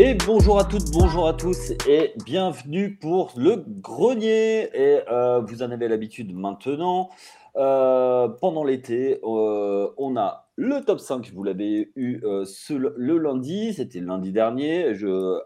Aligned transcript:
Et 0.00 0.14
bonjour 0.14 0.60
à 0.60 0.64
toutes, 0.64 0.92
bonjour 0.92 1.26
à 1.26 1.34
tous 1.34 1.72
et 1.88 2.12
bienvenue 2.24 2.94
pour 3.00 3.32
le 3.36 3.64
grenier. 3.66 4.70
Et 4.72 5.00
euh, 5.10 5.40
vous 5.40 5.64
en 5.64 5.72
avez 5.72 5.88
l'habitude 5.88 6.32
maintenant. 6.32 7.10
Euh, 7.56 8.28
pendant 8.28 8.62
l'été, 8.62 9.18
euh, 9.24 9.90
on 9.96 10.16
a 10.16 10.52
le 10.54 10.84
top 10.84 11.00
5, 11.00 11.32
vous 11.34 11.42
l'avez 11.42 11.90
eu 11.96 12.20
le 12.22 13.18
lundi, 13.18 13.74
c'était 13.74 13.98
lundi 13.98 14.30
dernier, 14.30 14.94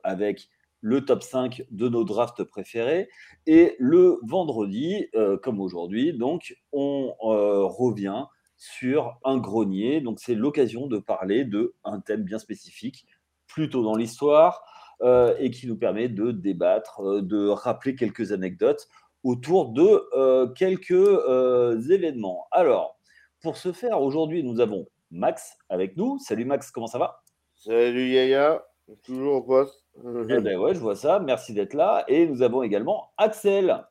avec 0.04 0.50
le 0.82 1.02
top 1.02 1.22
5 1.22 1.64
de 1.70 1.88
nos 1.88 2.04
drafts 2.04 2.44
préférés. 2.44 3.08
Et 3.46 3.74
le 3.78 4.18
vendredi, 4.22 5.06
comme 5.42 5.62
aujourd'hui, 5.62 6.12
donc 6.12 6.54
on 6.72 7.14
revient 7.18 8.26
sur 8.58 9.18
un 9.24 9.38
grenier. 9.38 10.02
Donc 10.02 10.20
c'est 10.20 10.34
l'occasion 10.34 10.88
de 10.88 10.98
parler 10.98 11.46
de 11.46 11.74
un 11.84 12.00
thème 12.00 12.22
bien 12.22 12.38
spécifique 12.38 13.06
plutôt 13.52 13.82
dans 13.82 13.94
l'histoire 13.94 14.64
euh, 15.02 15.34
et 15.38 15.50
qui 15.50 15.66
nous 15.66 15.76
permet 15.76 16.08
de 16.08 16.32
débattre, 16.32 17.00
euh, 17.02 17.22
de 17.22 17.48
rappeler 17.48 17.94
quelques 17.94 18.32
anecdotes 18.32 18.88
autour 19.24 19.70
de 19.70 20.08
euh, 20.16 20.48
quelques 20.48 20.90
événements. 21.90 22.46
Alors, 22.50 22.98
pour 23.40 23.56
ce 23.56 23.72
faire, 23.72 24.00
aujourd'hui, 24.00 24.42
nous 24.42 24.60
avons 24.60 24.86
Max 25.10 25.56
avec 25.68 25.96
nous. 25.96 26.18
Salut 26.18 26.44
Max, 26.44 26.70
comment 26.70 26.86
ça 26.86 26.98
va? 26.98 27.22
Salut 27.54 28.08
Yaya, 28.08 28.64
toujours 29.04 29.36
au 29.36 29.42
poste. 29.42 29.84
eh 29.96 30.40
ben 30.40 30.58
ouais, 30.58 30.74
je 30.74 30.80
vois 30.80 30.96
ça, 30.96 31.20
merci 31.20 31.52
d'être 31.52 31.74
là. 31.74 32.04
Et 32.08 32.26
nous 32.26 32.42
avons 32.42 32.62
également 32.62 33.12
Axel. 33.18 33.84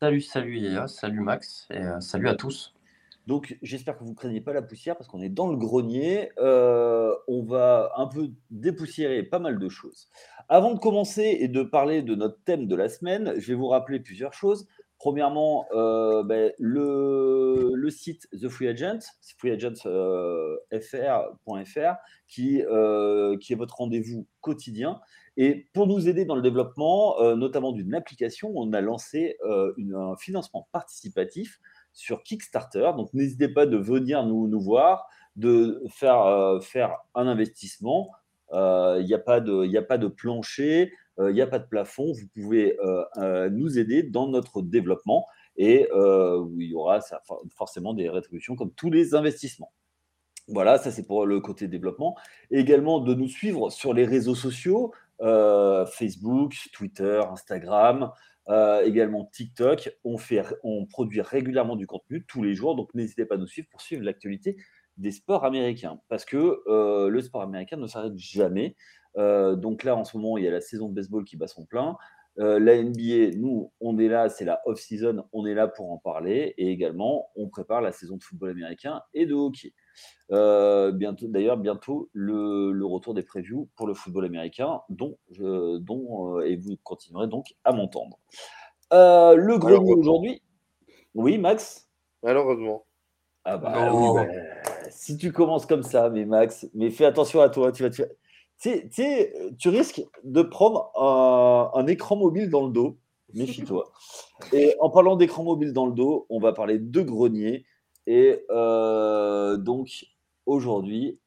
Salut, 0.00 0.20
salut 0.20 0.58
Yaya, 0.58 0.86
salut 0.86 1.20
Max, 1.20 1.66
et 1.70 1.82
salut 2.00 2.28
à 2.28 2.34
tous. 2.34 2.77
Donc, 3.28 3.56
j'espère 3.60 3.98
que 3.98 4.04
vous 4.04 4.12
ne 4.12 4.14
craignez 4.14 4.40
pas 4.40 4.54
la 4.54 4.62
poussière 4.62 4.96
parce 4.96 5.06
qu'on 5.06 5.20
est 5.20 5.28
dans 5.28 5.48
le 5.48 5.58
grenier. 5.58 6.30
Euh, 6.38 7.14
on 7.28 7.42
va 7.42 7.92
un 7.98 8.06
peu 8.06 8.30
dépoussiérer 8.48 9.22
pas 9.22 9.38
mal 9.38 9.58
de 9.58 9.68
choses. 9.68 10.08
Avant 10.48 10.72
de 10.72 10.78
commencer 10.78 11.36
et 11.38 11.46
de 11.46 11.62
parler 11.62 12.00
de 12.00 12.14
notre 12.14 12.42
thème 12.44 12.66
de 12.66 12.74
la 12.74 12.88
semaine, 12.88 13.34
je 13.36 13.48
vais 13.48 13.54
vous 13.54 13.68
rappeler 13.68 14.00
plusieurs 14.00 14.32
choses. 14.32 14.66
Premièrement, 14.96 15.66
euh, 15.72 16.22
ben, 16.22 16.54
le, 16.58 17.90
site 17.90 18.28
The 18.32 18.48
Free 18.48 18.68
Agent, 18.68 19.00
freeagentsfr.fr, 19.36 21.96
euh, 22.38 23.36
qui 23.36 23.52
est 23.52 23.56
votre 23.56 23.76
rendez-vous 23.76 24.26
quotidien. 24.40 25.00
Et 25.36 25.66
pour 25.74 25.86
nous 25.86 26.08
aider 26.08 26.24
dans 26.24 26.34
le 26.34 26.42
développement, 26.42 27.22
notamment 27.36 27.72
d'une 27.72 27.94
application, 27.94 28.52
on 28.56 28.72
a 28.72 28.80
lancé 28.80 29.36
un 29.44 30.16
financement 30.16 30.66
participatif 30.72 31.60
sur 31.98 32.22
Kickstarter. 32.22 32.92
Donc 32.96 33.12
n'hésitez 33.12 33.48
pas 33.48 33.66
de 33.66 33.76
venir 33.76 34.24
nous, 34.24 34.60
voir, 34.60 35.08
de 35.34 35.82
faire, 35.90 36.22
euh, 36.22 36.60
faire 36.60 36.96
un 37.16 37.26
investissement. 37.26 38.10
Il 38.52 38.56
euh, 38.56 39.02
n'y 39.02 39.14
a, 39.14 39.18
pas 39.18 39.40
de, 39.40 39.76
a 39.76 39.82
pas 39.82 39.98
de 39.98 40.06
plancher, 40.06 40.92
il 41.18 41.24
euh, 41.24 41.32
n'y 41.32 41.42
a 41.42 41.48
pas 41.48 41.58
de 41.58 41.66
plafond. 41.66 42.12
Vous 42.12 42.28
pouvez 42.32 42.78
nous 43.50 43.78
aider 43.78 44.04
dans 44.04 44.28
notre 44.28 44.62
développement 44.62 45.26
et 45.56 45.88
il 45.90 46.68
y 46.70 46.74
aura 46.74 47.00
forcément 47.56 47.94
des 47.94 48.08
rétributions 48.08 48.54
comme 48.54 48.72
tous 48.72 48.90
les 48.90 49.16
investissements. 49.16 49.72
Voilà, 50.46 50.78
ça 50.78 50.92
c'est 50.92 51.06
pour 51.06 51.26
le 51.26 51.40
côté 51.40 51.66
développement. 51.66 52.16
Également 52.52 53.00
de 53.00 53.12
nous 53.12 53.28
suivre 53.28 53.70
sur 53.70 53.92
les 53.92 54.06
réseaux 54.06 54.36
sociaux, 54.36 54.94
Facebook, 55.18 56.54
Twitter, 56.72 57.20
Instagram, 57.28 58.12
euh, 58.50 58.82
également 58.82 59.26
TikTok. 59.26 59.90
On, 60.04 60.16
fait, 60.16 60.42
on 60.62 60.86
produit 60.86 61.20
régulièrement 61.20 61.76
du 61.76 61.86
contenu 61.86 62.24
tous 62.26 62.42
les 62.42 62.54
jours, 62.54 62.76
donc 62.76 62.92
n'hésitez 62.94 63.26
pas 63.26 63.34
à 63.34 63.38
nous 63.38 63.46
suivre 63.46 63.68
pour 63.70 63.80
suivre 63.80 64.02
l'actualité 64.02 64.56
des 64.96 65.10
sports 65.10 65.44
américains, 65.44 66.00
parce 66.08 66.24
que 66.24 66.60
euh, 66.66 67.08
le 67.08 67.20
sport 67.20 67.42
américain 67.42 67.76
ne 67.76 67.86
s'arrête 67.86 68.16
jamais. 68.16 68.74
Euh, 69.16 69.54
donc 69.54 69.84
là, 69.84 69.96
en 69.96 70.04
ce 70.04 70.16
moment, 70.16 70.38
il 70.38 70.44
y 70.44 70.48
a 70.48 70.50
la 70.50 70.60
saison 70.60 70.88
de 70.88 70.94
baseball 70.94 71.24
qui 71.24 71.36
bat 71.36 71.46
son 71.46 71.66
plein. 71.66 71.96
la 72.36 72.82
NBA, 72.82 73.36
nous, 73.36 73.72
on 73.80 73.98
est 73.98 74.08
là, 74.08 74.28
c'est 74.28 74.44
la 74.44 74.60
off-season, 74.64 75.24
on 75.32 75.46
est 75.46 75.54
là 75.54 75.68
pour 75.68 75.92
en 75.92 75.98
parler. 75.98 76.54
Et 76.56 76.70
également, 76.70 77.28
on 77.36 77.48
prépare 77.48 77.80
la 77.80 77.92
saison 77.92 78.16
de 78.16 78.22
football 78.22 78.50
américain 78.50 79.02
et 79.14 79.26
de 79.26 79.34
hockey. 79.34 79.72
Euh, 80.30 80.92
bientôt, 80.92 81.26
d'ailleurs, 81.26 81.56
bientôt 81.56 82.10
le, 82.12 82.84
retour 82.84 83.14
des 83.14 83.22
previews 83.22 83.68
pour 83.76 83.86
le 83.86 83.94
football 83.94 84.26
américain, 84.26 84.82
dont, 84.88 85.16
je, 85.30 85.78
dont 85.78 86.38
euh, 86.38 86.46
et 86.46 86.56
vous 86.56 86.76
continuerez 86.82 87.28
donc 87.28 87.54
à 87.64 87.72
m'entendre. 87.72 88.18
Euh, 88.92 89.34
le 89.34 89.58
grenier 89.58 89.94
aujourd'hui. 89.94 90.42
Oui, 91.14 91.38
Max? 91.38 91.88
Malheureusement. 92.22 92.84
Ah 93.44 93.56
bah, 93.56 93.72
bah, 93.90 94.26
si 94.90 95.16
tu 95.16 95.32
commences 95.32 95.64
comme 95.64 95.82
ça, 95.82 96.10
mais 96.10 96.26
Max, 96.26 96.68
mais 96.74 96.90
fais 96.90 97.06
attention 97.06 97.40
à 97.40 97.48
toi. 97.48 97.72
Tu, 97.72 97.82
vas, 97.82 97.90
tu, 97.90 98.90
tu 99.58 99.68
risques 99.68 100.02
de 100.24 100.42
prendre 100.42 100.90
un, 101.00 101.70
un 101.74 101.86
écran 101.86 102.16
mobile 102.16 102.50
dans 102.50 102.66
le 102.66 102.72
dos. 102.72 102.98
Méfie-toi. 103.32 103.90
Et 104.52 104.74
en 104.80 104.90
parlant 104.90 105.16
d'écran 105.16 105.44
mobile 105.44 105.72
dans 105.72 105.86
le 105.86 105.92
dos, 105.92 106.26
on 106.28 106.40
va 106.40 106.52
parler 106.52 106.78
de 106.78 107.00
grenier. 107.00 107.64
Et 108.10 108.42
euh, 108.48 109.58
donc, 109.58 110.06
aujourd'hui, 110.46 111.20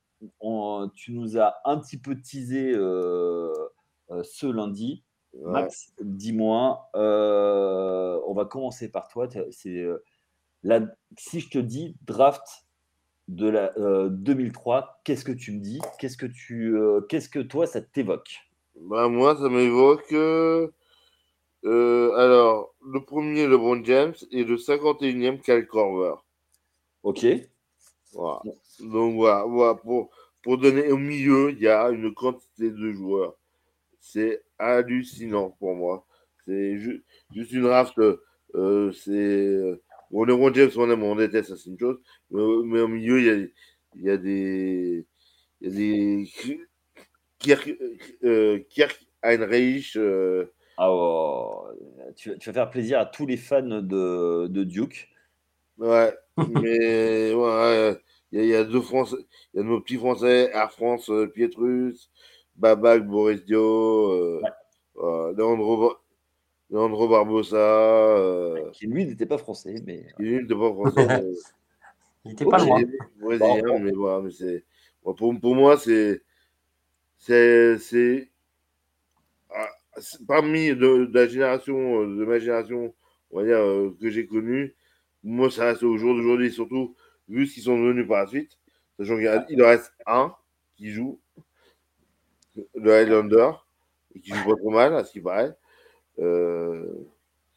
tu 0.95 1.11
nous 1.11 1.37
as 1.37 1.53
un 1.63 1.77
petit 1.77 1.99
peu 1.99 2.19
teasé 2.19 2.71
euh, 2.73 3.53
euh, 4.09 4.23
ce 4.23 4.47
lundi. 4.47 5.03
Max, 5.43 5.93
dis-moi, 6.01 6.89
on 6.95 8.33
va 8.33 8.45
commencer 8.45 8.89
par 8.89 9.09
toi. 9.09 9.29
C'est 9.51 9.85
si 11.17 11.39
je 11.39 11.49
te 11.51 11.59
dis 11.59 11.95
draft 12.01 12.65
de 13.27 13.47
la 13.47 13.73
2003, 14.09 15.01
qu'est-ce 15.03 15.23
que 15.23 15.31
tu 15.31 15.51
me 15.51 15.59
dis? 15.59 15.81
Qu'est-ce 15.99 16.17
que 16.17 16.25
tu, 16.25 16.75
qu'est-ce 17.09 17.29
que 17.29 17.39
toi 17.39 17.67
ça 17.67 17.79
t'évoque? 17.79 18.39
Bah 18.75 19.07
moi, 19.07 19.37
ça 19.37 19.49
m'évoque. 19.49 20.11
alors, 21.63 22.73
le 22.83 23.05
premier, 23.05 23.45
LeBron 23.45 23.83
James, 23.83 24.15
et 24.31 24.43
le 24.43 24.55
51e, 24.57 25.39
Cal 25.41 25.67
Corver. 25.67 26.15
Ok. 27.03 27.25
Voilà. 28.13 28.41
Donc 28.79 29.15
voilà, 29.15 29.75
Pour, 29.75 30.09
pour 30.43 30.57
donner 30.57 30.91
au 30.91 30.97
milieu, 30.97 31.51
il 31.51 31.59
y 31.59 31.67
a 31.67 31.89
une 31.89 32.13
quantité 32.13 32.69
de 32.71 32.91
joueurs. 32.91 33.35
C'est 33.99 34.43
hallucinant 34.57 35.51
pour 35.51 35.75
moi. 35.75 36.05
C'est 36.45 36.77
juste 36.77 37.51
une 37.51 37.63
draft. 37.63 37.97
Euh, 38.55 38.91
c'est. 38.91 39.79
Le 40.13 40.53
James, 40.53 40.71
on 40.75 40.91
aime, 40.91 41.03
on 41.03 41.15
déteste, 41.15 41.49
ça 41.49 41.55
c'est 41.55 41.69
une 41.69 41.79
chose. 41.79 41.99
Mais, 42.31 42.41
au 42.81 42.87
milieu, 42.87 43.19
il 43.19 43.25
y 43.25 43.29
a, 43.29 43.47
il 43.95 44.03
y 44.03 44.09
a 44.09 44.17
des. 44.17 45.05
Il 45.61 45.67
y 45.67 45.71
a 45.71 45.75
des. 45.75 46.29
Kirk, 47.39 47.73
euh, 48.23 48.59
Kirk 48.69 49.07
Heinrich. 49.23 49.95
Euh, 49.95 50.51
ah, 50.77 50.91
oh, 50.91 51.67
tu, 52.15 52.37
tu, 52.37 52.49
vas 52.49 52.53
faire 52.53 52.69
plaisir 52.69 52.99
à 52.99 53.05
tous 53.05 53.25
les 53.25 53.37
fans 53.37 53.61
de, 53.61 54.47
de 54.47 54.63
Duke. 54.63 55.09
Ouais, 55.77 56.13
mais 56.37 57.33
ouais, 57.33 57.97
il 58.31 58.45
y, 58.45 58.55
a 58.55 58.63
deux 58.63 58.81
Français, 58.81 59.17
il 59.53 59.57
y 59.57 59.59
a 59.59 59.63
nos 59.63 59.81
petits 59.81 59.97
Français, 59.97 60.49
Air 60.53 60.71
France, 60.71 61.09
euh, 61.09 61.27
Pietrus, 61.27 62.09
Babac, 62.55 63.05
Boris 63.05 63.43
Dio, 63.43 64.11
euh, 64.97 65.33
Leandro, 65.35 65.97
Leandro, 66.69 67.09
Barbosa. 67.09 67.57
Euh, 67.57 68.71
qui 68.71 68.87
lui 68.87 69.05
n'était 69.05 69.25
pas 69.25 69.37
français, 69.37 69.75
mais. 69.85 70.05
Qui 70.15 70.23
lui 70.23 70.35
n'était 70.41 70.55
pas 70.55 70.71
français. 70.71 71.23
il 72.25 72.29
n'était 72.29 72.45
pas 72.45 72.63
loin. 72.63 72.81
Brésilien, 73.19 73.79
mais 73.79 73.91
voilà, 73.91 74.21
mais 74.21 74.31
c'est. 74.31 74.63
pour, 75.03 75.15
pour, 75.15 75.55
moi, 75.55 75.77
c'est. 75.77 76.21
C'est. 77.17 78.29
Ah, 79.53 79.69
parmi 80.25 80.69
de, 80.69 81.05
de, 81.05 81.19
la 81.19 81.27
génération, 81.27 82.07
de 82.07 82.25
ma 82.25 82.39
génération, 82.39 82.93
on 83.31 83.39
va 83.39 83.45
dire, 83.45 83.91
que 83.99 84.09
j'ai 84.09 84.25
connue, 84.25 84.73
moi, 85.23 85.51
ça 85.51 85.65
reste 85.65 85.83
au 85.83 85.97
jour 85.97 86.15
d'aujourd'hui, 86.15 86.51
surtout 86.51 86.95
vu 87.27 87.47
ce 87.47 87.53
qu'ils 87.53 87.63
sont 87.63 87.77
devenus 87.77 88.07
par 88.07 88.21
la 88.21 88.27
suite. 88.27 88.57
il 88.99 89.63
en 89.63 89.67
reste 89.67 89.93
un 90.05 90.33
qui 90.75 90.91
joue, 90.91 91.19
le 92.75 92.91
Highlander, 92.91 93.51
et 94.15 94.19
qui 94.19 94.31
joue 94.31 94.49
pas 94.49 94.55
trop 94.55 94.71
mal, 94.71 94.95
à 94.95 95.03
ce 95.03 95.11
qui 95.11 95.21
paraît, 95.21 95.55
euh, 96.19 96.85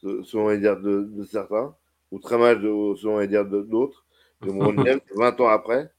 selon 0.00 0.48
les 0.50 0.58
dires 0.58 0.80
de, 0.80 1.24
certains, 1.24 1.74
ou 2.10 2.18
très 2.18 2.38
mal 2.38 2.60
selon 2.60 3.18
les 3.18 3.28
dires 3.28 3.46
d'autres. 3.46 4.04
De 4.42 4.50
mon 4.50 4.72
20 5.16 5.40
ans 5.40 5.48
après. 5.48 5.90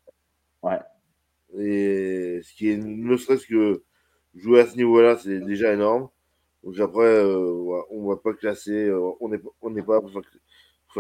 Ouais. 0.62 0.80
Et 1.58 2.42
ce 2.44 2.54
qui 2.54 2.70
est, 2.70 2.78
ne 2.78 3.18
serait-ce 3.18 3.48
que 3.48 3.84
jouer 4.36 4.62
à 4.62 4.68
ce 4.68 4.76
niveau-là, 4.76 5.18
c'est 5.18 5.40
déjà 5.40 5.74
énorme. 5.74 6.10
Donc 6.64 6.80
après, 6.80 7.04
euh, 7.04 7.82
on 7.92 8.08
va 8.08 8.18
pas 8.18 8.34
classer, 8.34 8.88
euh, 8.88 9.12
on 9.20 9.30
n'est 9.30 9.42
on 9.62 9.74
pas 9.84 10.02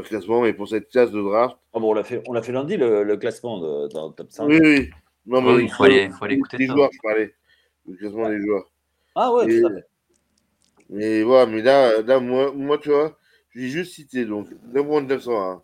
le 0.01 0.07
classement, 0.07 0.41
mais 0.41 0.53
pour 0.53 0.67
cette 0.67 0.89
classe 0.89 1.11
de 1.11 1.21
draft. 1.21 1.57
Ah 1.73 1.79
bon, 1.79 1.91
on 1.91 1.93
l'a 1.93 2.03
fait, 2.03 2.21
on 2.27 2.33
l'a 2.33 2.41
fait 2.41 2.51
lundi, 2.51 2.77
le, 2.77 3.15
classement 3.17 3.59
de, 3.59 3.87
dans 3.93 4.07
le 4.09 4.13
top 4.13 4.31
5. 4.31 4.45
Oui, 4.45 4.59
oui. 4.61 4.89
Non, 5.25 5.41
mais 5.41 5.63
il 5.63 5.71
faut, 5.71 5.83
aller, 5.83 6.09
faut 6.09 6.25
aller 6.25 6.35
écouter 6.35 6.57
les 6.57 6.67
joueurs, 6.67 6.89
je 6.91 6.99
parlais. 7.01 7.33
Le 7.87 7.95
classement 7.95 8.29
des 8.29 8.41
joueurs. 8.41 8.71
Ah 9.15 9.33
ouais, 9.33 9.51
et, 9.51 9.61
tout 9.61 9.67
à 9.67 9.73
fait. 9.73 9.85
Mais 10.89 11.23
voilà, 11.23 11.45
mais 11.47 11.61
là, 11.61 12.01
là 12.01 12.19
moi, 12.19 12.51
moi, 12.53 12.77
tu 12.77 12.89
vois, 12.89 13.17
je 13.49 13.61
vais 13.61 13.67
juste 13.67 13.93
citer 13.93 14.25
donc 14.25 14.47
LeBron 14.71 15.01
901, 15.01 15.63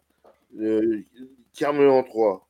euh, 0.59 1.01
Carmelo 1.53 1.91
en 1.91 2.03
3, 2.03 2.47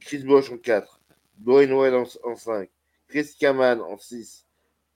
Chris 0.00 0.24
Bosch 0.24 0.50
en 0.50 0.58
4, 0.58 1.00
Dwayne 1.38 1.72
Wade 1.72 1.94
en, 1.94 2.04
en 2.24 2.36
5, 2.36 2.68
Chris 3.08 3.30
Kaman 3.38 3.80
en 3.80 3.96
6, 3.96 4.46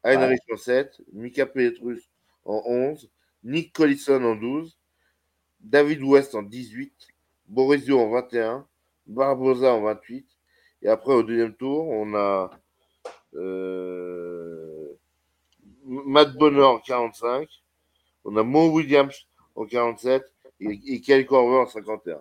Heinrich 0.05 0.43
en 0.53 0.57
7, 0.57 1.01
Mika 1.13 1.47
Petrus 1.47 2.11
en 2.45 2.63
11, 2.67 3.09
Nick 3.45 3.73
Collison 3.73 4.23
en 4.25 4.37
12, 4.37 4.77
David 5.61 6.03
West 6.03 6.35
en 6.35 6.43
18, 6.43 6.93
Borisio 7.49 8.01
en 8.01 8.11
21, 8.11 8.67
Barbosa 9.07 9.73
en 9.75 9.83
28. 9.83 10.27
Et 10.83 10.89
après, 10.89 11.13
au 11.13 11.23
deuxième 11.23 11.55
tour, 11.55 11.89
on 11.89 12.15
a 12.15 12.51
euh, 13.35 14.87
Matt 15.85 16.35
Bonner 16.35 16.63
en 16.63 16.79
45, 16.79 17.49
on 18.25 18.37
a 18.37 18.43
Mo 18.43 18.71
Williams 18.71 19.27
en 19.55 19.67
47 19.67 20.23
et, 20.61 20.81
et 20.87 21.01
Kyle 21.01 21.27
Corver 21.27 21.59
en 21.59 21.67
51. 21.67 22.19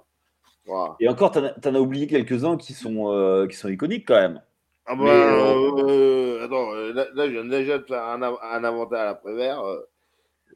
Voilà. 0.65 0.95
Et 0.99 1.07
encore, 1.07 1.31
t'en 1.31 1.45
as, 1.45 1.67
en 1.67 1.75
as 1.75 1.79
oublié 1.79 2.07
quelques-uns 2.07 2.57
qui 2.57 2.73
sont, 2.73 3.11
euh, 3.11 3.47
qui 3.47 3.55
sont 3.55 3.69
iconiques 3.69 4.07
quand 4.07 4.19
même. 4.19 4.41
Ah 4.85 4.95
bah, 4.95 5.03
Mais, 5.03 5.11
euh, 5.11 6.45
attends, 6.45 6.73
là, 6.73 7.07
là, 7.13 7.27
je 7.27 7.31
viens 7.31 7.45
déjà 7.45 7.77
de 7.77 7.83
faire 7.83 8.03
un, 8.03 8.21
un 8.21 8.63
inventaire 8.63 8.99
à 8.99 9.05
l'après-vert. 9.05 9.63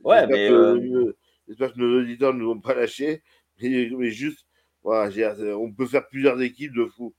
Ouais, 0.03 0.27
mais, 0.27 0.51
euh, 0.51 1.15
j'espère 1.47 1.73
que 1.73 1.79
nos 1.79 2.01
auditeurs 2.01 2.33
ne 2.33 2.39
nous 2.39 2.51
ont 2.51 2.59
pas 2.59 2.73
lâchés. 2.73 3.23
Mais, 3.61 3.89
mais 3.97 4.09
juste, 4.09 4.47
voilà, 4.83 5.11
on 5.57 5.71
peut 5.71 5.85
faire 5.85 6.07
plusieurs 6.07 6.41
équipes 6.41 6.73
de 6.73 6.85
fous. 6.85 7.13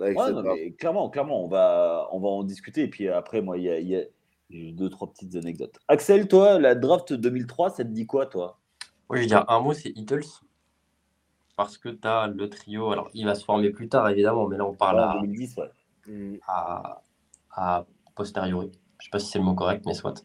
Avec 0.00 0.18
Ouais, 0.18 0.32
non, 0.32 0.42
mais 0.42 0.72
clairement, 0.72 1.10
clairement, 1.10 1.44
on 1.44 1.48
va, 1.48 2.08
on 2.12 2.20
va 2.20 2.28
en 2.28 2.42
discuter. 2.42 2.82
Et 2.82 2.88
puis 2.88 3.08
après, 3.08 3.40
moi, 3.40 3.58
il 3.58 3.64
y 3.64 3.70
a, 3.70 3.78
il 3.78 3.88
y 3.88 3.96
a- 3.96 4.04
deux, 4.50 4.90
trois 4.90 5.10
petites 5.10 5.34
anecdotes. 5.36 5.78
Axel, 5.88 6.28
toi, 6.28 6.58
la 6.58 6.74
draft 6.74 7.14
2003, 7.14 7.70
ça 7.70 7.84
te 7.84 7.88
dit 7.88 8.04
quoi, 8.04 8.26
toi? 8.26 8.58
Oui, 9.08 9.18
je 9.18 9.22
vais 9.22 9.28
dire 9.28 9.44
un 9.48 9.60
mot, 9.60 9.72
c'est 9.72 9.90
Eatles. 9.96 10.26
Parce 11.56 11.78
que 11.78 11.88
tu 11.88 12.06
as 12.06 12.26
le 12.26 12.50
trio. 12.50 12.90
Alors, 12.90 13.10
il 13.14 13.24
va 13.24 13.34
se 13.34 13.44
former 13.44 13.70
plus 13.70 13.88
tard, 13.88 14.08
évidemment, 14.10 14.46
mais 14.48 14.58
là, 14.58 14.66
on 14.66 14.74
parle 14.74 14.96
Ouais, 14.98 15.04
à, 15.04 15.12
2010, 15.22 15.56
ouais. 15.56 16.40
À, 16.46 17.02
à 17.50 17.86
posteriori. 18.14 18.72
Je 18.98 19.04
sais 19.06 19.10
pas 19.10 19.18
si 19.18 19.30
c'est 19.30 19.38
le 19.38 19.44
mot 19.44 19.54
correct, 19.54 19.84
mais 19.86 19.94
soit. 19.94 20.22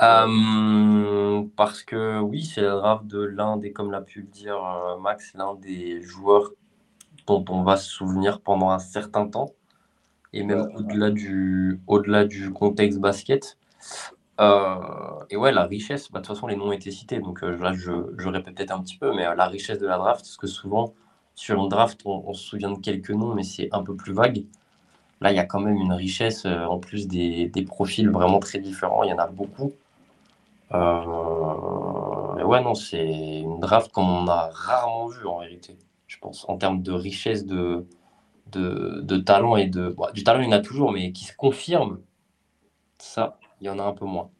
Euh, 0.00 1.42
parce 1.56 1.82
que 1.82 2.20
oui, 2.20 2.44
c'est 2.44 2.62
la 2.62 2.76
draft 2.76 3.06
de 3.06 3.20
l'un 3.20 3.56
des, 3.56 3.72
comme 3.72 3.90
l'a 3.90 4.00
pu 4.00 4.20
le 4.20 4.28
dire 4.28 4.56
euh, 4.64 4.98
Max, 4.98 5.32
l'un 5.34 5.54
des 5.56 6.02
joueurs 6.02 6.52
dont 7.26 7.44
on 7.50 7.62
va 7.64 7.76
se 7.76 7.90
souvenir 7.90 8.40
pendant 8.40 8.70
un 8.70 8.78
certain 8.80 9.28
temps, 9.28 9.52
et 10.32 10.44
même 10.44 10.62
Ouais. 10.62 10.74
au-delà 10.76 11.10
du, 11.10 11.80
au-delà 11.86 12.24
du 12.26 12.52
contexte 12.52 13.00
basket. 13.00 13.58
Euh, 14.40 14.76
et 15.30 15.36
ouais, 15.36 15.52
la 15.52 15.64
richesse, 15.66 16.10
bah, 16.12 16.20
de 16.20 16.26
toute 16.26 16.34
façon, 16.36 16.46
les 16.48 16.56
noms 16.56 16.72
étaient 16.72 16.90
cités, 16.92 17.20
donc 17.20 17.42
euh, 17.44 17.56
là, 17.58 17.72
je, 17.74 17.92
je 18.18 18.28
répète 18.28 18.54
peut-être 18.56 18.72
un 18.72 18.82
petit 18.82 18.98
peu, 18.98 19.14
mais 19.14 19.26
euh, 19.26 19.34
la 19.34 19.46
richesse 19.48 19.78
de 19.80 19.86
la 19.86 19.98
draft, 19.98 20.20
parce 20.22 20.36
que 20.36 20.46
souvent, 20.46 20.94
sur 21.34 21.60
une 21.62 21.68
draft, 21.68 22.00
on, 22.04 22.24
on 22.26 22.34
se 22.34 22.44
souvient 22.44 22.72
de 22.72 22.78
quelques 22.78 23.10
noms, 23.10 23.34
mais 23.34 23.42
c'est 23.44 23.68
un 23.72 23.82
peu 23.82 23.96
plus 23.96 24.12
vague. 24.12 24.44
Là, 25.20 25.32
il 25.32 25.36
y 25.36 25.40
a 25.40 25.44
quand 25.46 25.60
même 25.60 25.76
une 25.76 25.92
richesse, 25.92 26.46
en 26.46 26.78
plus 26.78 27.08
des, 27.08 27.48
des 27.48 27.62
profils 27.64 28.08
vraiment 28.10 28.40
très 28.40 28.58
différents, 28.60 29.04
il 29.04 29.10
y 29.10 29.12
en 29.12 29.18
a 29.18 29.26
beaucoup. 29.28 29.72
Euh, 30.72 32.44
ouais, 32.44 32.62
non, 32.62 32.74
c'est 32.74 33.40
une 33.40 33.60
draft 33.60 33.90
comme 33.92 34.08
on 34.10 34.26
a 34.28 34.50
rarement 34.52 35.08
vu 35.08 35.26
en 35.26 35.40
vérité, 35.40 35.78
je 36.06 36.18
pense, 36.18 36.48
en 36.48 36.58
termes 36.58 36.82
de 36.82 36.92
richesse 36.92 37.46
de, 37.46 37.86
de, 38.52 39.00
de 39.02 39.16
talent 39.18 39.56
et 39.56 39.66
de. 39.66 39.88
bon, 39.90 40.08
du 40.12 40.24
talent, 40.24 40.40
il 40.40 40.46
y 40.46 40.48
en 40.48 40.52
a 40.52 40.60
toujours, 40.60 40.92
mais 40.92 41.12
qui 41.12 41.24
se 41.24 41.34
confirme, 41.36 42.00
ça, 42.98 43.38
il 43.60 43.66
y 43.66 43.70
en 43.70 43.78
a 43.78 43.84
un 43.84 43.92
peu 43.92 44.04
moins. 44.06 44.30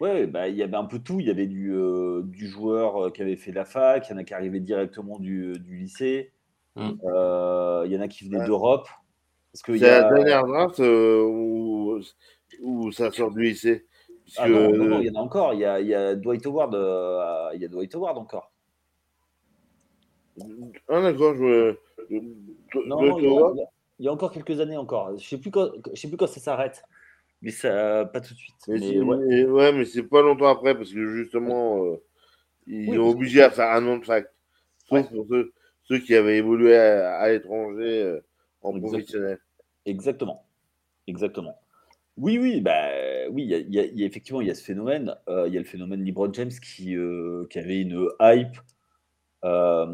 Ouais, 0.00 0.26
bah, 0.26 0.48
il 0.48 0.56
y 0.56 0.62
avait 0.62 0.76
un 0.76 0.84
peu 0.84 0.98
tout. 0.98 1.20
Il 1.20 1.26
y 1.26 1.30
avait 1.30 1.46
du, 1.46 1.72
euh, 1.72 2.22
du 2.22 2.48
joueur 2.48 3.06
euh, 3.06 3.10
qui 3.10 3.22
avait 3.22 3.36
fait 3.36 3.52
la 3.52 3.64
fac, 3.64 4.06
il 4.08 4.12
y 4.12 4.14
en 4.14 4.18
a 4.18 4.24
qui 4.24 4.34
arrivaient 4.34 4.60
directement 4.60 5.18
du, 5.18 5.58
du 5.58 5.76
lycée, 5.76 6.32
Mm. 6.76 6.92
Euh, 7.04 7.84
il 7.86 7.92
y 7.92 7.96
en 7.96 8.00
a 8.02 8.08
qui 8.08 8.24
venaient 8.24 8.38
Ouais. 8.40 8.46
d'Europe. 8.46 8.88
C'est 9.54 9.78
y 9.78 9.84
a... 9.86 10.02
la 10.02 10.12
dernière 10.12 10.46
draft 10.46 10.80
euh, 10.80 11.22
où, 11.22 11.98
où 12.62 12.92
ça 12.92 13.10
sort 13.10 13.30
du 13.30 13.42
lycée. 13.42 13.86
Ah 14.38 14.48
non, 14.48 14.70
non, 14.72 14.84
non, 14.86 15.00
il 15.00 15.06
y 15.06 15.10
en 15.10 15.20
a 15.20 15.22
encore. 15.22 15.54
Il 15.54 15.60
y 15.60 15.64
a, 15.64 15.80
il 15.80 15.86
y 15.86 15.94
a 15.94 16.14
Dwight 16.16 16.44
Howard. 16.46 16.74
euh, 16.74 17.50
il 17.54 17.62
y 17.62 17.64
a 17.64 17.68
Dwight 17.68 17.94
Howard 17.94 18.18
encore. 18.18 18.50
Ah 20.88 21.00
d'accord, 21.00 21.34
je... 21.36 21.76
Non, 22.86 23.18
il 23.18 23.24
y, 23.24 23.28
a, 23.62 23.66
il 24.00 24.04
y 24.06 24.08
encore 24.08 24.30
quelques 24.32 24.60
années 24.60 24.76
encore. 24.76 25.16
Je 25.16 25.26
sais 25.26 25.38
plus 25.38 25.50
quand, 25.50 25.70
je 25.94 25.98
sais 26.00 26.08
plus 26.08 26.16
quand 26.16 26.26
ça 26.26 26.40
s'arrête. 26.40 26.82
Mais 27.42 27.50
ça, 27.50 28.04
pas 28.12 28.20
tout 28.20 28.34
de 28.34 28.38
suite. 28.38 28.54
Mais 28.68 28.74
Mais 28.74 28.80
c'est- 28.80 29.00
ouais. 29.00 29.16
mais- 29.26 29.44
ouais, 29.44 29.72
mais 29.72 29.84
c'est 29.84 30.02
pas 30.02 30.22
longtemps 30.22 30.48
après 30.48 30.74
parce 30.74 30.92
que 30.92 31.06
justement, 31.16 31.84
euh, 31.84 32.02
ils 32.66 32.90
Oui, 32.90 32.98
ont 32.98 33.08
obligé 33.08 33.42
à 33.42 33.50
faire 33.50 33.70
un 33.70 33.80
nom 33.80 33.98
de 33.98 34.04
fac. 34.04 34.26
Sauf 34.88 34.90
Ouais. 34.98 35.04
pour 35.08 35.26
ceux, 35.28 35.52
ceux 35.84 35.98
qui 36.00 36.14
avaient 36.14 36.36
évolué 36.38 36.76
à, 36.76 37.16
à 37.18 37.28
l'étranger 37.30 38.02
euh, 38.02 38.20
en 38.62 38.76
Exact. 38.76 38.88
professionnel. 38.90 39.38
Exactement. 39.86 40.44
Exactement. 41.06 41.58
Oui, 42.16 42.38
oui, 42.38 42.60
bah, 42.62 42.88
oui, 43.30 43.42
il 43.44 43.48
y 43.50 43.54
a, 43.54 43.58
il 43.58 43.74
y 43.74 43.78
a- 43.78 43.84
il 43.84 43.98
y 43.98 44.02
a- 44.02 44.06
effectivement, 44.06 44.40
il 44.40 44.46
y 44.48 44.50
a 44.50 44.54
ce 44.54 44.64
phénomène. 44.64 45.14
Euh, 45.28 45.46
il 45.48 45.54
y 45.54 45.56
a 45.56 45.60
le 45.60 45.66
phénomène 45.66 46.02
LeBron 46.02 46.32
James 46.32 46.50
qui, 46.50 46.96
euh, 46.96 47.46
qui 47.50 47.58
avait 47.58 47.80
une 47.80 48.08
hype 48.20 48.56
euh, 49.44 49.86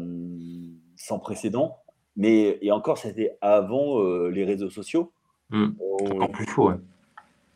sans 0.95 1.19
précédent. 1.19 1.77
Mais 2.15 2.57
et 2.61 2.71
encore, 2.71 2.97
c'était 2.97 3.37
avant 3.41 3.99
euh, 4.01 4.29
les 4.29 4.45
réseaux 4.45 4.69
sociaux. 4.69 5.11
Mm. 5.49 5.71
On- 5.79 6.05
Encore 6.11 6.31
plus 6.31 6.45
fou, 6.45 6.67
ouais. 6.69 6.75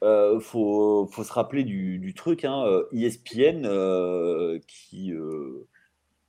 Euh, 0.04 0.40
faut, 0.40 1.08
faut 1.12 1.24
se 1.24 1.34
rappeler 1.34 1.64
du, 1.64 1.98
du 1.98 2.14
truc, 2.14 2.46
hein, 2.46 2.64
euh, 2.68 2.84
ESPN 2.92 3.66
euh, 3.66 4.60
qui 4.68 5.12
euh, 5.12 5.68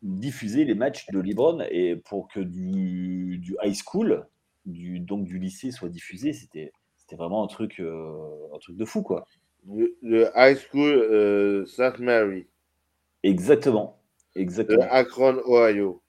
diffusait 0.03 0.65
les 0.65 0.75
matchs 0.75 1.07
de 1.13 1.21
LeBron 1.21 1.61
et 1.71 1.97
pour 1.97 2.29
que 2.29 2.41
du, 2.41 3.39
du 3.39 3.57
high 3.63 3.75
school, 3.75 4.27
du, 4.65 5.01
donc 5.01 5.25
du 5.25 5.39
lycée, 5.39 5.71
soit 5.71 5.91
diffusé, 5.91 6.33
c'était 6.33 6.73
c'était 7.09 7.17
vraiment 7.17 7.45
un 7.45 7.49
truc, 7.49 7.81
euh, 7.81 8.55
un 8.55 8.59
truc 8.59 8.77
de 8.77 8.85
fou, 8.85 9.03
quoi. 9.03 9.27
le, 9.69 9.97
le 10.03 10.31
high 10.35 10.57
school 10.59 10.91
euh, 10.99 11.65
St. 11.65 12.01
Mary 12.01 12.49
Exactement, 13.23 14.01
de 14.69 14.77
exactement, 14.77 14.89
Akron, 14.89 15.43
Ohio. 15.47 16.01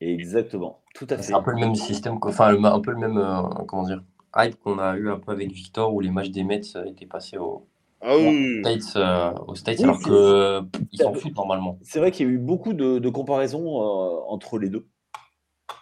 exactement, 0.00 0.82
tout 0.94 1.06
à 1.08 1.16
fait. 1.16 1.24
C'est 1.24 1.34
un 1.34 1.42
peu 1.42 1.52
le 1.52 1.58
même 1.58 1.74
système, 1.74 2.18
enfin, 2.22 2.62
un 2.64 2.80
peu 2.80 2.90
le 2.92 2.98
même, 2.98 3.16
euh, 3.18 3.42
comment 3.66 3.84
dire, 3.84 4.02
hype 4.36 4.58
qu'on 4.60 4.78
a 4.78 4.96
eu 4.96 5.10
un 5.10 5.18
peu 5.18 5.32
avec 5.32 5.50
Victor 5.52 5.94
où 5.94 6.00
les 6.00 6.10
matchs 6.10 6.30
des 6.30 6.44
Mets 6.44 6.60
étaient 6.86 7.06
passés 7.06 7.38
au, 7.38 7.66
Ah 8.00 8.16
oui, 8.18 8.34
States, 8.60 8.96
euh, 8.96 9.32
aux 9.48 9.54
States 9.54 9.78
Oui, 9.78 9.84
alors 9.84 9.98
c'est- 10.00 10.10
que 10.10 10.12
euh, 10.12 10.62
ils 10.92 10.98
s'en 10.98 11.14
foutent 11.14 11.36
normalement. 11.36 11.78
C'est 11.82 11.98
vrai 12.00 12.10
qu'il 12.10 12.26
y 12.26 12.30
a 12.30 12.32
eu 12.32 12.38
beaucoup 12.38 12.72
de, 12.72 12.98
de 12.98 13.08
comparaisons 13.10 13.82
euh, 13.82 14.20
entre 14.28 14.58
les 14.58 14.68
deux. 14.70 14.88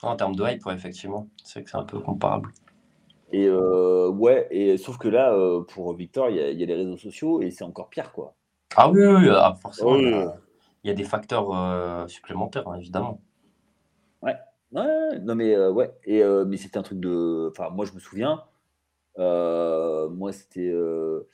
En 0.02 0.14
termes 0.14 0.37
de 0.37 0.44
hype, 0.46 0.66
ouais, 0.66 0.75
effectivement, 0.75 1.30
c'est 1.42 1.54
vrai 1.61 1.64
que 1.64 1.70
c'est 1.70 1.78
un 1.78 1.84
peu 1.84 2.00
comparable. 2.00 2.52
Et 3.32 3.46
euh, 3.46 4.08
ouais, 4.08 4.49
et 4.50 4.76
sauf 4.76 4.99
que 4.99 5.08
là, 5.08 5.32
euh, 5.34 5.62
pour 5.62 5.94
Victor, 5.94 6.30
il 6.30 6.37
y, 6.37 6.40
a, 6.40 6.50
il 6.50 6.58
y 6.58 6.62
a 6.62 6.66
les 6.66 6.75
réseaux 6.75 6.96
sociaux 6.96 7.40
et 7.40 7.50
c'est 7.50 7.64
encore 7.64 7.88
pire, 7.88 8.12
quoi. 8.12 8.34
Ah 8.76 8.90
oui, 8.90 9.00
oui, 9.04 9.14
oui, 9.22 9.28
ah, 9.30 9.56
forcément, 9.60 9.96
il 9.96 10.10
y 10.10 10.14
a, 10.14 10.37
il 10.84 10.88
y 10.88 10.90
a 10.90 10.94
des 10.94 11.04
facteurs 11.04 11.54
euh, 11.54 12.06
supplémentaires, 12.08 12.68
hein, 12.68 12.76
évidemment. 12.78 13.20
Ouais, 14.22 14.37
ouais, 14.72 15.18
non 15.20 15.34
mais 15.34 15.54
euh, 15.54 15.70
ouais, 15.70 15.92
et 16.04 16.22
euh, 16.22 16.44
mais 16.44 16.56
c'était 16.56 16.78
un 16.78 16.82
truc 16.82 17.00
de, 17.00 17.50
enfin 17.50 17.70
moi 17.70 17.87
je 17.87 17.92
me 17.92 17.99
souviens, 17.99 18.44
euh, 19.18 20.08
moi 20.10 20.32
c'était, 20.32 20.68
euh, 20.68 21.28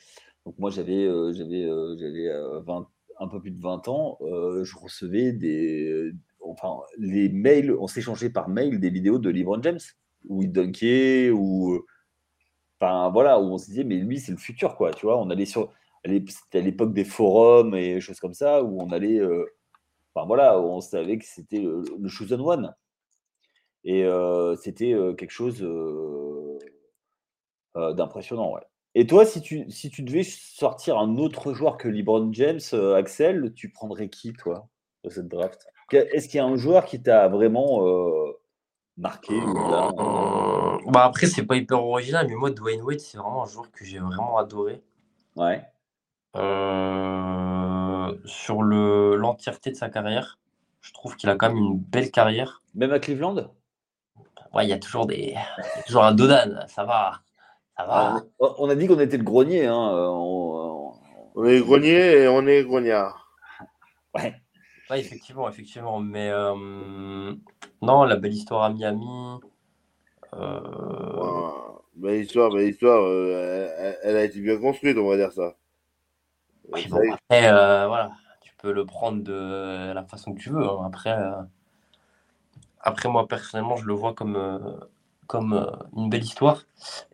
donc 0.44 0.58
moi 0.58 0.70
j'avais 0.70 1.04
euh, 1.04 1.32
j'avais 1.32 1.64
euh, 1.64 1.96
j'avais 1.98 2.28
euh, 2.28 2.60
20 2.60 2.88
un 3.18 3.28
peu 3.28 3.40
plus 3.40 3.50
de 3.50 3.60
20 3.60 3.88
ans, 3.88 4.18
euh, 4.20 4.62
je 4.64 4.76
recevais 4.78 5.32
des, 5.32 6.12
enfin 6.40 6.80
les 6.98 7.28
mails, 7.28 7.72
on 7.72 7.86
s'échangeait 7.86 8.30
par 8.30 8.48
mail 8.48 8.78
des 8.78 8.90
vidéos 8.90 9.18
de 9.18 9.30
LeBron 9.30 9.62
James 9.62 9.80
où 10.28 10.42
il 10.42 10.52
dunkait 10.52 11.30
ou, 11.30 11.84
enfin 12.80 13.10
voilà 13.10 13.40
où 13.40 13.44
on 13.44 13.58
se 13.58 13.66
disait 13.66 13.84
mais 13.84 13.96
lui 13.96 14.18
c'est 14.20 14.32
le 14.32 14.38
futur 14.38 14.76
quoi, 14.76 14.92
tu 14.92 15.06
vois, 15.06 15.18
on 15.18 15.30
allait 15.30 15.46
sur, 15.46 15.72
c'était 16.04 16.58
à 16.58 16.62
l'époque 16.62 16.92
des 16.92 17.04
forums 17.04 17.74
et 17.74 18.00
choses 18.00 18.20
comme 18.20 18.34
ça 18.34 18.62
où 18.62 18.80
on 18.80 18.90
allait, 18.92 19.18
euh, 19.18 19.44
enfin 20.14 20.26
voilà, 20.26 20.60
on 20.60 20.80
savait 20.80 21.18
que 21.18 21.24
c'était 21.24 21.60
le, 21.60 22.08
chosen 22.08 22.40
one. 22.40 22.74
Et 23.84 24.04
euh, 24.04 24.56
c'était 24.56 24.92
euh, 24.92 25.14
quelque 25.14 25.30
chose 25.30 25.62
euh, 25.62 26.58
euh, 27.76 27.92
d'impressionnant, 27.92 28.52
ouais. 28.52 28.62
Et 28.94 29.06
toi, 29.06 29.26
si 29.26 29.42
tu, 29.42 29.70
si 29.70 29.90
tu 29.90 30.02
devais 30.02 30.22
sortir 30.22 30.98
un 30.98 31.18
autre 31.18 31.52
joueur 31.52 31.76
que 31.76 31.86
LeBron 31.86 32.32
James, 32.32 32.60
euh, 32.72 32.94
Axel, 32.94 33.52
tu 33.54 33.70
prendrais 33.70 34.08
qui, 34.08 34.32
toi, 34.32 34.68
de 35.04 35.10
cette 35.10 35.28
draft? 35.28 35.66
Est-ce 35.92 36.28
qu'il 36.28 36.38
y 36.38 36.40
a 36.40 36.46
un 36.46 36.56
joueur 36.56 36.86
qui 36.86 37.02
t'a 37.02 37.28
vraiment 37.28 37.86
euh, 37.86 38.32
marqué 38.96 39.34
au-delà, 39.34 39.88
euh, 39.98 40.78
Bah 40.90 41.04
après, 41.04 41.26
c'est 41.26 41.44
pas 41.44 41.56
hyper 41.56 41.82
original, 41.84 42.26
mais 42.28 42.34
moi, 42.34 42.50
Dwayne 42.50 42.82
Wade, 42.82 43.00
c'est 43.00 43.18
vraiment 43.18 43.42
un 43.44 43.46
joueur 43.46 43.70
que 43.70 43.84
j'ai 43.84 43.98
vraiment 43.98 44.38
adoré. 44.38 44.82
Ouais, 45.36 45.62
Euh, 46.36 48.14
sur 48.24 48.62
le, 48.62 49.16
l'entièreté 49.16 49.70
de 49.70 49.76
sa 49.76 49.88
carrière, 49.88 50.38
je 50.80 50.92
trouve 50.92 51.16
qu'il 51.16 51.28
a 51.30 51.34
quand 51.36 51.48
même 51.48 51.56
une 51.56 51.78
belle 51.78 52.10
carrière. 52.10 52.62
même 52.74 52.92
à 52.92 52.98
Cleveland? 52.98 53.52
Ouais, 54.54 54.64
il 54.64 54.68
y 54.68 54.72
a 54.72 54.78
toujours 54.78 55.06
des, 55.06 55.16
il 55.16 55.32
y 55.32 55.36
a 55.36 55.82
toujours 55.86 56.04
un 56.04 56.12
Dodan, 56.12 56.64
ça 56.68 56.84
va, 56.84 57.20
ça 57.76 57.84
Ah, 57.88 58.12
va. 58.14 58.22
on, 58.38 58.54
on 58.58 58.68
a 58.70 58.74
dit 58.74 58.86
qu'on 58.86 58.98
était 59.00 59.16
le 59.18 59.24
grenier, 59.24 59.66
hein. 59.66 59.90
euh, 59.94 60.06
on- 60.08 60.92
on- 60.92 60.94
on 61.34 61.44
est 61.44 61.60
grenier 61.60 62.22
et 62.22 62.28
on 62.28 62.46
est 62.46 62.64
grognard. 62.64 63.32
ouais. 64.14 64.34
Ouais, 64.90 65.00
effectivement, 65.00 65.48
effectivement. 65.48 66.00
Mais 66.00 66.30
euh, 66.30 67.34
non, 67.82 68.04
la 68.04 68.16
belle 68.16 68.34
histoire 68.34 68.62
à 68.62 68.70
Miami. 68.70 69.06
euh, 70.34 70.60
Voilà. 71.14 71.52
bah, 71.96 72.12
l'histoire, 72.12 72.50
bah, 72.50 72.60
l'histoire 72.60 73.02
euh, 73.02 73.68
elle, 73.78 73.98
elle, 74.02 74.16
a 74.16 74.24
été 74.24 74.40
bien 74.40 74.58
construite, 74.58 74.96
on 74.96 75.08
va 75.08 75.16
dire 75.16 75.32
ça. 75.32 75.56
Oui, 76.68 76.86
bon, 76.88 77.00
après, 77.12 77.48
euh, 77.48 77.86
voilà, 77.86 78.12
tu 78.40 78.52
peux 78.58 78.72
le 78.72 78.84
prendre 78.84 79.22
de 79.22 79.92
la 79.92 80.04
façon 80.04 80.34
que 80.34 80.40
tu 80.40 80.50
veux. 80.50 80.64
Hein. 80.64 80.84
Après, 80.84 81.16
après, 82.80 83.08
moi, 83.08 83.26
personnellement, 83.26 83.76
je 83.76 83.86
le 83.86 83.94
vois 83.94 84.14
comme, 84.14 84.80
comme 85.26 85.68
une 85.96 86.08
belle 86.08 86.22
histoire. 86.22 86.62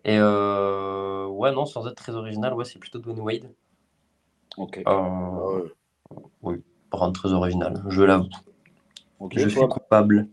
Et 0.04 0.18
ouais, 0.20 1.52
non, 1.52 1.64
sans 1.64 1.86
être 1.86 1.96
très 1.96 2.14
original, 2.14 2.52
ouais, 2.52 2.64
c'est 2.64 2.78
plutôt 2.78 2.98
Dwayne 2.98 3.20
Wade. 3.20 3.54
Ok. 4.58 4.82
Ah 4.84 5.00
ouais. 5.00 5.72
Rendre 7.02 7.14
très 7.18 7.32
original, 7.32 7.82
je 7.88 8.02
l'avoue. 8.04 8.28
Ok, 9.18 9.32
Je 9.36 9.48
toi- 9.48 9.62
suis 9.64 9.68
coupable. 9.68 10.28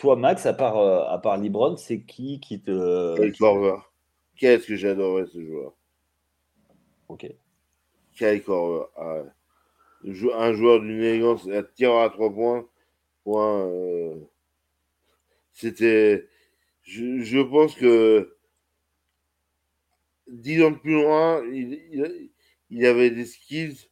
Toi, 0.00 0.16
Max, 0.16 0.44
à 0.44 0.52
part, 0.52 0.76
euh, 0.76 1.04
à 1.04 1.18
part 1.18 1.36
LeBron, 1.38 1.76
c'est 1.76 2.00
qui 2.00 2.40
qui 2.40 2.60
te. 2.60 3.14
Kyle 3.16 3.32
Korver. 3.38 3.76
Qu'est-ce 4.36 4.66
que 4.66 4.74
j'adorais 4.74 5.26
ce 5.26 5.40
joueur. 5.40 5.74
Ok. 7.08 7.32
Kyle 8.16 8.42
Korver. 8.42 8.86
ah 8.96 9.22
Un 10.04 10.52
joueur 10.54 10.80
d'une 10.80 10.98
élégance, 11.00 11.46
un 11.48 11.62
tireur 11.62 12.02
à 12.02 12.10
trois 12.10 12.32
points. 12.34 12.66
Point, 13.22 13.68
euh, 13.68 14.16
C'était. 15.52 16.28
Je, 16.82 17.20
je 17.22 17.38
pense 17.38 17.76
que. 17.76 18.34
Dix 20.26 20.60
ans 20.64 20.74
plus 20.74 20.94
loin, 21.02 21.40
il, 21.52 21.74
il, 21.92 22.30
il 22.70 22.84
avait 22.84 23.10
des 23.12 23.26
skills. 23.26 23.88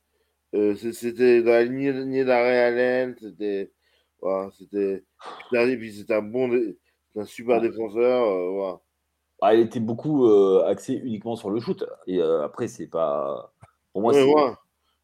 Euh, 0.55 0.75
c'était 0.75 1.43
dans 1.43 1.51
la 1.51 1.65
lignée, 1.65 2.25
d'Arrêt 2.25 2.61
Allen. 2.61 3.17
C'était. 3.21 3.73
Voilà, 4.21 4.51
c'était. 4.53 5.05
Puis 5.51 5.93
c'était 5.93 6.15
un 6.15 6.23
bon. 6.23 6.51
un 7.17 7.25
super 7.25 7.61
défenseur. 7.61 8.25
euh, 8.29 8.51
voilà. 8.51 8.81
Ah, 9.43 9.55
il 9.55 9.61
était 9.61 9.81
beaucoup 9.81 10.27
euh, 10.27 10.65
axé 10.67 10.95
uniquement 10.95 11.37
sur 11.37 11.51
le 11.51 11.61
shoot. 11.61 11.85
Et 12.07 12.19
euh, 12.21 12.43
après, 12.45 12.69
c'est 12.69 12.87
pas. 12.87 13.53
Pour 13.93 14.03
moi, 14.03 14.13
Ouais, 14.13 14.21
c'est. 14.21 14.35
ouais. 14.35 14.53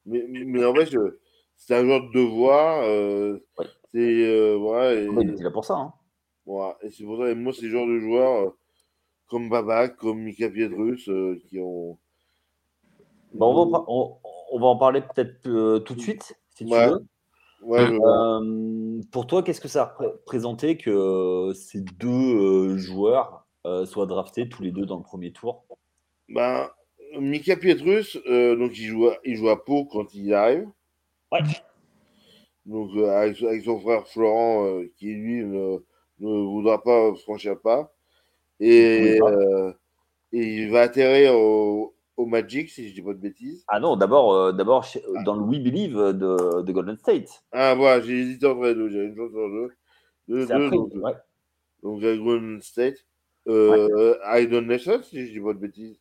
Mais, 0.07 0.25
mais 0.29 0.65
en 0.65 0.75
fait, 0.75 0.87
je- 0.87 1.19
c'est 1.57 1.75
un 1.77 1.87
genre 1.87 2.01
de 2.09 2.13
devoir. 2.19 2.83
euh, 2.85 3.39
Ouais. 3.59 3.67
C'est. 3.93 3.99
euh, 3.99 4.57
voilà, 4.57 4.95
et, 4.95 5.05
il 5.21 5.31
était 5.31 5.43
là 5.45 5.51
pour 5.51 5.65
ça. 5.67 5.75
hein. 5.77 5.93
voilà, 6.47 6.79
et 6.83 6.91
c'est 6.91 7.05
pour 7.05 7.19
ça, 7.19 7.31
et 7.31 7.35
moi, 7.35 7.53
c'est 7.53 7.67
le 7.67 7.71
genre 7.71 7.87
de 7.87 7.99
joueurs 7.99 8.47
euh, 8.49 8.51
comme 9.29 9.51
Babak, 9.51 9.97
comme 9.97 10.23
Mika 10.23 10.49
Pietrus, 10.49 11.09
euh, 11.11 11.39
qui 11.47 11.61
ont. 11.61 11.99
Bah, 13.35 13.47
on, 13.47 13.67
va, 13.71 13.85
on, 13.87 14.17
on 14.53 14.61
va 14.61 14.67
en 14.67 14.77
parler 14.77 15.01
peut-être 15.01 15.47
euh, 15.47 15.79
tout 15.81 15.95
de 15.95 16.01
suite, 16.01 16.35
si 16.55 16.67
tu 16.67 16.73
Ouais. 16.73 16.89
veux. 16.89 17.05
Ouais. 17.63 17.81
Euh, 17.81 19.01
pour 19.11 19.27
toi, 19.27 19.43
qu'est-ce 19.43 19.61
que 19.61 19.69
ça 19.69 19.97
représentait 19.99 20.77
que 20.77 20.91
euh, 20.91 21.55
ces 21.55 21.81
deux 21.81 22.77
joueurs 22.77 23.47
soient 23.85 24.07
draftés 24.07 24.49
tous 24.49 24.63
les 24.63 24.73
deux 24.73 24.85
dans 24.85 24.97
le 24.99 25.03
premier 25.05 25.33
tour? 25.33 25.65
Ben, 26.29 26.69
Mika 27.19 27.57
Pietrus, 27.57 28.17
donc 28.27 28.77
il 28.77 28.85
joue, 28.87 29.07
à, 29.07 29.17
il 29.25 29.37
joue 29.37 29.49
à 29.49 29.65
Pau 29.65 29.85
quand 29.85 30.13
il 30.15 30.35
arrive. 30.35 30.69
Ouais. 31.31 31.41
Donc 32.67 32.91
avec, 32.97 33.41
avec 33.43 33.63
son 33.65 33.79
frère 33.81 34.07
Florent, 34.09 34.83
qui 34.97 35.15
lui 35.15 35.45
ne, 35.45 35.79
ne 36.19 36.45
voudra 36.45 36.83
pas 36.83 37.15
franchir 37.15 37.61
pas. 37.61 37.93
Et, 38.59 39.15
Il 39.15 39.19
pouvait 39.19 39.35
pas. 39.37 39.75
et 40.33 40.55
il 40.63 40.71
va 40.71 40.81
atterrir 40.83 41.35
au, 41.37 41.95
au 42.17 42.27
Magic, 42.27 42.71
si 42.71 42.89
je 42.89 42.95
dis 42.95 43.03
pas 43.03 43.15
de 43.15 43.19
bêtises. 43.19 43.65
Ah 43.69 43.81
non, 43.81 43.97
d'abord, 43.97 44.33
euh, 44.33 44.53
d'abord 44.53 44.85
chez- 44.85 45.03
dans 45.25 45.35
le 45.35 45.43
We 45.43 45.61
Believe 45.61 45.97
de, 45.97 46.63
de 46.63 46.73
Golden 46.73 46.97
State. 46.97 47.45
Ah, 47.53 47.75
voilà, 47.75 48.03
j'ai 48.03 48.19
hésité 48.21 48.47
entre 48.47 48.67
les 48.67 48.75
deux, 48.75 48.89
j'ai 48.89 49.05
une 49.05 49.17
chance 49.17 49.31
sur 49.31 49.49
deux. 49.49 49.71
Deux, 50.29 50.47
deux, 50.47 50.53
après. 50.53 50.77
donc, 50.77 50.93
ouais. 50.95 51.13
donc 51.83 52.01
Golden 52.01 52.61
State. 52.61 53.05
Euh, 53.49 54.47
Don 54.47 54.63
Nelson, 54.63 55.01
si 55.03 55.27
je 55.27 55.33
dis 55.33 55.41
pas 55.41 55.53
de 55.53 55.59
bêtises. 55.59 55.99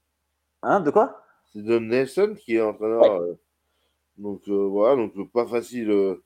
Hein, 0.62 0.82
de 0.82 0.92
quoi? 0.92 1.24
C'est 1.52 1.64
Don 1.64 1.82
Nelson 1.82 2.36
qui 2.38 2.56
est 2.56 2.62
entraîneur. 2.62 3.02
Ouais. 3.02 3.10
euh, 3.10 3.34
donc 4.18 4.42
euh, 4.48 4.68
voilà, 4.68 4.96
donc 4.96 5.32
pas 5.32 5.48
facile. 5.48 6.18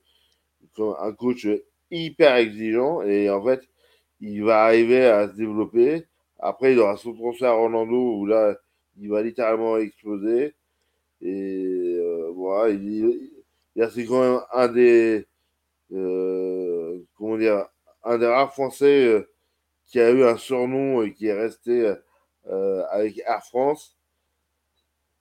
un 0.77 1.13
coach 1.13 1.47
hyper 1.91 2.35
exigeant. 2.35 3.01
Et 3.03 3.29
en 3.29 3.43
fait, 3.43 3.61
il 4.19 4.43
va 4.43 4.65
arriver 4.65 5.05
à 5.05 5.29
se 5.29 5.35
développer. 5.35 6.05
Après, 6.39 6.73
il 6.73 6.79
aura 6.79 6.97
son 6.97 7.13
transfert 7.13 7.51
à 7.51 7.57
Orlando 7.57 8.17
où 8.17 8.25
là, 8.25 8.57
il 8.99 9.09
va 9.09 9.21
littéralement 9.23 9.77
exploser. 9.77 10.55
Et 11.21 11.95
euh, 11.99 12.31
voilà, 12.35 12.69
il, 12.73 12.83
il- 12.83 13.31
il- 13.75 13.89
c'est 13.91 14.05
quand 14.05 14.21
même 14.21 14.41
un 14.53 14.67
des. 14.69 15.25
euh, 15.93 16.99
comment 17.17 17.37
dire 17.37 17.67
Un 18.03 18.17
des 18.17 18.27
rares 18.27 18.53
Français 18.53 19.05
euh, 19.07 19.29
qui 19.87 19.99
a 19.99 20.11
eu 20.11 20.23
un 20.23 20.37
surnom 20.37 21.03
et 21.03 21.13
qui 21.13 21.27
est 21.27 21.33
resté 21.33 21.93
avec 22.91 23.19
Air 23.25 23.43
France. 23.45 23.97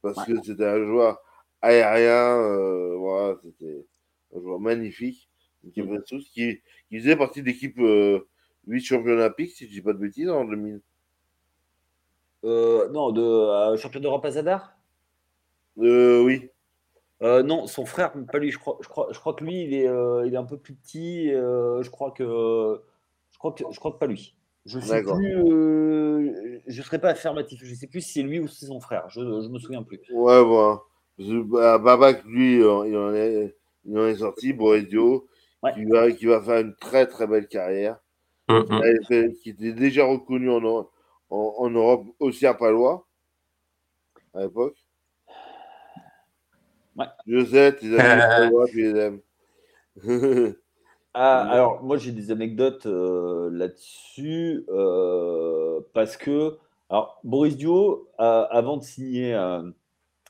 Parce 0.02 0.18
Ouais. 0.18 0.34
que 0.34 0.42
c'était 0.42 0.64
un 0.66 0.84
joueur 0.84 1.18
aérien. 1.62 2.36
voilà, 2.98 3.38
c'était 3.42 3.84
un 4.34 4.40
joueur 4.40 4.60
magnifique. 4.60 5.28
Qui, 5.72 5.80
Mm. 5.82 6.02
qui, 6.02 6.60
qui 6.90 6.98
faisait 7.00 7.16
partie 7.16 7.40
de 7.40 7.46
l'équipe 7.46 7.78
euh, 7.78 8.20
8 8.66 8.82
champions 8.82 9.12
olympiques, 9.12 9.52
si 9.52 9.66
je 9.66 9.70
dis 9.72 9.80
pas 9.82 9.94
de 9.94 9.98
bêtises, 9.98 10.28
en 10.28 10.44
2000. 10.44 10.80
Euh, 12.44 12.88
Non, 12.90 13.10
de 13.10 13.22
euh, 13.22 13.76
champion 13.76 14.00
d'Europe 14.00 14.24
à 14.24 14.30
Zadar? 14.30 14.76
Euh, 15.78 16.22
oui. 16.22 16.50
Euh, 17.22 17.42
non, 17.42 17.66
son 17.66 17.86
frère, 17.86 18.12
pas 18.30 18.38
lui. 18.38 18.50
Je 18.50 18.58
crois, 18.58 18.78
je 18.82 18.88
crois, 18.88 19.08
je 19.10 19.18
crois 19.18 19.34
que 19.34 19.44
lui, 19.44 19.62
il 19.64 19.74
est, 19.74 19.88
euh, 19.88 20.26
il 20.26 20.34
est 20.34 20.38
un 20.38 20.44
peu 20.44 20.58
plus 20.58 20.74
petit. 20.74 21.32
euh, 21.32 21.82
je 21.82 21.90
crois 21.90 22.10
que, 22.10 22.24
je 23.32 23.38
crois 23.38 23.52
que, 23.52 23.64
je 23.70 23.78
crois 23.78 23.92
que 23.92 23.98
pas 23.98 24.06
lui. 24.06 24.36
Je 24.66 24.78
sais 24.80 25.02
plus. 25.02 25.36
euh, 25.36 26.60
je 26.66 26.82
serais 26.82 27.00
pas 27.00 27.10
affirmatif. 27.10 27.60
Je 27.62 27.74
sais 27.74 27.86
plus 27.86 28.00
si 28.00 28.12
c'est 28.14 28.22
lui 28.22 28.40
ou 28.40 28.48
si 28.48 28.60
c'est 28.60 28.66
son 28.66 28.80
frère. 28.80 29.08
Je, 29.08 29.20
je 29.20 29.48
me 29.48 29.58
souviens 29.58 29.82
plus. 29.82 30.00
Ouais, 30.12 30.42
que, 30.42 31.42
bah, 31.42 31.78
Babac, 31.78 32.24
lui, 32.24 32.56
il 32.56 32.64
en 32.66 33.14
est, 33.14 33.54
il 33.84 33.98
en 33.98 34.06
est 34.06 34.16
sorti, 34.16 34.52
Borisio, 34.52 35.28
Ouais. 35.62 35.72
qui, 35.74 35.84
va, 35.86 36.10
qui 36.12 36.26
va 36.26 36.42
faire 36.42 36.60
une 36.60 36.74
très 36.76 37.06
très 37.06 37.26
belle 37.26 37.48
carrière. 37.48 37.98
Il 38.50 38.54
avait 38.74 39.04
fait- 39.08 39.32
qui 39.42 39.50
était 39.50 39.72
déjà 39.72 40.04
reconnu 40.04 40.50
en, 40.50 40.60
Euro- 40.60 40.90
en, 41.30 41.54
en 41.58 41.70
Europe, 41.70 42.06
aussi 42.20 42.46
à 42.46 42.54
Palois, 42.54 43.06
à 44.34 44.40
l'époque. 44.42 44.76
Ouais. 46.96 47.06
Je 47.26 47.44
sais, 47.44 47.76
tes 47.76 47.94
amis 47.98 48.22
de 48.22 48.26
Palois, 48.34 48.66
tu 48.68 48.80
les 48.80 48.98
aimes. 48.98 49.20
Ah, 51.14 51.46
alors, 51.50 51.82
moi, 51.84 51.96
j'ai 51.96 52.10
des 52.12 52.30
anecdotes 52.32 52.86
euh, 52.86 53.48
là-dessus 53.52 54.64
euh, 54.68 55.80
parce 55.92 56.16
que, 56.16 56.58
alors, 56.90 57.20
Boris 57.22 57.56
Dio, 57.56 58.08
a- 58.18 58.42
avant 58.50 58.76
de 58.78 58.82
signer 58.82 59.34
à, 59.34 59.62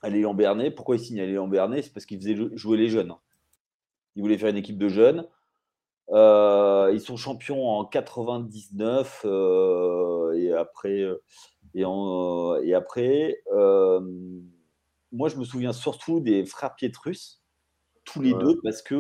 Léon 0.05 0.35
Bernet, 0.35 0.71
pourquoi 0.73 0.97
il 0.97 1.01
signe 1.01 1.21
à 1.21 1.27
Léon 1.27 1.49
Bernet 1.49 1.83
C'est 1.83 1.93
parce 1.95 2.07
qu'il 2.07 2.19
faisait 2.19 2.37
jou- 2.37 2.51
jouer 2.57 2.79
les 2.79 2.89
jeunes. 2.91 3.15
Il 4.17 4.23
voulait 4.23 4.39
faire 4.39 4.51
une 4.51 4.57
équipe 4.57 4.79
de 4.79 4.89
jeunes. 4.89 5.27
Euh, 6.11 6.91
ils 6.93 7.01
sont 7.01 7.17
champions 7.17 7.67
en 7.69 7.85
99 7.85 9.23
euh, 9.25 10.33
et 10.35 10.53
après, 10.53 11.01
euh, 11.01 11.23
et, 11.75 11.85
en- 11.85 12.57
et 12.63 12.75
après 12.75 13.41
moi, 15.13 15.29
je 15.29 15.37
me 15.37 15.45
souviens 15.45 15.73
surtout 15.73 16.21
des 16.21 16.45
frères 16.45 16.75
Pietrus 16.75 17.41
tous 18.05 18.21
les 18.21 18.33
Ouais. 18.33 18.45
deux 18.45 18.61
parce 18.63 18.83
que 18.83 18.95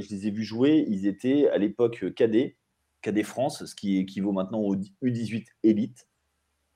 je 0.00 0.08
les 0.10 0.26
ai 0.26 0.30
vus 0.30 0.42
jouer. 0.44 0.84
Ils 0.88 1.06
étaient 1.06 1.48
à 1.48 1.58
l'époque 1.58 2.04
cadet, 2.16 2.56
cadet 3.02 3.22
France, 3.22 3.64
ce 3.64 3.74
qui 3.74 3.98
équivaut 3.98 4.32
maintenant 4.32 4.60
au 4.60 4.74
U18 4.74 5.46
élite. 5.62 6.08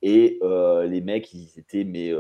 Et 0.02 0.38
les 0.42 1.00
mecs, 1.00 1.32
ils 1.32 1.58
étaient, 1.58 1.84
mais 1.84 2.12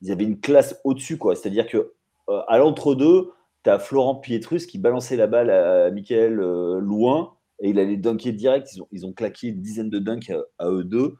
ils 0.00 0.12
avaient 0.12 0.24
une 0.24 0.40
classe 0.40 0.80
au-dessus, 0.84 1.18
quoi. 1.18 1.34
C'est-à-dire 1.34 1.66
que 1.66 1.92
euh, 2.28 2.42
à 2.46 2.58
l'entre-deux, 2.58 3.32
tu 3.68 3.74
as 3.74 3.78
Florent 3.78 4.16
Pietrus 4.16 4.66
qui 4.66 4.78
balançait 4.78 5.16
la 5.16 5.26
balle 5.26 5.50
à 5.50 5.90
Michael 5.90 6.40
euh, 6.40 6.80
loin 6.80 7.36
et 7.60 7.70
il 7.70 7.78
allait 7.78 7.96
dunker 7.96 8.32
direct. 8.32 8.68
Ils 8.74 8.82
ont, 8.82 8.88
ils 8.92 9.06
ont 9.06 9.12
claqué 9.12 9.48
une 9.48 9.60
dizaine 9.60 9.90
de 9.90 9.98
dunks 9.98 10.30
à, 10.30 10.40
à 10.58 10.70
eux 10.70 10.84
deux. 10.84 11.16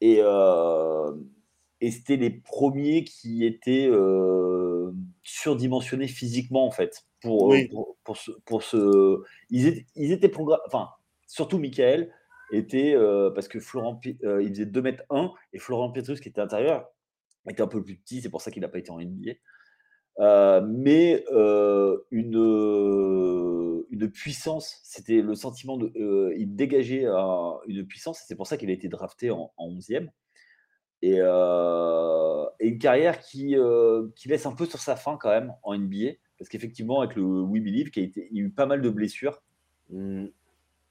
Et, 0.00 0.18
euh, 0.20 1.12
et 1.80 1.90
c'était 1.90 2.16
les 2.16 2.30
premiers 2.30 3.04
qui 3.04 3.44
étaient 3.44 3.88
euh, 3.90 4.92
surdimensionnés 5.22 6.08
physiquement, 6.08 6.66
en 6.66 6.70
fait. 6.70 7.04
Pour, 7.20 7.44
Oui. 7.44 7.68
pour, 7.68 7.96
pour, 8.04 8.16
ce, 8.16 8.30
pour 8.44 8.62
ce- 8.62 9.22
Ils 9.50 9.66
étaient, 9.66 9.86
ils 9.94 10.12
étaient 10.12 10.28
programmés. 10.28 10.62
Enfin, 10.66 10.88
surtout 11.26 11.58
Michael 11.58 12.12
était. 12.52 12.96
parce 13.34 13.48
que 13.48 13.60
Florent, 13.60 14.00
il 14.04 14.48
faisait 14.48 14.66
2 14.66 14.82
mètres 14.82 15.04
1 15.10 15.30
et 15.52 15.58
Florent 15.58 15.90
Pietrus, 15.92 16.20
qui 16.20 16.28
était 16.28 16.40
intérieur, 16.40 16.88
était 17.48 17.62
un 17.62 17.66
peu 17.68 17.82
plus 17.82 17.96
petit. 17.96 18.20
C'est 18.22 18.30
pour 18.30 18.40
ça 18.42 18.50
qu'il 18.50 18.62
n'a 18.62 18.68
pas 18.68 18.78
été 18.78 18.90
en 18.90 18.98
NBA. 19.00 19.32
Euh, 20.18 20.60
mais 20.66 21.24
euh, 21.32 21.98
une, 22.10 22.36
euh, 22.36 23.86
une 23.90 24.10
puissance, 24.10 24.80
c'était 24.84 25.22
le 25.22 25.34
sentiment 25.34 25.76
de. 25.76 25.90
euh, 25.96 26.34
il 26.36 26.54
dégageait 26.54 27.06
un- 27.06 27.56
une 27.66 27.86
puissance, 27.86 28.22
c'est 28.26 28.36
pour 28.36 28.46
ça 28.46 28.56
qu'il 28.56 28.68
a 28.70 28.72
été 28.72 28.88
drafté 28.88 29.30
en, 29.30 29.52
en 29.56 29.68
11e. 29.70 30.08
Et, 31.04 31.16
et 31.16 32.68
une 32.68 32.78
carrière 32.78 33.18
qui, 33.20 33.56
qui 34.14 34.28
laisse 34.28 34.46
un 34.46 34.52
peu 34.52 34.66
sur 34.66 34.78
sa 34.78 34.94
fin 34.94 35.16
quand 35.16 35.30
même 35.30 35.52
en 35.64 35.74
NBA, 35.76 36.12
parce 36.38 36.48
qu'effectivement, 36.48 37.00
avec 37.00 37.16
le 37.16 37.22
We 37.22 37.60
Believe, 37.62 37.90
qui 37.90 38.00
a 38.00 38.02
été, 38.04 38.28
il 38.30 38.36
y 38.36 38.40
a 38.40 38.44
eu 38.44 38.50
pas 38.50 38.66
mal 38.66 38.82
de 38.82 38.88
blessures. 38.88 39.42
Mm. 39.90 40.26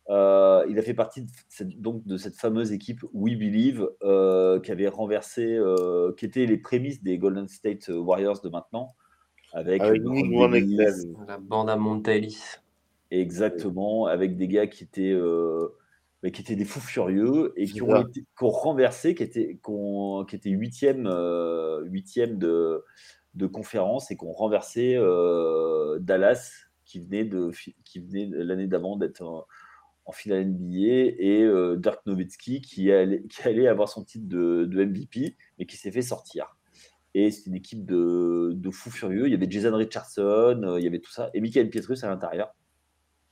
Euh, 0.09 0.65
il 0.69 0.77
a 0.77 0.81
fait 0.81 0.93
partie 0.93 1.21
de 1.21 1.31
cette, 1.47 1.79
donc 1.79 2.05
de 2.05 2.17
cette 2.17 2.35
fameuse 2.35 2.73
équipe 2.73 3.01
We 3.13 3.37
Believe 3.37 3.87
euh, 4.03 4.59
qui 4.59 4.71
avait 4.71 4.87
renversé, 4.89 5.45
euh, 5.45 6.11
qui 6.17 6.25
était 6.25 6.45
les 6.45 6.57
prémices 6.57 7.01
des 7.01 7.17
Golden 7.17 7.47
State 7.47 7.87
Warriors 7.87 8.41
de 8.41 8.49
maintenant, 8.49 8.93
avec. 9.53 9.81
La 11.27 11.37
bande 11.37 11.69
à 11.69 11.75
Montelis. 11.75 12.37
exactement, 13.09 14.05
avec 14.05 14.37
des 14.37 14.47
gars 14.47 14.67
qui 14.67 14.83
étaient, 14.83 15.11
euh, 15.11 15.67
qui 16.33 16.41
étaient 16.41 16.55
des 16.55 16.65
fous 16.65 16.79
furieux 16.79 17.53
et 17.55 17.65
qui 17.65 17.81
ont, 17.81 17.89
ça. 17.89 18.01
été, 18.01 18.21
qui 18.21 18.43
ont 18.43 18.49
renversé, 18.49 19.15
qui 19.15 19.23
étaient, 19.23 19.55
qui 19.55 19.69
ont- 19.69 20.25
qui 20.25 20.35
étaient 20.35 20.49
huitième, 20.51 21.07
euh, 21.07 21.81
huitième 21.85 22.37
de, 22.37 22.83
de 23.35 23.47
conférence 23.47 24.11
et 24.11 24.17
qui 24.17 24.23
ont 24.25 24.31
renversé 24.33 24.95
euh, 24.95 25.99
Dallas, 25.99 26.51
qui 26.85 26.99
venait 26.99 27.25
de, 27.25 27.51
qui 27.85 27.99
venait 27.99 28.27
de 28.27 28.37
l'année 28.43 28.67
d'avant 28.67 28.97
d'être 28.97 29.21
en, 29.21 29.45
en 30.05 30.11
finale 30.11 30.41
NBA, 30.41 31.15
et 31.19 31.43
euh, 31.43 31.77
Dirk 31.77 32.05
Nowitzki, 32.05 32.61
qui 32.61 32.91
allait, 32.91 33.23
qui 33.23 33.41
allait 33.47 33.67
avoir 33.67 33.89
son 33.89 34.03
titre 34.03 34.27
de, 34.27 34.65
de 34.65 34.83
MVP, 34.83 35.35
mais 35.59 35.65
qui 35.65 35.77
s'est 35.77 35.91
fait 35.91 36.01
sortir. 36.01 36.57
Et 37.13 37.29
c'est 37.31 37.47
une 37.47 37.55
équipe 37.55 37.85
de, 37.85 38.51
de 38.53 38.71
fous 38.71 38.91
furieux. 38.91 39.27
Il 39.27 39.31
y 39.31 39.35
avait 39.35 39.49
Jason 39.49 39.75
Richardson, 39.75 40.61
euh, 40.63 40.79
il 40.79 40.83
y 40.83 40.87
avait 40.87 40.99
tout 40.99 41.11
ça, 41.11 41.29
et 41.33 41.41
Michael 41.41 41.69
Pietrus 41.69 42.03
à 42.03 42.07
l'intérieur. 42.07 42.53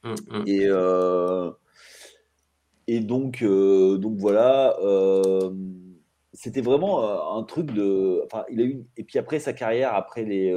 Hum, 0.04 0.16
hum. 0.30 0.44
Et, 0.48 0.66
euh, 0.66 1.52
et 2.88 3.00
donc, 3.00 3.42
euh, 3.42 3.98
donc 3.98 4.18
voilà, 4.18 4.76
c'était 6.34 6.62
vraiment 6.62 7.38
un 7.38 7.44
truc 7.44 7.72
de. 7.72 8.22
Enfin, 8.26 8.46
il 8.52 8.62
a 8.62 8.64
eu. 8.64 8.86
Et 8.98 9.04
puis 9.04 9.18
après 9.20 9.40
sa 9.40 9.54
carrière, 9.54 9.94
après 9.94 10.24
les, 10.24 10.52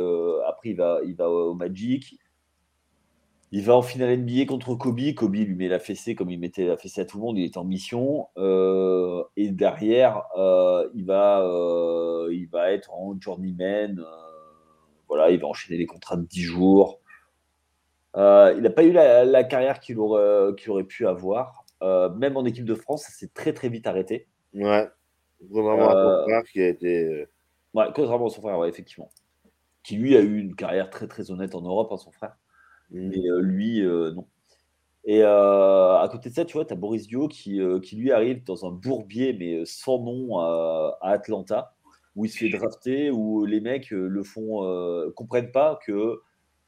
après 0.46 0.70
il 0.70 0.76
va, 0.76 1.00
il 1.04 1.14
va 1.16 1.30
au 1.30 1.54
Magic. 1.54 2.18
Il 3.54 3.62
va 3.66 3.76
en 3.76 3.82
finale 3.82 4.16
NBA 4.16 4.46
contre 4.46 4.74
Kobe. 4.74 5.12
Kobe 5.14 5.34
lui 5.34 5.54
met 5.54 5.68
la 5.68 5.78
fessée 5.78 6.14
comme 6.14 6.30
il 6.30 6.40
mettait 6.40 6.64
la 6.64 6.78
fessée 6.78 7.02
à 7.02 7.04
tout 7.04 7.18
le 7.18 7.22
monde. 7.22 7.36
Il 7.36 7.44
est 7.44 7.58
en 7.58 7.64
mission. 7.64 8.28
Euh, 8.38 9.22
et 9.36 9.50
derrière, 9.50 10.22
euh, 10.38 10.88
il, 10.94 11.04
va, 11.04 11.42
euh, 11.42 12.30
il 12.32 12.48
va 12.48 12.72
être 12.72 12.94
en 12.94 13.14
journeyman. 13.20 14.02
voilà, 15.06 15.30
il 15.30 15.38
va 15.38 15.48
enchaîner 15.48 15.76
les 15.76 15.84
contrats 15.84 16.16
de 16.16 16.24
10 16.24 16.40
jours. 16.40 17.00
Il 18.16 18.60
n'a 18.62 18.70
pas 18.70 18.84
eu 18.84 18.92
la, 18.92 19.26
la 19.26 19.44
carrière 19.44 19.80
qu'il 19.80 19.98
aurait, 19.98 20.84
pu 20.84 21.06
avoir. 21.06 21.66
Même 21.82 22.38
en 22.38 22.46
équipe 22.46 22.64
de 22.64 22.74
France, 22.74 23.02
ça 23.02 23.10
s'est 23.10 23.32
très 23.34 23.52
très 23.52 23.68
vite 23.68 23.86
arrêté. 23.86 24.28
Ouais. 24.54 24.88
Contrairement 25.52 25.90
à 25.90 25.92
son 25.92 26.24
frère 26.24 26.42
qui 26.44 26.62
a 26.62 26.68
été. 26.68 27.26
Ouais, 27.74 27.84
contrairement 27.94 28.26
à 28.28 28.30
son 28.30 28.40
frère, 28.40 28.58
ouais, 28.58 28.70
effectivement. 28.70 29.10
Qui 29.82 29.96
lui 29.96 30.16
a 30.16 30.20
eu 30.20 30.38
une 30.38 30.54
carrière 30.54 30.88
très 30.88 31.06
très 31.06 31.30
honnête 31.30 31.54
en 31.54 31.60
Europe, 31.60 31.92
hein, 31.92 31.98
son 31.98 32.12
frère. 32.12 32.36
Mais 32.92 33.26
euh, 33.28 33.40
lui, 33.40 33.80
euh, 33.80 34.12
non. 34.12 34.26
Et 35.04 35.24
euh, 35.24 35.98
à 35.98 36.08
côté 36.08 36.28
de 36.28 36.34
ça, 36.34 36.44
tu 36.44 36.52
vois, 36.52 36.64
tu 36.64 36.72
as 36.72 36.76
Boris 36.76 37.08
Dio 37.08 37.26
qui, 37.26 37.60
qui 37.82 37.96
lui 37.96 38.12
arrive 38.12 38.44
dans 38.44 38.66
un 38.66 38.70
bourbier, 38.70 39.32
mais 39.32 39.64
sans 39.64 39.98
nom 39.98 40.38
à, 40.38 40.96
Atlanta, 41.02 41.74
où 42.14 42.24
il 42.24 42.28
se 42.28 42.38
fait 42.38 42.50
drafter, 42.50 43.10
où 43.10 43.44
les 43.44 43.60
mecs 43.60 43.90
le 43.90 44.22
font, 44.22 44.62
comprennent 45.16 45.50
pas 45.50 45.80
que 45.84 46.20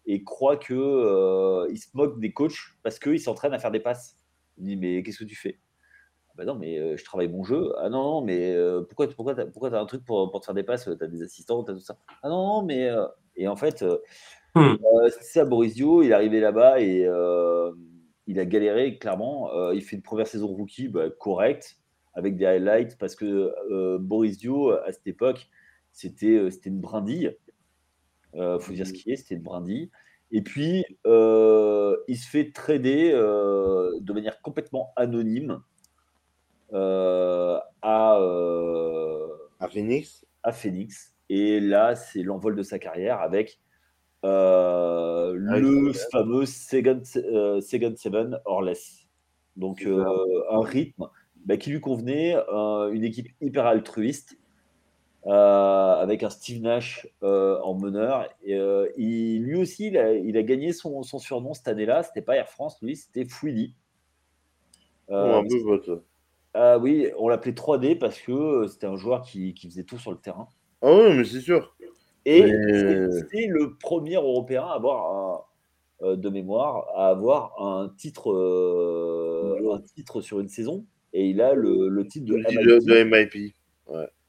et 0.07 0.25
croient 0.25 0.57
que 0.57 0.75
euh, 0.75 1.69
ils 1.71 1.79
se 1.79 1.87
moquent 1.95 2.21
des 2.21 2.33
coachs 2.33 2.59
parce 2.83 2.99
qu'ils 2.99 3.21
s'entraînent 3.21 3.55
à 3.55 3.59
faire 3.61 3.71
des 3.71 3.81
passes. 3.81 4.17
Il 4.59 4.65
dit 4.65 4.77
mais 4.77 5.03
qu'est-ce 5.05 5.21
que 5.21 5.25
tu 5.25 5.37
fais? 5.37 5.61
Ah 6.31 6.33
Bah 6.37 6.45
non, 6.45 6.57
mais 6.57 6.97
je 6.97 7.05
travaille 7.05 7.29
mon 7.29 7.45
jeu. 7.45 7.73
Ah 7.79 7.89
non, 7.89 8.03
non, 8.03 8.21
mais 8.23 8.57
pourquoi, 8.89 9.07
pourquoi 9.09 9.37
t'as 9.37 9.47
pourquoi 9.47 9.71
t'as 9.71 9.81
un 9.81 9.87
truc 9.87 10.05
pour, 10.05 10.29
pour 10.33 10.41
te 10.41 10.47
faire 10.47 10.57
des 10.57 10.65
passes? 10.65 10.91
T'as 10.99 11.07
des 11.07 11.23
assistants, 11.23 11.63
t'as 11.63 11.73
tout 11.73 11.79
ça. 11.79 11.97
Ah 12.25 12.29
non, 12.29 12.45
non, 12.45 12.63
mais 12.65 12.91
et 13.37 13.47
en 13.47 13.55
fait, 13.55 13.85
Hmm. 14.55 14.77
euh, 14.85 15.11
c'est 15.11 15.25
ça, 15.25 15.45
Boris 15.45 15.75
Dio, 15.75 16.03
il 16.03 16.11
est 16.11 16.15
arrivé 16.15 16.41
là-bas 16.41 16.81
et 16.81 17.05
euh, 17.07 17.73
il 18.27 18.39
a 18.39 18.45
galéré, 18.45 18.99
clairement. 18.99 19.53
Euh, 19.53 19.75
il 19.75 19.83
fait 19.83 19.97
une 19.97 20.03
première 20.03 20.27
saison 20.27 20.47
rookie 20.47 20.89
bah, 20.89 21.11
correcte, 21.11 21.77
avec 22.15 22.37
des 22.37 22.47
highlights, 22.47 22.97
parce 22.99 23.17
que 23.17 23.53
euh, 23.71 23.99
Boris 23.99 24.39
Dio, 24.39 24.71
à 24.71 24.93
cette 24.93 25.07
époque, 25.07 25.49
c'était 25.93 26.37
euh, 26.37 26.51
c'était 26.51 26.71
une 26.71 26.81
brindille. 26.81 27.37
Il 28.35 28.59
faut 28.61 28.73
dire 28.73 28.87
ce 28.87 28.93
qui 28.93 29.13
est, 29.13 29.17
c'était 29.17 29.37
une 29.37 29.43
brindille. 29.43 29.91
Et 30.33 30.43
puis, 30.43 30.85
euh, 31.07 31.97
il 32.09 32.17
se 32.17 32.29
fait 32.29 32.51
trader 32.51 33.13
euh, 33.13 33.93
de 34.01 34.13
manière 34.13 34.43
complètement 34.43 34.93
anonyme 34.97 35.63
euh, 36.73 37.61
à, 37.83 38.19
euh, 38.19 39.29
À 39.61 39.69
Phoenix? 39.69 40.27
à 40.43 40.51
Phoenix. 40.51 41.15
Et 41.29 41.61
là, 41.61 41.95
c'est 41.95 42.25
l'envol 42.25 42.57
de 42.57 42.65
sa 42.65 42.81
carrière 42.81 43.21
avec 43.21 43.61
euh, 44.25 45.35
Avec 45.49 45.63
le 45.63 45.93
fameux 46.11 46.47
Second, 46.47 47.03
euh, 47.17 47.61
Second 47.61 47.95
Seven 47.97 48.41
or 48.45 48.63
less. 48.63 49.07
Donc, 49.57 49.83
euh, 49.87 50.05
un 50.51 50.61
rythme 50.63 51.09
bah, 51.45 51.57
qui 51.57 51.71
lui 51.71 51.81
convenait, 51.81 52.37
euh, 52.53 52.91
une 52.91 53.05
équipe 53.05 53.29
hyper 53.41 53.67
altruiste, 53.67 54.37
avec 55.27 56.23
un 56.23 56.31
Steve 56.31 56.61
Nash 56.63 57.07
en 57.23 57.75
meneur. 57.75 58.29
Et, 58.45 58.59
il- 58.97 59.43
lui 59.43 59.57
aussi, 59.57 59.89
il 59.89 59.99
a, 59.99 60.13
il 60.13 60.37
a 60.37 60.43
gagné 60.43 60.73
son, 60.73 61.03
son 61.03 61.19
surnom 61.19 61.55
cette 61.55 61.69
année-là. 61.69 62.03
C'était 62.03 62.23
pas 62.23 62.37
Air 62.37 62.49
France, 62.49 62.79
lui, 62.83 62.97
c'était 62.97 63.25
Fouilly. 63.27 63.75
Euh, 65.11 65.33
Ou 65.33 65.35
un 65.35 65.47
peu 65.47 65.59
votre. 65.59 66.03
ah 66.55 66.79
oui, 66.79 67.09
on 67.19 67.29
l'appelait 67.29 67.53
3D 67.53 67.95
parce 67.99 68.19
que 68.21 68.67
c'était 68.69 68.87
un 68.87 68.97
joueur 68.97 69.23
qui, 69.23 69.55
qui 69.55 69.69
faisait 69.69 69.85
tout 69.85 69.99
sur 69.99 70.11
le 70.13 70.19
terrain. 70.19 70.49
Ah 70.83 70.93
oui, 70.93 71.17
mais 71.17 71.25
c'est 71.25 71.41
sûr. 71.41 71.75
Et 72.27 72.43
Mais- 72.43 73.11
c'est- 73.31 73.47
le 73.49 73.77
premier 73.77 74.15
Européen 74.17 74.65
à 74.65 74.73
avoir 74.75 75.13
un, 76.03 76.07
euh, 76.07 76.17
de 76.17 76.29
mémoire 76.31 76.87
à 76.97 77.09
avoir 77.09 77.61
un 77.63 77.91
titre, 77.97 78.33
euh, 78.33 79.75
un 79.75 79.81
titre 79.81 80.21
sur 80.21 80.41
une 80.41 80.49
saison. 80.49 80.85
Et 81.13 81.29
il 81.29 81.41
a 81.41 81.55
le, 81.55 81.89
le 81.89 82.07
titre 82.07 82.27
de 82.27 82.35
Le 82.37 82.43
MIP. 82.43 82.87
de, 82.87 83.05
MIP. 83.05 83.55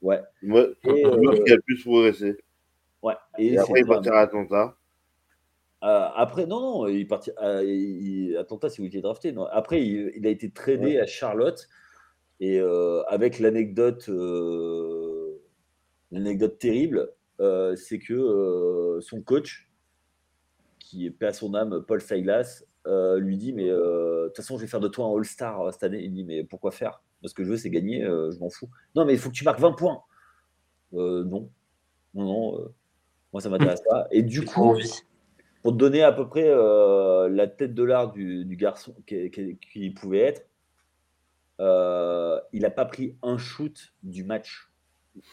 Ouais. 0.02 0.20
Moi, 0.42 0.66
Et, 0.84 1.04
euh, 1.06 1.44
qui 1.44 1.52
a 1.52 1.56
le 1.56 1.62
plus 1.62 1.82
progressé. 1.82 2.36
ouais. 3.02 3.14
Et, 3.38 3.54
Et 3.54 3.58
après, 3.58 3.80
il 3.80 3.86
partira 3.86 4.18
à 4.18 4.22
Atlanta. 4.22 4.76
Euh, 5.84 6.08
après, 6.14 6.46
non, 6.46 6.60
non, 6.60 6.86
il 6.86 7.00
est 7.00 7.04
parti. 7.06 7.30
euh, 7.42 7.62
il- 7.64 8.36
Atlanta, 8.36 8.68
où 8.68 8.82
il 8.82 8.86
était 8.86 9.00
drafté. 9.00 9.32
Non. 9.32 9.46
Après, 9.46 9.82
il, 9.82 10.12
il 10.16 10.26
a 10.26 10.30
été 10.30 10.50
tradé 10.50 10.98
à 11.00 11.06
Charlotte. 11.06 11.66
Et 12.38 12.60
euh, 12.60 13.02
avec 13.08 13.38
l'anecdote, 13.38 14.08
l'anecdote 16.12 16.58
terrible, 16.58 17.10
c'est 17.38 17.98
que 17.98 18.14
euh, 18.14 19.00
son 19.00 19.20
coach, 19.22 19.70
qui 20.78 21.06
est 21.06 21.10
paix 21.10 21.26
à 21.26 21.32
son 21.32 21.54
âme, 21.54 21.82
Paul 21.86 22.00
Siglas, 22.00 22.62
euh, 22.86 23.18
lui 23.18 23.36
dit 23.36 23.52
Mais 23.52 23.68
euh, 23.68 24.24
de 24.24 24.26
toute 24.28 24.36
façon, 24.36 24.56
je 24.56 24.62
vais 24.62 24.68
faire 24.68 24.80
de 24.80 24.88
toi 24.88 25.06
un 25.06 25.16
All-Star 25.16 25.60
euh, 25.60 25.70
cette 25.72 25.82
année. 25.82 26.02
Il 26.02 26.12
dit 26.12 26.24
Mais 26.24 26.44
pourquoi 26.44 26.70
faire? 26.70 27.02
Parce 27.22 27.34
que 27.34 27.42
je 27.44 27.50
veux, 27.50 27.56
c'est 27.56 27.70
gagner, 27.70 28.04
euh, 28.04 28.30
je 28.30 28.38
m'en 28.38 28.50
fous. 28.50 28.68
Non, 28.94 29.04
mais 29.04 29.14
il 29.14 29.18
faut 29.18 29.30
que 29.30 29.34
tu 29.34 29.44
marques 29.44 29.58
20 29.60 29.72
points. 29.72 30.02
Euh, 30.94 31.24
non, 31.24 31.50
non, 32.14 32.24
non. 32.24 32.60
euh, 32.60 32.74
moi, 33.32 33.40
ça 33.42 33.48
m'intéresse 33.48 33.82
pas. 33.88 34.06
Et 34.12 34.22
du 34.22 34.44
coup, 34.44 34.74
pour 35.62 35.72
te 35.72 35.76
donner 35.78 36.02
à 36.04 36.12
peu 36.12 36.28
près 36.28 36.46
euh, 36.48 37.28
la 37.28 37.48
tête 37.48 37.74
de 37.74 37.82
l'art 37.82 38.12
du, 38.12 38.44
du 38.44 38.56
garçon 38.56 38.94
qui, 39.06 39.30
qui- 39.32 39.58
qui 39.72 39.90
pouvait 39.90 40.20
être, 40.20 40.46
euh, 41.60 42.40
il 42.52 42.62
n'a 42.62 42.70
pas 42.70 42.84
pris 42.84 43.16
un 43.22 43.38
shoot 43.38 43.92
du 44.02 44.24
match. 44.24 44.70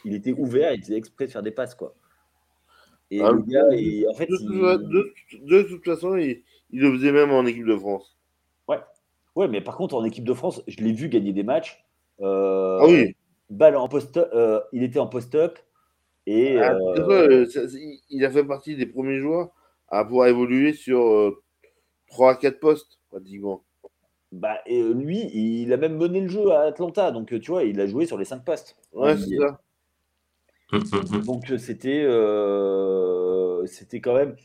Il 0.05 0.13
était 0.15 0.33
ouvert, 0.33 0.73
il 0.73 0.81
faisait 0.81 0.97
exprès 0.97 1.27
de 1.27 1.31
faire 1.31 1.43
des 1.43 1.51
passes, 1.51 1.75
quoi. 1.75 1.95
Et 3.11 3.19
Ah, 3.21 3.31
le 3.31 3.41
gars, 3.43 3.75
il- 3.75 4.07
en 4.09 4.13
fait, 4.13 4.27
De, 4.29 4.35
il- 4.37 4.47
toute- 4.49 4.91
de- 4.91 5.61
de 5.61 5.63
toute 5.63 5.85
façon, 5.85 6.15
il, 6.15 6.43
il 6.71 6.81
le 6.81 6.91
faisait 6.93 7.11
même 7.11 7.31
en 7.31 7.45
équipe 7.45 7.65
de 7.65 7.77
France. 7.77 8.17
ouais, 9.35 9.47
mais 9.47 9.61
par 9.61 9.77
contre, 9.77 9.95
en 9.95 10.03
équipe 10.03 10.23
de 10.23 10.33
France, 10.33 10.61
je 10.67 10.77
l'ai 10.83 10.93
vu 10.93 11.09
gagner 11.09 11.33
des 11.33 11.43
matchs. 11.43 11.83
Euh, 12.21 12.79
Ah 12.81 12.85
oui. 12.87 13.15
balle 13.49 13.75
en 13.75 13.87
post 13.87 14.17
euh, 14.17 14.61
il 14.71 14.83
était 14.83 14.99
en 14.99 15.07
post-up 15.07 15.57
et 16.27 16.57
Ah, 16.57 16.73
euh, 16.73 17.41
de 17.41 17.45
ça- 17.45 17.61
il- 18.09 18.25
a 18.25 18.31
fait 18.31 18.43
partie 18.45 18.75
des 18.75 18.85
premiers 18.85 19.19
joueurs 19.19 19.49
à 19.89 20.05
pouvoir 20.05 20.27
évoluer 20.27 20.73
sur 20.73 21.35
3 22.07 22.33
à 22.33 22.35
4 22.35 22.59
postes, 22.59 22.99
pratiquement. 23.09 23.63
bah, 24.31 24.59
et 24.65 24.81
lui, 24.83 25.29
il 25.33 25.71
a 25.73 25.77
même 25.77 25.97
mené 25.97 26.21
le 26.21 26.27
jeu 26.27 26.51
à 26.51 26.61
Atlanta, 26.63 27.11
donc 27.11 27.27
tu 27.39 27.51
vois, 27.51 27.63
il 27.63 27.79
a 27.79 27.87
joué 27.87 28.05
sur 28.05 28.17
les 28.17 28.25
cinq 28.25 28.43
postes. 28.43 28.75
Ouais, 28.93 29.15
En 29.15 29.17
c'est 29.17 29.37
ça. 29.37 29.59
Hum, 30.73 30.81
hum, 30.91 31.05
hum. 31.13 31.21
Donc 31.25 31.51
euh, 31.51 31.57
c'était 31.57 32.03
euh, 32.03 33.65
c'était 33.67 34.01
quand 34.01 34.15
même 34.15 34.35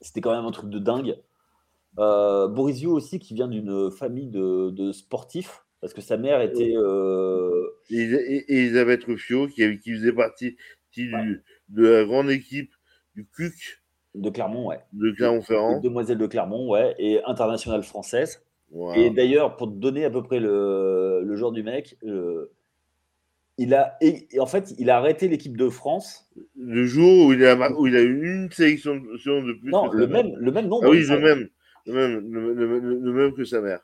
c'était 0.00 0.20
quand 0.20 0.34
même 0.34 0.44
un 0.44 0.50
truc 0.50 0.70
de 0.70 0.78
dingue. 0.78 1.16
Euh, 1.98 2.48
Borisio 2.48 2.92
aussi 2.92 3.18
qui 3.18 3.34
vient 3.34 3.48
d'une 3.48 3.90
famille 3.90 4.28
de, 4.28 4.70
de 4.70 4.92
sportifs 4.92 5.64
parce 5.80 5.92
que 5.94 6.00
sa 6.00 6.16
mère 6.16 6.40
était 6.40 6.74
euh, 6.76 7.68
Et, 7.90 8.02
et- 8.02 8.52
et 8.52 8.58
Elisabeth 8.60 9.04
Ruffio, 9.04 9.46
qui, 9.48 9.62
faisait 9.92 10.12
partie 10.12 10.56
qui- 10.92 11.06
du- 11.06 11.42
de 11.68 11.86
la 11.86 12.04
grande 12.04 12.30
équipe 12.30 12.72
du 13.14 13.26
CUC 13.26 13.82
de 14.14 14.30
Clermont, 14.30 14.68
ouais. 14.68 14.80
de 14.92 15.10
Clermont-Ferrand. 15.12 15.80
Demoiselle 15.80 16.18
de 16.18 16.26
Clermont, 16.26 16.70
ouais, 16.70 16.94
et 16.98 17.22
internationale 17.24 17.82
française. 17.82 18.42
Et 18.96 19.10
d'ailleurs, 19.10 19.56
pour 19.56 19.68
te 19.68 19.74
donner 19.74 20.04
à 20.04 20.10
peu 20.10 20.22
près 20.22 20.40
le, 20.40 21.22
le 21.24 21.36
genre 21.36 21.52
du 21.52 21.62
mec, 21.62 21.96
euh, 22.04 22.50
il 23.58 23.74
a 23.74 23.98
en 24.38 24.46
fait 24.46 24.74
il 24.78 24.90
a 24.90 24.96
arrêté 24.96 25.28
l'équipe 25.28 25.56
de 25.56 25.68
France. 25.68 26.28
Le 26.56 26.84
jour 26.86 27.26
où 27.26 27.32
il 27.32 27.44
a, 27.44 27.70
où 27.72 27.86
il 27.86 27.96
a 27.96 28.02
eu 28.02 28.34
une 28.44 28.50
sélection 28.50 28.96
de 28.96 29.52
plus. 29.60 29.70
Non, 29.70 29.88
que 29.88 29.96
le 29.96 30.06
mère. 30.06 30.24
même 30.24 30.34
le 30.36 30.52
même 30.52 30.66
nombre. 30.68 30.84
Ah 30.86 30.90
oui, 30.90 31.04
le 31.06 31.18
même. 31.20 31.48
Le 31.86 31.92
même, 31.92 32.32
le, 32.32 32.54
le- 32.54 32.78
le- 32.78 32.98
le 32.98 33.12
même 33.12 33.34
que 33.34 33.44
sa 33.44 33.60
mère. 33.60 33.80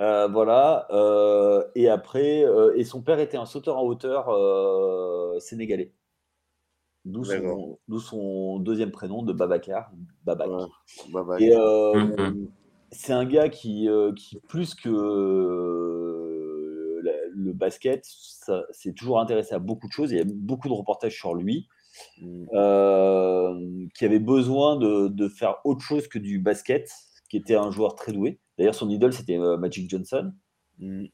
Euh, 0.00 0.28
voilà. 0.28 0.86
euh, 0.92 1.64
et 1.74 1.88
après, 1.88 2.44
euh, 2.44 2.72
et 2.76 2.84
son 2.84 3.02
père 3.02 3.18
était 3.18 3.36
un 3.36 3.46
sauteur 3.46 3.76
en 3.78 3.82
hauteur 3.82 4.28
euh, 4.28 5.38
sénégalais. 5.40 5.92
D'où 7.04 7.24
son, 7.24 7.78
d'où 7.88 7.98
son 8.00 8.58
deuxième 8.60 8.92
prénom 8.92 9.22
de 9.22 9.32
Babacar. 9.32 9.90
Babac. 10.24 10.48
Ouais. 11.12 11.42
Et 11.42 11.52
euh, 11.56 11.94
Mhm. 11.94 12.48
c'est 12.92 13.12
un 13.12 13.24
gars 13.24 13.48
qui, 13.48 13.88
euh, 13.88 14.12
qui 14.12 14.38
plus 14.48 14.74
que 14.74 14.88
euh, 14.90 16.27
le 17.38 17.52
basket, 17.52 18.04
ça- 18.04 18.64
s'est 18.72 18.92
toujours 18.92 19.20
intéressé 19.20 19.54
à 19.54 19.58
beaucoup 19.58 19.86
de 19.88 19.92
choses. 19.92 20.12
Il 20.12 20.18
y 20.18 20.20
a 20.20 20.24
beaucoup 20.26 20.68
de 20.68 20.72
reportages 20.74 21.16
sur 21.16 21.34
lui, 21.34 21.68
mm, 22.20 22.46
euh, 22.54 23.86
qui 23.96 24.04
avait 24.04 24.18
besoin 24.18 24.76
de, 24.76 25.08
de 25.08 25.28
faire 25.28 25.56
autre 25.64 25.82
chose 25.82 26.08
que 26.08 26.18
du 26.18 26.38
basket, 26.38 26.90
qui 27.30 27.36
était 27.36 27.56
un 27.56 27.70
joueur 27.70 27.94
très 27.94 28.12
doué. 28.12 28.40
D'ailleurs, 28.58 28.74
son 28.74 28.90
idole, 28.90 29.12
c'était 29.12 29.38
euh, 29.38 29.56
Magic 29.56 29.88
Johnson. 29.90 30.32
mm. 30.78 31.06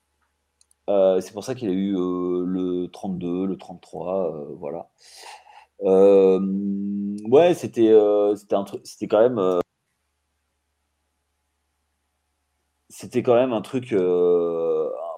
Euh, 0.90 1.20
c'est 1.20 1.32
pour 1.32 1.44
ça 1.44 1.54
qu'il 1.54 1.68
a 1.70 1.72
eu 1.72 1.96
euh, 1.96 2.44
le 2.44 2.88
32, 2.92 3.46
le 3.46 3.56
33, 3.56 4.34
euh, 4.34 4.54
voilà. 4.58 4.88
Ouais, 7.30 7.54
c'était 7.54 7.92
c'était 8.36 8.54
un 8.54 8.64
truc, 8.64 8.80
c'était 8.84 9.08
quand 9.08 9.20
même, 9.20 9.40
c'était 12.88 13.22
quand 13.22 13.34
même 13.34 13.52
un 13.52 13.62
truc. 13.62 13.92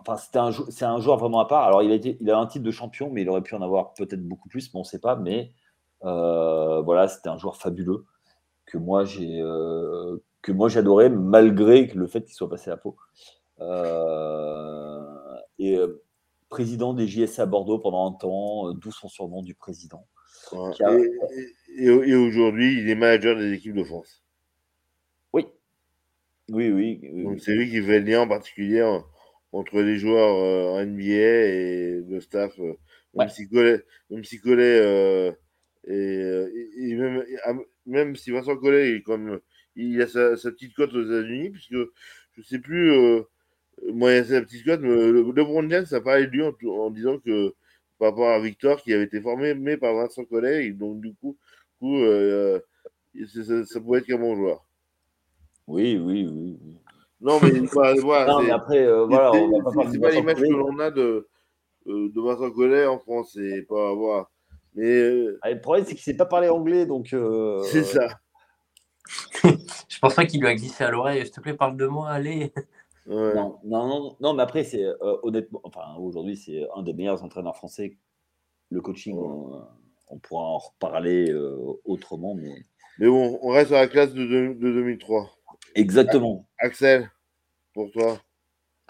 Enfin, 0.06 0.16
c'était 0.16 0.38
un, 0.38 0.50
jou- 0.50 0.66
c'est 0.70 0.84
un 0.84 1.00
joueur 1.00 1.18
vraiment 1.18 1.40
à 1.40 1.46
part. 1.46 1.64
Alors, 1.64 1.82
il 1.82 1.90
a 1.90 1.94
été, 1.94 2.16
il 2.20 2.30
a 2.30 2.38
un 2.38 2.46
titre 2.46 2.64
de 2.64 2.70
champion, 2.70 3.10
mais 3.10 3.22
il 3.22 3.28
aurait 3.28 3.42
pu 3.42 3.54
en 3.54 3.62
avoir 3.62 3.94
peut-être 3.94 4.22
beaucoup 4.26 4.48
plus, 4.48 4.72
mais 4.72 4.78
on 4.78 4.82
ne 4.82 4.84
sait 4.84 5.00
pas. 5.00 5.16
Mais 5.16 5.52
euh, 6.04 6.80
voilà, 6.82 7.08
c'était 7.08 7.28
un 7.28 7.38
joueur 7.38 7.56
fabuleux 7.56 8.04
que 8.66 8.78
moi 8.78 9.04
j'ai 9.04 9.40
euh, 9.40 10.16
que 10.42 10.52
moi 10.52 10.68
j'adorais 10.68 11.08
malgré 11.08 11.86
le 11.86 12.06
fait 12.06 12.22
qu'il 12.24 12.34
soit 12.34 12.48
passé 12.50 12.70
à 12.70 12.76
Pau. 12.76 12.96
Euh, 13.60 15.02
et 15.58 15.76
euh, 15.76 16.02
président 16.48 16.94
des 16.94 17.06
JS 17.06 17.38
à 17.38 17.46
Bordeaux 17.46 17.78
pendant 17.78 18.06
un 18.08 18.12
temps, 18.12 18.68
euh, 18.68 18.72
d'où 18.74 18.92
son 18.92 19.08
surnom 19.08 19.42
du 19.42 19.54
président. 19.54 20.06
Ouais. 20.52 20.70
Qui 20.72 20.84
a- 20.84 20.92
Et, 20.92 21.10
et- 21.76 21.84
et- 21.86 22.08
et 22.10 22.14
aujourd'hui, 22.14 22.78
il 22.80 22.88
est 22.88 22.94
manager 22.94 23.36
des 23.36 23.52
équipes 23.52 23.74
de 23.74 23.84
France. 23.84 24.22
Oui, 25.32 25.46
oui, 26.48 26.70
oui. 26.70 27.00
oui, 27.12 27.24
Donc 27.24 27.40
c'est 27.40 27.54
lui 27.54 27.68
qui 27.68 27.80
lien 27.80 28.20
en 28.20 28.28
particulier 28.28 28.82
en- 28.82 29.04
entre 29.52 29.80
les 29.82 29.98
joueurs 29.98 30.36
euh, 30.36 30.80
en 30.80 30.80
NBA 30.86 31.12
et 31.12 32.02
le 32.08 32.20
staff. 32.20 32.58
euh, 32.60 32.74
même 33.14 33.28
Ouais. 33.28 33.28
si 33.28 33.48
Collet, 33.48 33.82
même 34.10 34.24
si 34.24 34.40
Collet 34.40 34.80
euh, 34.82 35.32
et, 35.86 35.92
euh, 35.94 37.24
même, 37.46 37.64
même 37.86 38.16
si 38.16 38.30
Vincent 38.30 38.56
Collet 38.56 38.96
est 38.96 39.02
comme 39.02 39.40
il 39.76 40.00
a 40.02 40.06
sa, 40.08 40.36
sa 40.36 40.50
petite 40.52 40.74
cote 40.74 40.92
aux 40.94 41.04
États-Unis, 41.04 41.50
puisque 41.50 41.76
je 42.36 42.42
sais 42.42 42.58
plus, 42.58 42.92
euh, 42.92 43.22
moi 43.92 44.12
il 44.12 44.18
a 44.18 44.24
sa 44.24 44.42
petite 44.42 44.64
cote, 44.64 44.80
mais 44.82 44.88
le, 44.88 45.22
LeBron 45.34 45.68
James 45.70 45.86
a 45.92 46.00
parlé 46.00 46.26
de 46.26 46.32
lui 46.32 46.42
en, 46.42 46.54
en 46.70 46.90
disant 46.90 47.18
que 47.18 47.54
par 47.98 48.10
rapport 48.10 48.30
à 48.30 48.40
Victor 48.40 48.82
qui 48.82 48.92
avait 48.92 49.04
été 49.04 49.20
formé 49.20 49.54
mais 49.54 49.76
par 49.76 49.94
Vincent 49.94 50.24
Collet, 50.24 50.66
et 50.66 50.72
donc 50.72 51.00
du 51.00 51.14
coup, 51.14 51.36
du 51.72 51.78
coup 51.80 51.98
euh, 51.98 52.60
ça, 53.34 53.64
ça 53.66 53.80
pouvait 53.80 53.98
être 54.00 54.06
qu'un 54.06 54.18
bon 54.18 54.36
joueur. 54.36 54.66
Oui, 55.66 55.96
oui, 55.98 56.26
oui. 56.26 56.58
oui. 56.60 56.76
Non 57.20 57.38
mais 57.42 57.50
voilà, 57.50 57.94
voilà, 58.02 58.26
Non, 58.32 58.38
c'est- 58.40 58.46
mais 58.46 58.50
après, 58.52 58.84
euh, 58.86 59.06
voilà, 59.06 59.30
c'est- 59.32 59.40
on 59.40 59.50
va 59.50 59.64
pas 59.64 59.90
c'est- 59.90 59.98
pas 59.98 60.10
l'image 60.10 60.36
que 60.36 60.52
l'on 60.52 60.78
a 60.78 60.90
de, 60.90 61.28
euh, 61.86 62.08
de 62.14 62.20
Vincent 62.20 62.50
Collet 62.50 62.86
en 62.86 62.98
France, 62.98 63.30
c'est 63.34 63.62
pas 63.62 63.94
voilà. 63.94 64.28
Mais 64.74 64.84
euh, 64.86 65.38
Ah, 65.42 65.50
Le 65.50 65.60
problème, 65.60 65.84
c'est 65.86 65.94
qu'il 65.94 66.00
ne 66.10 66.14
sait 66.14 66.16
pas 66.16 66.26
parler 66.26 66.48
anglais, 66.48 66.84
donc. 66.86 67.12
euh, 67.14 67.62
c'est 67.64 67.84
ça. 67.84 68.08
Je 69.88 69.98
pense 70.00 70.14
pas 70.14 70.26
qu'il 70.26 70.40
lui 70.40 70.48
a 70.48 70.54
glissé 70.54 70.84
à 70.84 70.90
l'oreille. 70.90 71.22
S'il 71.24 71.30
te 71.34 71.40
plaît, 71.40 71.54
parle 71.54 71.76
de 71.76 71.86
moi, 71.86 72.10
allez. 72.10 72.52
Ouais. 73.06 73.34
Non, 73.34 73.58
non, 73.64 73.86
non, 73.86 74.16
non, 74.20 74.34
mais 74.34 74.42
après, 74.42 74.64
c'est 74.64 74.82
euh, 74.84 74.94
honnêtement, 75.22 75.60
enfin, 75.64 75.94
aujourd'hui, 75.98 76.36
c'est 76.36 76.66
un 76.74 76.82
des 76.82 76.92
meilleurs 76.92 77.22
entraîneurs 77.22 77.56
français. 77.56 77.96
Le 78.70 78.80
coaching, 78.80 79.16
on, 79.16 79.62
on 80.08 80.18
pourra 80.18 80.42
en 80.42 80.58
reparler 80.58 81.30
euh, 81.30 81.56
autrement, 81.84 82.34
mais. 82.34 82.56
Mais 82.98 83.06
bon, 83.06 83.38
on 83.42 83.50
reste 83.50 83.70
à 83.72 83.80
la 83.80 83.86
classe 83.86 84.12
de, 84.12 84.24
de, 84.24 84.46
de 84.54 84.72
2003. 84.72 85.30
Exactement. 85.76 86.48
Axel, 86.58 87.10
pour 87.74 87.90
toi, 87.92 88.20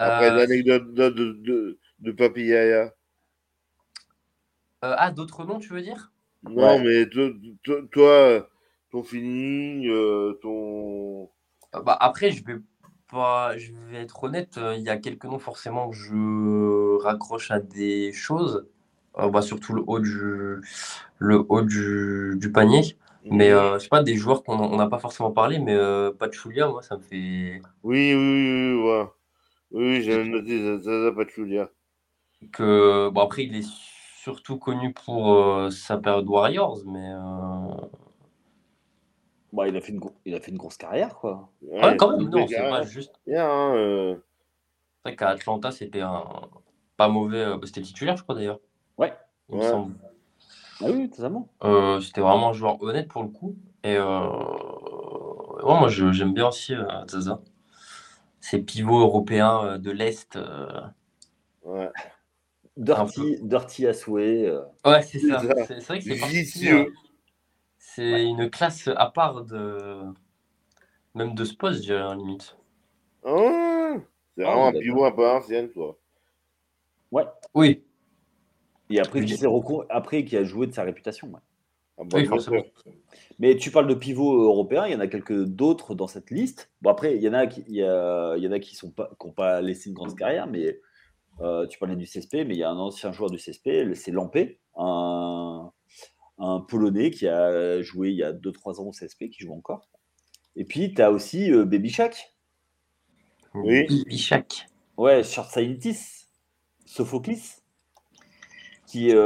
après 0.03 0.31
Euh, 0.31 0.37
l'anecdote 0.37 0.95
de, 0.95 1.11
de, 1.11 1.33
de, 1.35 1.81
de 2.01 2.13
Papi 2.13 2.43
Yaya. 2.47 2.95
euh, 4.85 4.95
ah, 4.99 5.11
d'autres 5.11 5.45
noms, 5.45 5.59
tu 5.59 5.69
veux 5.75 5.83
dire? 5.83 6.13
Non, 6.57 6.79
Ouais. 6.79 6.83
mais 6.83 7.05
toi, 7.93 8.49
ton 8.91 9.03
feeling, 9.03 9.87
euh, 9.89 10.33
ton. 10.41 11.29
Euh, 11.75 11.81
bah, 11.83 11.97
Après, 12.01 12.31
je 12.31 12.45
vais 12.45 12.57
pas, 13.11 13.57
je 13.59 13.73
vais 13.73 13.99
être 14.03 14.25
honnête. 14.25 14.59
euh, 14.59 14.75
Il 14.77 14.83
y 14.83 14.89
a 14.91 14.97
quelques 14.99 15.25
noms 15.25 15.39
forcément 15.39 15.91
que 15.91 15.97
je 15.97 16.97
raccroche 17.03 17.51
à 17.51 17.61
des 17.61 18.13
choses. 18.13 18.67
Euh, 19.19 19.29
bah, 19.31 19.43
surtout 19.43 19.73
le 19.75 19.83
haut 19.87 19.99
du, 20.01 20.57
le 21.19 21.45
haut 21.49 21.63
du, 21.63 22.35
du 22.39 22.53
panier. 22.53 22.97
Mais 23.31 23.51
euh, 23.51 23.75
je 23.79 23.85
sais 23.85 23.89
pas, 23.89 24.03
des 24.03 24.15
joueurs 24.17 24.43
qu'on 24.43 24.59
on 24.59 24.77
n'a 24.77 24.89
pas 24.89 24.99
forcément 24.99 25.33
parlé, 25.33 25.59
mais 25.59 25.75
euh, 25.75 26.13
Pachulia, 26.13 26.69
moi, 26.69 26.83
ça 26.83 26.97
me 26.97 27.03
fait 27.03 27.61
Oui, 27.83 28.15
oui, 28.15 28.17
oui, 28.17 28.73
oui, 28.75 28.83
voilà. 28.83 29.13
Oui, 29.71 30.03
j'ai 30.03 30.25
noté 30.25 30.81
Zaza 30.83 31.13
Pachulia. 31.13 31.71
que. 32.53 33.09
Bon, 33.11 33.23
après, 33.23 33.45
il 33.45 33.57
est 33.57 33.67
surtout 34.23 34.59
connu 34.59 34.93
pour 34.93 35.33
euh, 35.35 35.71
sa 35.71 35.99
période 35.99 36.29
Warriors, 36.29 36.81
mais. 36.87 37.11
euh, 37.13 37.87
Bon, 39.53 39.65
il, 39.65 39.77
a 39.77 39.81
fait 39.81 39.93
une, 39.93 39.99
gro- 40.01 40.15
il 40.25 40.35
a 40.35 40.41
fait 40.41 40.51
une 40.51 40.59
grosse 40.59 40.77
carrière, 40.77 41.15
quoi. 41.17 41.49
Ouais, 41.63 41.97
quand 41.97 42.17
même, 42.17 42.29
non, 42.29 42.47
c'est 42.47 42.69
pas 42.69 42.83
juste. 42.83 43.13
bien, 43.27 43.49
hein, 43.49 43.75
euh, 43.75 44.17
C'est 45.05 45.11
vrai 45.11 45.17
qu'à 45.17 45.29
Atlanta, 45.31 45.71
c'était 45.71 46.01
un 46.03 46.25
pas 46.97 47.09
mauvais. 47.09 47.39
euh, 47.39 47.57
bah, 47.57 47.67
C'était 47.67 47.83
titulaire, 47.83 48.17
je 48.17 48.23
crois 48.23 48.35
d'ailleurs. 48.35 48.61
Ouais. 48.99 49.15
Il 49.49 49.57
me 49.57 49.61
Ouais. 49.61 49.71
semble. 49.71 49.95
Ah 50.81 50.87
oui, 50.91 51.09
totalement. 51.11 51.49
Euh, 51.65 52.01
c'était 52.01 52.21
vraiment 52.21 52.51
un 52.51 52.53
joueur 52.53 52.83
honnête 52.83 53.09
pour 53.09 53.23
le 53.23 53.29
coup. 53.29 53.57
Et 53.83 53.97
euh, 53.97 54.29
ouais, 55.63 55.79
moi, 55.79 55.89
je- 55.89 56.13
j'aime 56.13 56.35
bien 56.35 56.49
aussi 56.49 56.75
euh, 56.75 56.85
Zaza. 57.09 57.41
Ces 58.41 58.61
pivots 58.63 59.01
européens 59.01 59.65
euh, 59.65 59.79
de 59.79 59.91
l'Est. 59.91 60.37
euh, 60.37 60.67
ouais. 61.63 61.91
Dirty, 62.77 63.39
dirty 63.43 63.87
à 63.87 63.95
souhait. 63.95 64.47
euh. 64.47 64.63
Ouais, 64.85 65.03
c'est 65.03 65.19
ça. 65.19 65.41
C'est 65.67 65.81
vrai 65.87 65.99
que 65.99 66.05
c'est 66.05 66.15
Vicieux. 66.15 66.79
hein. 66.81 66.87
C'est 67.79 68.25
une 68.27 68.51
classe 68.51 68.89
à 68.97 69.07
part 69.11 69.45
de. 69.45 70.03
Même 71.17 71.35
de 71.35 71.45
ce 71.45 71.53
poste, 71.55 71.79
je 71.83 71.87
dirais, 71.87 72.15
limite. 72.15 72.57
Ah, 73.25 73.97
c'est 74.35 74.45
Ah, 74.45 74.47
vraiment 74.47 74.69
un 74.69 74.73
d'accord. 74.73 74.83
pivot 74.85 75.05
un 75.05 75.13
peu 75.13 75.29
ancien, 75.29 75.69
quoi. 75.69 75.99
Ouais. 77.11 77.25
Oui, 77.55 77.83
Et 78.91 79.01
après, 79.01 79.21
Oui. 79.21 79.27
qui 79.27 79.37
s'est 79.37 79.47
recon- 79.47 79.85
après, 79.89 80.25
qui 80.25 80.37
a 80.37 80.45
joué 80.45 80.67
de 80.67 80.73
sa 80.73 80.83
réputation. 80.85 81.29
ouais. 81.29 81.41
Ah, 81.99 82.03
oui, 82.13 82.27
forcément. 82.27 82.63
Mais 83.39 83.57
tu 83.57 83.71
parles 83.71 83.87
de 83.87 83.95
pivots 83.95 84.43
européens, 84.43 84.87
il 84.87 84.93
y 84.93 84.95
en 84.95 85.01
a 85.01 85.07
quelques 85.07 85.45
d'autres 85.45 85.95
dans 85.95 86.07
cette 86.07 86.31
liste. 86.31 86.71
Bon, 86.83 86.91
après, 86.91 87.17
il 87.17 87.23
y 87.23 87.29
en 87.29 87.33
a 87.33 87.47
qui 87.47 87.65
il 87.69 87.75
y 87.77 87.83
a, 87.83 88.35
il 88.37 88.43
y 88.45 88.47
en 88.49 88.53
a 88.53 88.59
qui 88.61 88.77
sont 88.77 88.91
pas 88.91 89.11
qui 89.19 89.27
n'ont 89.27 89.33
pas 89.33 89.63
laissé 89.63 89.89
une 89.89 89.95
grande 89.95 90.15
carrière, 90.15 90.47
mais 90.47 90.79
euh, 91.41 91.67
tu 91.67 91.79
parlais 91.79 91.97
du 91.97 92.05
CSP, 92.07 92.45
mais 92.47 92.55
il 92.55 92.59
y 92.59 92.63
a 92.63 92.71
un 92.71 92.77
ancien 92.79 93.13
joueur 93.13 93.31
du 93.31 93.39
CSP, 93.39 93.95
c'est 93.95 94.11
Lampé, 94.11 94.61
un, 94.77 95.71
un 96.39 96.61
Polonais 96.61 97.11
qui 97.11 97.27
a 97.29 97.81
joué 97.83 98.11
il 98.11 98.17
y 98.17 98.23
a 98.23 98.33
2-3 98.33 98.79
ans 98.81 98.85
au 98.89 98.93
CSP, 98.93 99.31
qui 99.31 99.43
joue 99.43 99.55
encore. 99.55 99.89
Et 100.55 100.65
puis, 100.65 100.93
tu 100.95 101.01
as 101.03 101.11
aussi 101.11 101.51
euh, 101.51 101.65
Baby 101.65 101.89
Shaq, 101.91 102.35
Oui. 103.55 104.05
Bichak. 104.07 104.67
ouais, 104.99 105.23
Shortsaitis, 105.25 106.27
Sophoclis, 106.85 107.57
qui, 108.87 109.11
euh, 109.13 109.19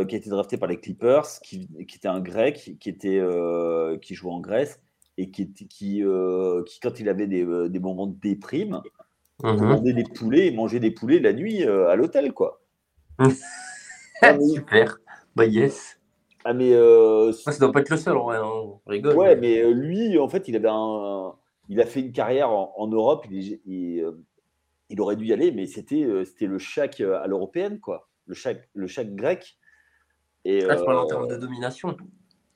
euh, 0.00 0.04
qui 0.04 0.14
a 0.16 0.18
été 0.18 0.30
drafté 0.30 0.56
par 0.56 0.68
les 0.68 0.78
Clippers, 0.78 1.26
qui, 1.42 1.68
qui 1.86 1.96
était 1.96 2.08
un 2.08 2.20
grec, 2.20 2.76
qui, 2.80 2.88
était, 2.88 3.18
euh, 3.18 3.96
qui 3.98 4.14
jouait 4.14 4.32
en 4.32 4.40
Grèce, 4.40 4.80
et 5.16 5.30
qui, 5.30 5.52
qui, 5.52 6.02
euh, 6.02 6.62
qui 6.64 6.80
quand 6.80 6.98
il 7.00 7.08
avait 7.08 7.26
des, 7.26 7.44
des 7.68 7.78
moments 7.78 8.06
de 8.06 8.16
déprime, 8.20 8.80
Mhm. 9.42 9.56
commandait 9.58 9.92
des 9.94 10.04
poulets 10.04 10.48
et 10.48 10.50
mangeait 10.50 10.80
des 10.80 10.90
poulets 10.90 11.18
la 11.18 11.32
nuit 11.32 11.62
à 11.64 11.96
l'hôtel, 11.96 12.32
quoi. 12.34 12.60
Ah, 14.22 14.34
mais- 14.34 14.46
Super. 14.48 14.98
Bah, 15.34 15.46
yes. 15.46 15.98
Ah, 16.44 16.52
mais, 16.52 16.72
euh, 16.74 17.28
Ouais, 17.28 17.32
ça 17.32 17.58
doit 17.58 17.72
pas 17.72 17.80
être 17.80 17.88
le 17.88 17.96
seul, 17.96 18.18
en 18.18 18.24
vrai. 18.24 18.36
hein. 18.36 18.42
On 18.44 18.80
rigole. 18.86 19.16
ouais, 19.16 19.36
mais 19.36 19.72
lui, 19.72 20.18
en 20.18 20.28
fait, 20.28 20.46
il 20.48 20.56
avait 20.56 20.68
un, 20.70 21.32
il 21.70 21.80
a 21.80 21.86
fait 21.86 22.00
une 22.00 22.12
carrière 22.12 22.50
en, 22.50 22.74
en 22.76 22.86
Europe. 22.88 23.24
Il, 23.30 23.60
il, 23.64 24.04
il 24.90 25.00
aurait 25.00 25.16
dû 25.16 25.24
y 25.26 25.32
aller, 25.32 25.52
mais 25.52 25.66
c'était, 25.66 26.06
c'était 26.26 26.46
le 26.46 26.58
chac 26.58 27.00
à 27.00 27.26
l'européenne, 27.26 27.80
quoi. 27.80 28.09
Le 28.26 28.34
chac, 28.34 28.68
le 28.74 28.86
grec. 29.14 29.58
Et, 30.44 30.60
Là, 30.62 30.76
tu 30.76 30.84
parles 30.84 30.98
en 30.98 31.04
euh, 31.04 31.06
termes 31.08 31.28
de 31.28 31.36
domination. 31.36 31.96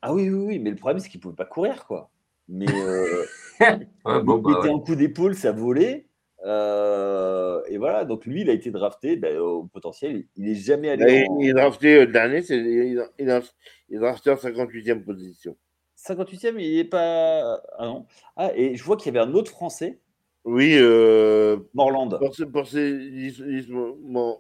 Ah 0.03 0.13
oui, 0.15 0.29
oui, 0.31 0.45
oui, 0.47 0.59
mais 0.59 0.71
le 0.71 0.77
problème, 0.77 0.99
c'est 1.01 1.09
qu'il 1.09 1.21
pouvait 1.21 1.35
pas 1.35 1.45
courir, 1.45 1.87
quoi. 1.87 2.11
Mais 2.49 2.67
euh, 2.69 3.25
Ouais, 3.61 4.19
il 4.19 4.25
bon, 4.25 4.39
bah, 4.39 4.51
mettait 4.57 4.69
ouais. 4.69 4.75
un 4.75 4.79
coup 4.81 4.95
d'épaule, 4.95 5.35
ça 5.35 5.53
volait. 5.53 6.07
euh, 6.45 7.63
et 7.69 7.79
voilà, 7.79 8.05
donc 8.05 8.27
lui, 8.27 8.43
il 8.43 8.51
a 8.51 8.53
été 8.53 8.71
drafté 8.71 9.17
ben, 9.17 9.39
au 9.39 9.65
potentiel. 9.65 10.25
Il 10.37 10.45
n'est 10.45 10.55
jamais 10.55 10.91
allé 10.91 11.23
Là, 11.25 11.31
en 11.31 11.41
il, 11.41 11.49
est 11.49 11.53
drafté 11.55 12.01
euh, 12.03 12.07
dernier, 12.07 12.43
c'est, 12.43 12.59
il, 12.59 13.03
il, 13.19 13.31
a- 13.31 13.41
il 13.89 13.97
est 13.97 13.99
drafté 13.99 14.31
en 14.31 14.35
58e 14.35 15.05
position. 15.05 15.57
58e, 15.97 16.59
il 16.59 16.77
n'est 16.77 16.85
pas. 16.85 17.63
Ah 17.79 17.87
non. 17.87 18.07
Ah, 18.37 18.51
et 18.55 18.77
je 18.77 18.85
vois 18.85 18.97
qu'il 18.97 19.15
y 19.15 19.17
avait 19.17 19.27
un 19.27 19.33
autre 19.33 19.51
Français 19.51 20.01
Oui, 20.45 20.75
euh, 20.77 21.57
Morland. 21.73 22.11
pour, 22.19 22.35
ces 22.35 22.45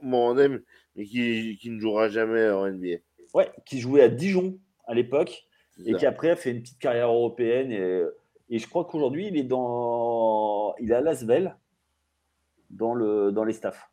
Morandem, 0.02 0.60
mais 0.96 1.04
qui, 1.04 1.59
qui 1.61 1.70
ne 1.70 1.80
jouera 1.80 2.09
jamais 2.09 2.48
en 2.50 2.66
NBA. 2.66 2.98
Ouais, 3.35 3.50
qui 3.66 3.80
jouait 3.80 4.02
à 4.02 4.09
Dijon 4.09 4.59
à 4.87 4.94
l'époque 4.94 5.44
et 5.85 5.94
qui 5.94 6.07
après 6.07 6.30
a 6.30 6.37
fait 6.37 6.52
une 6.52 6.62
petite 6.62 6.78
carrière 6.78 7.09
européenne. 7.09 7.72
Et, 7.72 8.02
et 8.50 8.59
je 8.59 8.68
crois 8.68 8.85
qu'aujourd'hui, 8.85 9.26
il 9.28 9.37
est 9.37 9.44
dans, 9.44 10.74
il 10.78 10.90
est 10.92 10.94
à 10.94 11.00
Lasvel, 11.00 11.57
dans 12.70 12.94
le, 12.94 13.33
dans 13.33 13.44
les 13.44 13.52
staffs. 13.52 13.90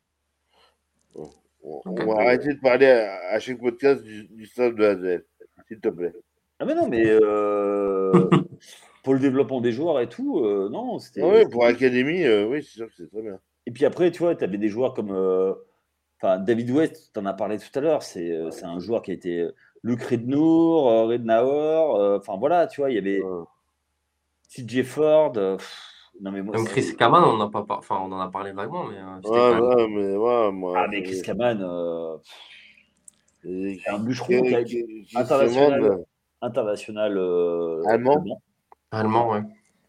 On, 1.64 1.94
va 1.94 2.22
arrêter 2.22 2.54
de 2.54 2.60
parler 2.60 2.86
à, 2.86 3.30
à 3.30 3.38
chaque 3.38 3.60
podcast 3.60 4.02
du, 4.02 4.24
du 4.24 4.46
staff 4.46 4.74
de 4.74 4.84
Hazel, 4.84 5.24
s'il 5.68 5.80
te 5.80 5.88
plaît. 5.88 6.12
Ah 6.58 6.64
mais 6.64 6.74
non, 6.74 6.88
mais 6.88 7.04
euh, 7.06 8.28
pour 9.02 9.14
le 9.14 9.20
développement 9.20 9.60
des 9.60 9.72
joueurs 9.72 10.00
et 10.00 10.08
tout, 10.08 10.40
euh, 10.40 10.68
non, 10.70 10.98
c'était. 10.98 11.22
Oui, 11.22 11.44
pour 11.50 11.64
Académie, 11.64 12.24
euh, 12.24 12.46
oui, 12.46 12.62
c'est 12.62 12.76
sûr 12.76 12.86
que 12.86 12.94
c'est 12.96 13.10
très 13.10 13.22
bien. 13.22 13.38
Et 13.66 13.70
puis 13.70 13.84
après, 13.84 14.10
tu 14.10 14.20
vois, 14.20 14.34
tu 14.34 14.44
avais 14.44 14.58
des 14.58 14.68
joueurs 14.68 14.94
comme 14.94 15.12
euh, 15.12 15.54
enfin, 16.22 16.38
David 16.38 16.70
West, 16.70 17.10
tu 17.12 17.20
en 17.20 17.26
as 17.26 17.34
parlé 17.34 17.58
tout 17.58 17.66
à 17.74 17.80
l'heure, 17.80 18.02
c'est 18.02 18.30
euh, 18.30 18.50
c'est 18.50 18.64
un 18.64 18.78
joueur 18.78 19.02
qui 19.02 19.10
a 19.10 19.14
été 19.14 19.40
euh, 19.40 19.54
Luc 19.82 20.02
Rednour, 20.02 20.88
euh, 20.88 21.06
Rednauer, 21.06 22.00
euh, 22.00 22.18
enfin 22.18 22.36
voilà, 22.38 22.66
tu 22.68 22.80
vois, 22.80 22.90
il 22.90 22.94
y 22.94 22.98
avait 22.98 23.20
Ouais. 23.20 23.44
TJ 24.48 24.82
Ford. 24.84 25.32
pff, 25.32 25.88
non 26.20 26.30
mais 26.30 26.42
moi, 26.42 26.56
Même 26.56 26.66
Chris 26.66 26.94
Kaman, 26.96 27.24
on, 27.24 27.34
en 27.36 27.40
a 27.40 27.50
pas 27.50 27.64
par- 27.64 27.78
enfin, 27.78 27.98
on 28.00 28.12
en 28.12 28.20
a 28.20 28.28
parlé 28.28 28.52
vaguement, 28.52 28.84
mais 28.84 28.98
euh, 28.98 29.16
c'était 29.16 29.28
Ouais, 29.30 29.50
quand 29.50 29.54
même- 29.54 29.62
ouais, 29.62 29.88
mais 29.88 30.16
ouais, 30.16 30.52
moi. 30.52 30.74
Ah, 30.76 30.86
mais 30.88 31.02
Chris 31.02 31.22
Kaman, 31.22 31.60
euh, 31.62 32.16
un 33.88 33.98
bûcheron 33.98 34.28
qui 34.64 35.08
international. 35.16 35.80
demande, 35.82 36.04
international 36.42 37.16
euh, 37.18 37.82
Allemand. 37.88 38.24
allemand, 38.90 39.30
ouais. 39.32 39.42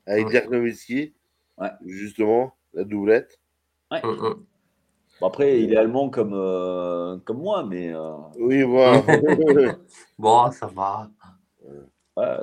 avec 0.07 0.25
Ouais. 0.25 0.31
Dirk 0.31 0.49
Nowitzki, 0.49 1.13
Ouais. 1.57 1.69
justement, 1.85 2.53
la 2.73 2.83
doublette. 2.83 3.39
Mm, 3.91 3.97
mm. 4.07 4.45
Bon, 5.23 5.27
après, 5.29 5.61
il 5.61 5.71
est 5.71 5.77
allemand 5.77 6.09
comme, 6.09 6.33
euh, 6.33 7.17
comme 7.19 7.37
moi, 7.37 7.63
mais 7.63 7.93
euh, 7.93 8.11
Oui, 8.37 8.61
voilà. 8.63 9.01
Bon, 10.19 10.51
ça 10.51 10.67
va. 10.67 11.09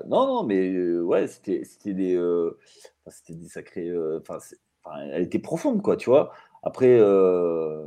non, 0.06 0.26
non, 0.26 0.44
mais 0.44 0.70
euh, 0.72 1.02
ouais, 1.02 1.26
c'était 1.28 1.64
c'était 1.64 1.92
des, 1.94 2.14
euh, 2.16 2.58
enfin, 3.04 3.10
c'était 3.16 3.34
des 3.38 3.48
sacrés. 3.48 3.88
euh, 3.88 4.18
Enfin, 4.22 4.38
c'est- 4.40 4.58
enfin, 4.84 4.98
elle 5.12 5.22
était 5.22 5.38
profonde, 5.38 5.82
quoi, 5.82 5.96
tu 5.96 6.08
vois. 6.10 6.32
Après, 6.62 6.88
euh, 6.98 7.84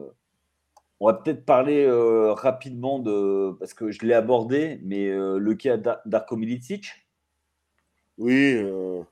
on 0.99 1.07
va 1.07 1.13
peut-être 1.15 1.45
parler 1.45 1.85
euh, 1.85 2.33
rapidement 2.33 2.99
de, 2.99 3.53
parce 3.59 3.73
que 3.73 3.91
je 3.91 4.05
l'ai 4.05 4.13
abordé, 4.15 4.79
mais 4.83 5.07
euh, 5.09 5.37
le 5.39 5.55
cas 5.55 5.77
d'Ar- 5.77 6.01
Darko 6.05 6.35
Milicic. 6.37 6.87
oui. 8.17 8.55
euh, 8.57 9.03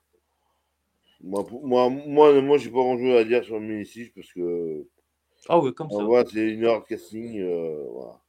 Moi, 1.24 1.46
pour- 1.46 1.66
moi, 1.66 1.90
moi, 1.90 2.42
moi, 2.42 2.58
j'ai 2.58 2.70
pas 2.70 2.78
grand 2.78 2.98
chose 2.98 3.16
à 3.16 3.24
dire 3.24 3.44
sur 3.44 3.60
Milicic 3.60 4.14
parce 4.14 4.32
que 4.34 4.88
Ah 5.48 5.60
ouais, 5.60 5.72
comme 5.74 5.92
ça. 5.92 6.02
en 6.02 6.06
vrai, 6.06 6.26
c'est 6.26 6.50
une 6.54 6.66
heure 6.66 6.84
casting. 6.88 7.40
euh, 7.40 7.86
voilà. 7.92 8.20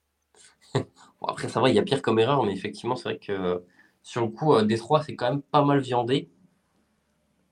Bon, 1.20 1.27
après, 1.29 1.48
ça 1.48 1.61
va, 1.61 1.68
il 1.70 1.75
y 1.77 1.79
a 1.79 1.83
pire 1.83 2.03
comme 2.03 2.18
erreur, 2.18 2.42
mais 2.44 2.53
effectivement, 2.53 2.96
c'est 2.96 3.05
vrai 3.05 3.18
que 3.18 3.62
sur 4.03 4.22
le 4.22 4.29
coup, 4.29 4.55
euh, 4.55 4.62
Détroit, 4.64 5.03
c'est 5.03 5.14
quand 5.16 5.31
même 5.31 5.42
pas 5.42 5.64
mal 5.64 5.81
viandé. 5.81 6.29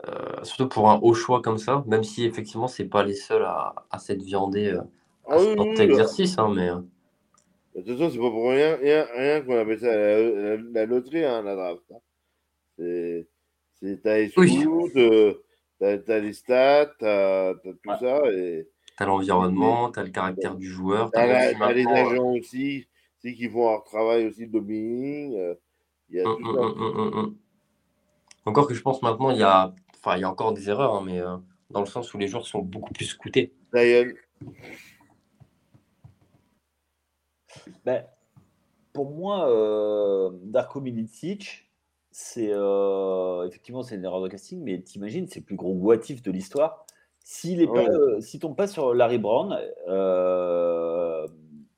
Euh, 0.09 0.43
surtout 0.45 0.69
pour 0.69 0.91
un 0.91 0.99
haut 1.03 1.13
choix 1.15 1.43
comme 1.43 1.59
ça, 1.59 1.85
même 1.87 2.05
si 2.05 2.25
effectivement, 2.25 2.69
c'est 2.69 2.87
pas 2.87 3.05
les 3.05 3.15
seuls 3.15 3.45
à, 3.45 3.75
à 3.91 3.99
s'être 3.99 4.23
viandés 4.23 4.71
à 4.71 4.87
Ah 5.27 5.39
ce 5.39 5.49
oui, 5.49 5.57
genre 5.57 5.69
oui, 5.69 5.77
d'exercice, 5.77 6.39
hein, 6.39 6.51
mais 6.55 6.71
De 7.75 7.83
toute 7.83 7.99
façon, 7.99 8.11
c'est 8.11 8.19
pas 8.19 8.31
pour 8.31 8.51
rien, 8.51 8.77
rien, 8.77 9.07
rien 9.15 9.43
qu'on 9.43 9.57
appelle 9.59 9.79
ça 9.81 9.97
la, 9.97 10.21
la- 10.21 10.57
la 10.57 10.87
loterie, 10.87 11.25
hein, 11.25 11.43
la 11.43 11.55
draft. 11.55 11.83
hein. 11.93 12.01
C'est, 12.79 13.29
c'est, 13.81 14.03
t'as 14.03 14.19
les 14.19 14.31
Oui. 14.37 14.67
scouts, 14.69 14.91
euh, 14.97 15.45
t'as, 15.81 15.99
t'as 15.99 16.19
les 16.21 16.33
stats, 16.35 16.87
t'as, 17.01 17.55
t'as 17.57 17.73
tout 17.83 17.95
Ouais. 17.95 17.97
ça, 17.97 18.21
et 18.33 18.69
t'as 19.01 19.07
l'environnement, 19.07 19.91
t'as 19.91 20.03
le 20.03 20.11
caractère 20.11 20.55
du 20.57 20.67
joueur, 20.67 21.11
t'as, 21.11 21.21
t'as 21.23 21.27
la- 21.27 21.47
aussi 21.49 21.59
t'as 21.59 21.73
les 21.73 21.87
agents 21.87 22.33
aussi, 22.33 22.87
aussi 23.19 23.35
qui 23.35 23.49
font 23.49 23.71
leur 23.71 23.83
travail 23.85 24.27
aussi 24.27 24.47
de 24.47 24.53
lobbying. 24.53 25.35
euh, 25.39 25.55
Il 26.11 26.17
y 26.17 26.21
a 26.21 26.29
hum, 26.29 26.37
hum, 26.45 27.11
hum. 27.15 27.37
Encore 28.45 28.67
que 28.67 28.75
je 28.75 28.83
pense 28.83 29.01
maintenant, 29.01 29.31
il 29.31 29.39
y 29.39 29.43
a, 29.43 29.75
enfin, 29.97 30.17
il 30.17 30.21
y 30.21 30.25
a 30.25 30.31
encore 30.31 30.53
des 30.53 30.69
erreurs, 30.69 30.95
hein, 30.97 31.03
mais 31.03 31.19
euh, 31.19 31.39
dans 31.71 31.81
le 31.81 31.87
sens 31.87 32.13
où 32.13 32.19
les 32.19 32.29
joueurs 32.29 32.47
sont 32.47 32.61
beaucoup 32.61 32.93
plus 32.93 33.07
scoutés. 33.07 33.55
Ben, 37.87 38.05
pour 38.93 39.11
moi, 39.15 39.49
euh, 39.51 40.31
Darko 40.43 40.83
Milicic, 40.83 41.71
c'est 42.11 42.51
euh, 42.51 43.47
effectivement 43.47 43.83
c'est 43.83 43.95
une 43.95 44.05
erreur 44.05 44.21
de 44.21 44.29
casting, 44.29 44.61
mais 44.63 44.79
t'imagines, 44.83 45.27
c'est 45.27 45.41
le 45.41 45.47
plus 45.47 45.57
gros 45.57 45.73
boitif 45.75 46.23
de 46.23 46.31
l'histoire. 46.31 46.85
S'il 47.33 47.63
est 47.63 47.67
Ouais. 47.69 47.85
pas, 47.87 47.93
euh, 47.93 48.21
s'il 48.21 48.41
tombe 48.41 48.57
pas 48.57 48.67
sur 48.67 48.93
Larry 48.93 49.19
Brown, 49.19 49.57
euh, 49.87 51.29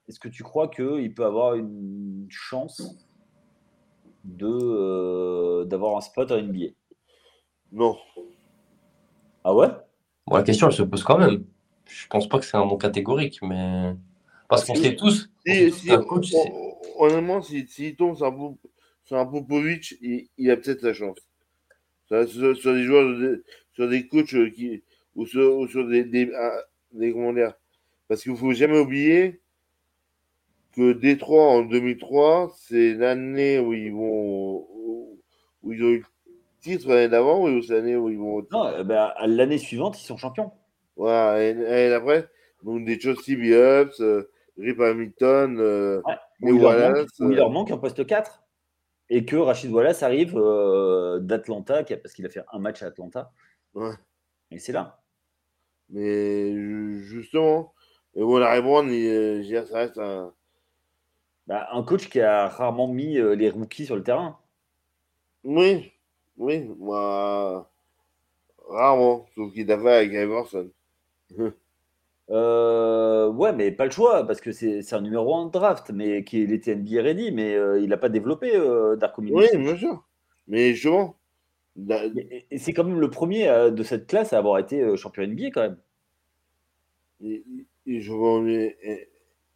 est-ce 0.09 0.19
que 0.19 0.29
tu 0.29 0.43
crois 0.43 0.69
qu'il 0.69 1.12
peut 1.12 1.27
avoir 1.27 1.57
une 1.57 2.27
chance 2.31 2.97
de 4.25 4.49
euh, 4.49 5.67
d'avoir 5.67 5.99
un 5.99 6.01
spot 6.01 6.33
en 6.33 6.38
NBA 6.38 6.69
non. 7.71 7.99
Ah 9.45 9.55
ouais? 9.55 9.69
Bon, 10.27 10.37
la 10.37 10.43
question, 10.43 10.69
elle 10.69 10.73
se 10.73 10.83
pose 10.85 11.03
quand 11.05 11.19
même. 11.19 11.45
Je 11.85 12.07
pense 12.09 12.31
pas 12.31 12.38
que 12.38 12.47
c'est 12.47 12.57
un 12.57 12.65
nom 12.65 12.79
catégorique, 12.79 13.41
mais 13.43 13.95
parce 14.49 14.65
qu'on 14.65 14.75
Si- 14.75 14.81
sait 14.81 14.97
tous, 14.97 15.31
on 15.47 15.53
sait 15.53 15.71
Si, 15.71 15.87
tous 15.87 15.91
si, 16.01 16.07
coach, 16.09 16.33
honnêtement, 16.97 17.43
s'il 17.43 17.69
si, 17.69 17.95
tombe 17.95 18.17
sur 18.17 18.25
un, 18.25 18.33
Pop- 18.33 18.59
sur 19.05 19.19
un 19.19 19.27
Popovic, 19.27 19.97
il, 20.01 20.29
il 20.38 20.51
a 20.51 20.57
peut-être 20.57 20.81
sa 20.81 20.95
chance. 20.95 21.19
Sur, 22.07 22.27
sur- 22.27 22.57
sur 22.57 22.73
des 22.73 22.85
joueurs, 22.85 23.37
sur 23.75 23.87
des 23.91 24.09
coachs 24.09 24.33
euh, 24.33 24.49
qui, 24.49 24.83
ou 25.16 25.27
sur, 25.27 25.57
ou 25.57 25.66
sur 25.68 25.87
des, 25.87 26.05
des, 26.05 26.31
des- 26.92 27.12
comment 27.12 27.33
dire, 27.33 27.55
parce 28.09 28.22
qu'il 28.22 28.37
faut 28.37 28.53
jamais 28.53 28.79
oublier 28.79 29.40
que 30.75 30.92
Détroit 30.92 31.44
en 31.44 31.62
2003, 31.62 32.53
c'est 32.57 32.94
l'année 32.94 33.59
où 33.59 33.72
ils 33.75 33.92
vont, 33.92 34.66
où, 34.70 35.18
ils 35.72 35.83
ont 35.83 35.88
eu 35.88 35.98
le 35.98 36.05
titre 36.61 36.88
l'année 36.88 37.09
d'avant, 37.09 37.42
ou 37.44 37.62
c'est 37.62 37.75
l'année 37.75 37.96
où 37.96 38.09
ils 38.09 38.18
vont 38.18 38.37
au 38.37 38.42
titre? 38.42 38.57
Non, 38.57 38.66
euh, 38.66 38.85
ben, 38.85 39.12
l'année 39.27 39.59
suivante, 39.59 40.01
ils 40.01 40.05
sont 40.07 40.16
champions. 40.16 40.51
Voilà, 40.96 41.42
et, 41.42 41.51
et 41.59 41.92
après, 41.92 42.29
donc 42.62 42.85
des 42.85 42.98
Chelsea 42.98 43.37
Billups, 43.37 44.01
euh, 44.01 44.31
Rip 44.59 44.81
Hamilton, 44.81 45.59
euh, 45.59 46.01
Ouais. 46.07 46.14
Où 46.42 46.48
il, 46.57 46.61
leur 46.61 46.72
manque, 46.72 46.81
Wallace. 46.94 47.07
où 47.20 47.25
il 47.31 47.33
euh, 47.33 47.37
leur 47.37 47.51
manque 47.51 47.70
un 47.70 47.79
poste 47.79 48.05
4. 48.05 48.42
Et 49.11 49.25
que 49.25 49.37
Rachid 49.37 49.70
Wallace 49.70 50.03
arrive 50.03 50.37
euh, 50.37 51.18
d'Atlanta, 51.20 51.85
parce 51.85 52.14
qu'il 52.14 52.25
a 52.27 52.31
fait 52.31 52.42
un 52.53 52.59
match 52.59 52.83
à 52.83 52.87
Atlanta. 52.87 53.31
Ouais. 53.75 53.92
Et 54.51 54.59
c'est 54.59 54.72
là. 54.72 55.02
Mais 55.92 56.52
ju- 56.52 57.05
justement, 57.05 57.72
et 58.16 58.20
bon, 58.20 58.38
la 58.38 58.61
Brown, 58.61 58.90
il, 58.90 59.07
euh, 59.09 59.66
ça 59.66 59.78
reste 59.78 59.98
un. 59.98 60.35
Bah, 61.46 61.68
un 61.70 61.85
coach 61.85 62.09
qui 62.09 62.20
a 62.20 62.48
rarement 62.48 62.88
mis 62.88 63.16
euh, 63.16 63.37
les 63.37 63.48
rookies 63.48 63.87
sur 63.87 63.94
le 63.94 64.02
terrain. 64.02 64.40
Oui, 65.44 65.92
oui, 66.37 66.64
moi. 66.78 67.70
Rarement, 68.68 69.26
sauf 69.37 69.52
qu'il 69.52 69.66
t'a 69.66 69.78
fait 69.78 69.92
avec 69.92 70.12
Iverson. 70.12 70.70
Euh, 72.31 73.28
ouais, 73.31 73.52
mais 73.52 73.72
pas 73.72 73.85
le 73.85 73.90
choix, 73.90 74.26
parce 74.26 74.40
que 74.40 74.52
c'est 74.52 74.92
un 74.94 75.00
numéro 75.02 75.35
1 75.37 75.46
de 75.46 75.50
draft, 75.52 75.90
mais 75.90 76.24
qui 76.24 76.42
il 76.42 76.52
était 76.52 76.72
NBA 76.72 77.02
ready, 77.02 77.33
mais 77.33 77.55
euh, 77.55 77.81
il 77.81 77.88
n'a 77.90 77.98
pas 77.98 78.09
développé 78.09 78.57
euh, 78.57 78.96
Darko 78.96 79.22
Oui, 79.28 79.46
Milicic. 79.46 79.59
bien 79.59 79.76
sûr. 79.76 80.05
Mais 80.46 80.74
justement, 80.74 81.16
c'est 82.56 82.72
quand 82.72 82.85
même 82.85 83.00
le 83.00 83.11
premier 83.11 83.48
euh, 83.48 83.70
de 83.70 83.82
cette 83.82 84.06
classe 84.06 84.32
à 84.32 84.38
avoir 84.38 84.58
été 84.58 84.80
euh, 84.80 84.96
champion 84.96 85.22
NBA 85.24 85.50
quand 85.50 85.62
même. 85.62 85.78
il- 87.20 87.42
il- 87.87 88.00
je 88.00 88.12
vois, 88.12 88.40
mais- 88.40 88.76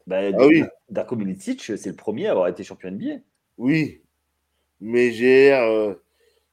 Bah, 0.06 0.20
Ah 0.38 0.46
oui. 0.46 0.62
Darko 0.88 1.16
Milicic, 1.16 1.60
c'est 1.62 1.86
le 1.86 1.96
premier 1.96 2.28
à 2.28 2.30
avoir 2.32 2.48
été 2.48 2.62
champion 2.64 2.90
NBA. 2.90 3.20
oui, 3.58 4.02
mais 4.80 5.10
GR, 5.10 5.24
euh, 5.64 5.94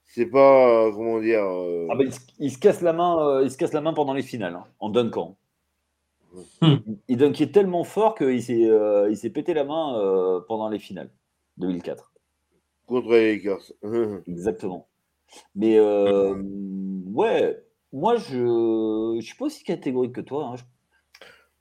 c'est 0.06 0.26
pas, 0.26 0.88
euh, 0.88 0.92
comment 0.92 1.20
dire. 1.20 1.44
euh, 1.44 1.88
Ah 1.92 1.96
bah, 1.96 2.04
il, 2.04 2.14
se, 2.14 2.20
il 2.40 2.52
se 2.52 2.58
casse 2.58 2.82
la 2.82 2.94
main, 2.94 3.20
euh, 3.28 3.44
il 3.44 3.52
se 3.52 3.58
casse 3.58 3.74
la 3.74 3.82
main 3.82 3.94
pendant 3.94 4.14
les 4.14 4.24
finales, 4.24 4.56
hein, 4.56 4.66
en 4.80 4.90
dunkant. 4.90 5.38
Hmm. 6.62 6.78
Il, 6.88 6.98
il 7.10 7.18
dunkait 7.18 7.52
tellement 7.52 7.84
fort 7.84 8.16
qu'il 8.16 8.42
s'est 8.42 8.68
euh, 8.68 9.08
il 9.12 9.18
s'est 9.18 9.30
pété 9.30 9.54
la 9.54 9.66
main 9.66 10.00
euh, 10.00 10.42
pendant 10.48 10.68
les 10.68 10.80
finales 10.80 11.12
2004. 11.58 12.12
contre 12.88 13.12
les 13.12 13.36
Lakers. 13.36 13.72
Exactement. 14.28 14.88
Mais 15.56 15.78
euh, 15.78 16.36
ouais, 17.14 17.64
moi 17.92 18.16
je, 18.18 19.16
je 19.20 19.26
suis 19.26 19.36
pas 19.38 19.46
aussi 19.46 19.64
catégorique 19.64 20.14
que 20.16 20.22
toi. 20.22 20.48
hein. 20.48 20.56
Je- 20.58 20.64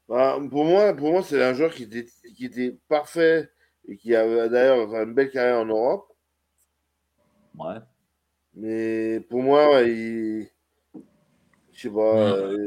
Bah, 0.09 0.39
pour 0.51 0.65
moi, 0.65 0.95
pour 0.95 1.11
moi 1.13 1.23
c'est 1.23 1.43
un 1.43 1.55
joueur 1.55 1.73
qui 1.73 1.85
était, 1.85 2.07
qui 2.37 2.45
était 2.47 2.77
parfait 2.89 3.51
et 3.89 3.97
qui 3.97 4.15
avait 4.15 4.49
d'ailleurs 4.49 4.87
enfin, 4.89 5.05
une 5.05 5.15
belle 5.15 5.31
carrière 5.31 5.59
en 5.61 5.65
Europe. 5.67 6.07
Ouais. 7.59 7.77
Mais 8.55 9.21
pour 9.21 9.43
moi, 9.43 9.71
ouais, 9.71 9.91
il. 9.91 10.49
Je 11.73 11.81
sais 11.83 11.91
pas. 11.91 12.17
euh, 12.17 12.65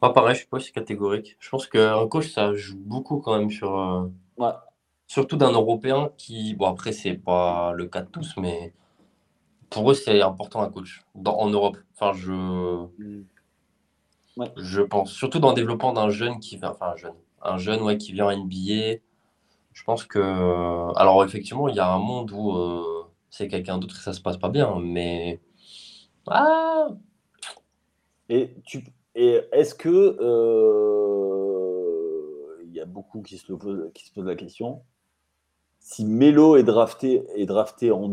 Pas 0.00 0.10
pareil, 0.12 0.34
je 0.34 0.40
suis 0.40 0.48
pas 0.48 0.56
aussi 0.58 0.72
catégorique. 0.72 1.36
Je 1.40 1.48
pense 1.50 1.66
qu'un 1.66 2.06
coach, 2.08 2.28
ça 2.30 2.54
joue 2.54 2.78
beaucoup 2.78 3.20
quand 3.20 3.38
même 3.38 3.50
sur. 3.50 3.76
euh, 3.78 4.08
Ouais. 4.36 4.50
Surtout 5.06 5.36
d'un 5.36 5.52
Européen 5.52 6.10
qui. 6.16 6.54
Bon, 6.54 6.66
après, 6.66 6.92
c'est 6.92 7.14
pas 7.14 7.72
le 7.72 7.86
cas 7.86 8.02
de 8.02 8.08
tous, 8.08 8.34
mais 8.38 8.72
pour 9.72 9.90
eux, 9.90 9.94
c'est 9.94 10.20
important 10.22 10.62
un 10.62 10.70
coach 10.70 11.02
dans- 11.14 11.36
en 11.38 11.50
Europe. 11.50 11.78
Enfin, 11.94 12.12
je. 12.14 12.32
hmm. 12.32 13.24
Je 14.56 14.80
pense. 14.82 15.12
Surtout 15.12 15.38
dans 15.40 15.50
le 15.50 15.54
développement 15.54 15.92
d'un 15.92 16.08
jeune 16.10 16.40
qui 16.40 16.56
vient, 16.56 16.70
enfin 16.70 16.92
un 16.92 16.96
jeune, 16.96 17.14
un 17.42 17.58
jeune 17.58 17.82
ouais, 17.82 17.98
qui 17.98 18.12
vient 18.12 18.26
en 18.26 18.30
NBA. 18.30 19.00
Je 19.72 19.84
pense 19.84 20.04
que. 20.04 20.18
Alors, 20.98 21.24
effectivement, 21.24 21.68
il 21.68 21.76
y 21.76 21.80
a 21.80 21.88
un 21.92 21.98
monde 21.98 22.30
où 22.32 22.52
euh, 22.56 22.82
c'est 23.30 23.48
quelqu'un 23.48 23.78
d'autre 23.78 23.96
et 23.98 24.02
ça 24.02 24.12
se 24.12 24.20
passe 24.20 24.38
pas 24.38 24.48
bien, 24.48 24.78
mais. 24.80 25.40
Ah 26.28 26.88
Et, 28.28 28.54
tu... 28.64 28.84
et 29.14 29.40
est-ce 29.52 29.74
que. 29.74 30.16
euh, 31.12 32.62
Il 32.66 32.72
y 32.74 32.80
a 32.80 32.86
beaucoup 32.86 33.22
qui 33.22 33.38
se, 33.38 33.50
le 33.52 33.58
posent, 33.58 33.90
qui 33.94 34.06
se 34.06 34.12
posent 34.12 34.26
la 34.26 34.36
question. 34.36 34.82
Si 35.80 36.04
Melo 36.06 36.56
est 36.56 36.62
drafté, 36.64 37.24
est 37.36 37.46
drafté 37.46 37.90
en 37.90 38.08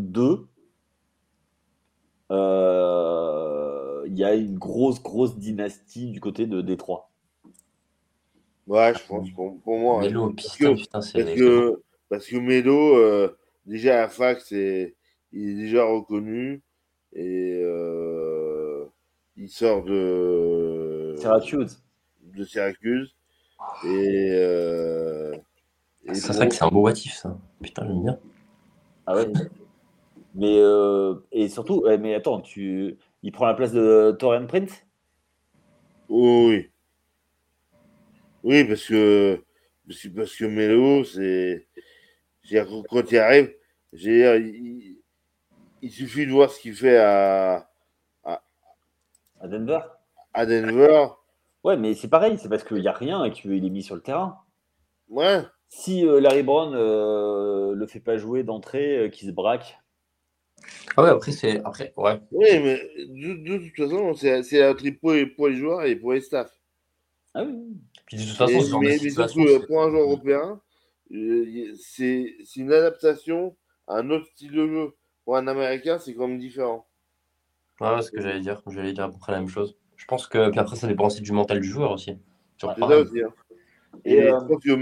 2, 2.29 2.35
euh, 2.35 4.03
il 4.07 4.17
y 4.17 4.23
a 4.23 4.33
une 4.35 4.57
grosse, 4.57 5.01
grosse 5.01 5.37
dynastie 5.37 6.11
du 6.11 6.19
côté 6.19 6.45
de 6.45 6.61
Détroit. 6.61 7.09
Ouais, 8.67 8.93
je 8.93 9.05
pense 9.07 9.29
pour, 9.31 9.59
pour 9.61 9.77
moi. 9.79 9.99
hein. 9.99 10.07
Melo, 10.07 10.29
Parce 10.31 10.55
putain, 10.55 10.73
que, 10.75 10.79
putain, 10.79 11.01
c'est. 11.01 11.23
parce 11.23 11.35
que, 11.35 11.81
parce 12.09 12.25
que 12.27 12.35
Melo, 12.37 12.97
euh, 12.97 13.35
déjà 13.65 13.95
à 13.97 14.01
la 14.01 14.09
fac, 14.09 14.39
c'est, 14.41 14.95
il 15.33 15.49
est 15.49 15.55
déjà 15.55 15.83
reconnu 15.85 16.61
et 17.13 17.61
euh, 17.63 18.85
il 19.37 19.49
sort 19.49 19.83
de, 19.83 21.15
Syracuse. 21.17 21.81
de 22.21 22.43
Syracuse. 22.43 23.15
Et, 23.85 24.29
euh, 24.33 25.33
et 26.05 26.13
C'est 26.13 26.33
vrai 26.33 26.47
que 26.47 26.53
c'est 26.55 26.63
un 26.63 26.69
beau 26.69 26.81
motif, 26.81 27.13
ça. 27.15 27.37
Putain, 27.61 27.85
j'aime 27.87 28.03
bien. 28.03 28.19
Ah 29.07 29.15
ouais. 29.15 29.31
Mais 30.35 30.57
euh, 30.59 31.15
et 31.31 31.49
surtout, 31.49 31.81
ouais, 31.81 31.97
mais 31.97 32.15
attends, 32.15 32.41
tu, 32.41 32.97
il 33.23 33.31
prend 33.31 33.45
la 33.45 33.53
place 33.53 33.73
de 33.73 34.15
Torian 34.19 34.47
Prince? 34.47 34.85
Oui. 36.09 36.69
Oui, 38.43 38.63
parce 38.65 38.85
que, 38.85 39.43
parce 40.15 40.35
que, 40.35 40.45
Melo, 40.45 41.03
c'est. 41.03 41.67
Quand 42.89 43.11
il 43.11 43.17
arrive, 43.17 43.53
il, 43.93 44.97
il 45.81 45.91
suffit 45.91 46.25
de 46.25 46.31
voir 46.31 46.49
ce 46.51 46.59
qu'il 46.59 46.75
fait 46.75 46.97
à, 46.97 47.69
à 49.41 49.47
Denver? 49.47 49.81
à 50.33 50.45
Denver. 50.45 51.07
Ouais, 51.63 51.77
mais 51.77 51.93
c'est 51.93 52.09
pareil, 52.09 52.37
c'est 52.37 52.49
parce 52.49 52.63
qu'il 52.63 52.81
n'y 52.81 52.87
a 52.87 52.91
rien 52.93 53.23
et 53.23 53.31
qu'il 53.31 53.65
est 53.65 53.69
mis 53.69 53.83
sur 53.83 53.95
le 53.95 54.01
terrain. 54.01 54.39
Ouais, 55.09 55.43
Si 55.69 56.05
euh, 56.05 56.19
Larry 56.19 56.43
Brown 56.43 56.73
euh, 56.75 57.73
le 57.73 57.87
fait 57.87 57.99
pas 57.99 58.17
jouer 58.17 58.43
d'entrée, 58.43 59.09
qu'il 59.13 59.27
se 59.27 59.33
braque. 59.33 59.79
Ah 60.97 61.03
ouais, 61.03 61.09
après, 61.09 61.31
c'est. 61.31 61.61
Après, 61.63 61.93
ouais. 61.97 62.19
oui, 62.31 62.47
mais 62.59 62.79
de, 63.07 63.57
de 63.57 63.57
toute 63.67 63.75
façon, 63.77 64.13
c'est 64.13 64.43
c'est 64.43 64.59
la 64.59 64.73
triple 64.73 64.99
pour 64.99 65.11
les, 65.13 65.25
pour 65.25 65.47
les 65.47 65.55
joueurs 65.55 65.83
et 65.83 65.95
pour 65.95 66.13
les 66.13 66.21
staffs. 66.21 66.53
Ah 67.33 67.43
oui. 67.43 67.55
Puis 68.05 68.17
de 68.17 68.23
toute 68.23 68.37
façon, 68.37 68.61
genre 68.61 68.81
de 68.81 68.87
mais, 68.87 68.97
mais 69.01 69.09
surtout, 69.09 69.47
c'est- 69.47 69.65
pour 69.67 69.81
un 69.83 69.89
joueur 69.89 70.01
européen, 70.03 70.61
euh, 71.11 71.73
c'est 71.79 72.35
c'est 72.45 72.59
une 72.59 72.71
adaptation 72.73 73.55
à 73.87 73.97
un 73.97 74.09
autre 74.09 74.27
style 74.27 74.51
de 74.51 74.67
jeu. 74.67 74.91
Pour 75.25 75.37
un 75.37 75.47
Américain, 75.47 75.99
c'est 75.99 76.13
quand 76.15 76.27
même 76.27 76.39
différent. 76.39 76.87
Ouais, 77.79 77.89
ouais, 77.95 78.01
ce 78.01 78.11
que 78.11 78.21
j'allais 78.21 78.39
dire. 78.41 78.61
J'allais 78.67 78.93
dire 78.93 79.05
à 79.05 79.11
peu 79.11 79.17
près 79.19 79.31
la 79.31 79.39
même 79.39 79.47
chose. 79.49 79.75
Je 79.95 80.05
pense 80.05 80.27
que. 80.27 80.49
Puis 80.49 80.59
après, 80.59 80.75
ça 80.75 80.87
dépend 80.87 81.07
aussi 81.07 81.21
du 81.21 81.31
mental 81.31 81.59
du 81.59 81.67
joueur 81.67 81.91
aussi. 81.91 82.17
Sur 82.57 82.73
C'est 82.75 82.81
ça 82.81 82.97
aussi. 82.99 83.21
hein. 83.21 83.33
Et, 84.05 84.13
Et, 84.13 84.21
euh, 84.21 84.39
je 84.39 84.45
pense 84.53 84.63
que 84.63 84.75